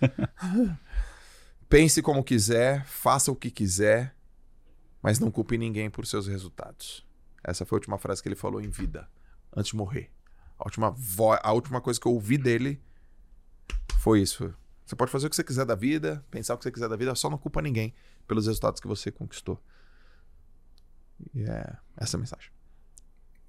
[1.68, 4.14] Pense como quiser, faça o que quiser,
[5.02, 7.04] mas não culpe ninguém por seus resultados.
[7.42, 9.08] Essa foi a última frase que ele falou em vida,
[9.56, 10.10] antes de morrer.
[10.58, 12.80] A última, vo- a última coisa que eu ouvi dele
[13.98, 14.54] foi isso.
[14.86, 16.96] Você pode fazer o que você quiser da vida, pensar o que você quiser da
[16.96, 17.94] vida, só não culpa ninguém
[18.28, 19.60] pelos resultados que você conquistou.
[21.34, 22.50] E é essa a mensagem.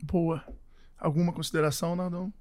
[0.04, 0.44] Boa.
[0.98, 2.34] Alguma consideração, Nardão?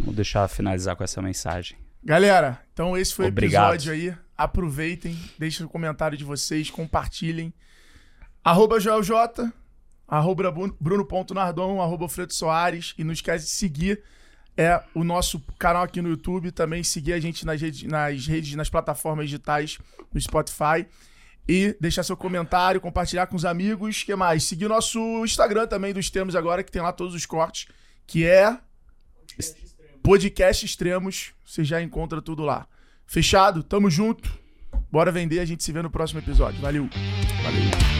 [0.00, 1.78] Vou deixar finalizar com essa mensagem.
[2.02, 3.70] Galera, então esse foi Obrigado.
[3.70, 4.16] o episódio aí.
[4.36, 7.52] Aproveitem, deixem o comentário de vocês, compartilhem.
[8.44, 9.52] Arroba Joel J,
[10.08, 12.94] arroba Bru- Bruno.nardon, arroba Fredo Soares.
[12.98, 14.02] E não esquece de seguir
[14.56, 16.50] é, o nosso canal aqui no YouTube.
[16.50, 19.78] Também seguir a gente nas redes, nas redes, nas plataformas digitais,
[20.12, 20.86] no Spotify.
[21.50, 24.02] E deixar seu comentário, compartilhar com os amigos.
[24.02, 24.44] Que mais?
[24.44, 27.68] Seguir o nosso Instagram também dos Extremos agora, que tem lá todos os cortes,
[28.06, 28.58] que é
[30.02, 31.32] Podcast Extremos.
[31.44, 32.66] Você já encontra tudo lá.
[33.06, 33.62] Fechado?
[33.62, 34.30] Tamo junto.
[34.90, 36.60] Bora vender, a gente se vê no próximo episódio.
[36.60, 36.88] Valeu.
[37.42, 37.97] Valeu.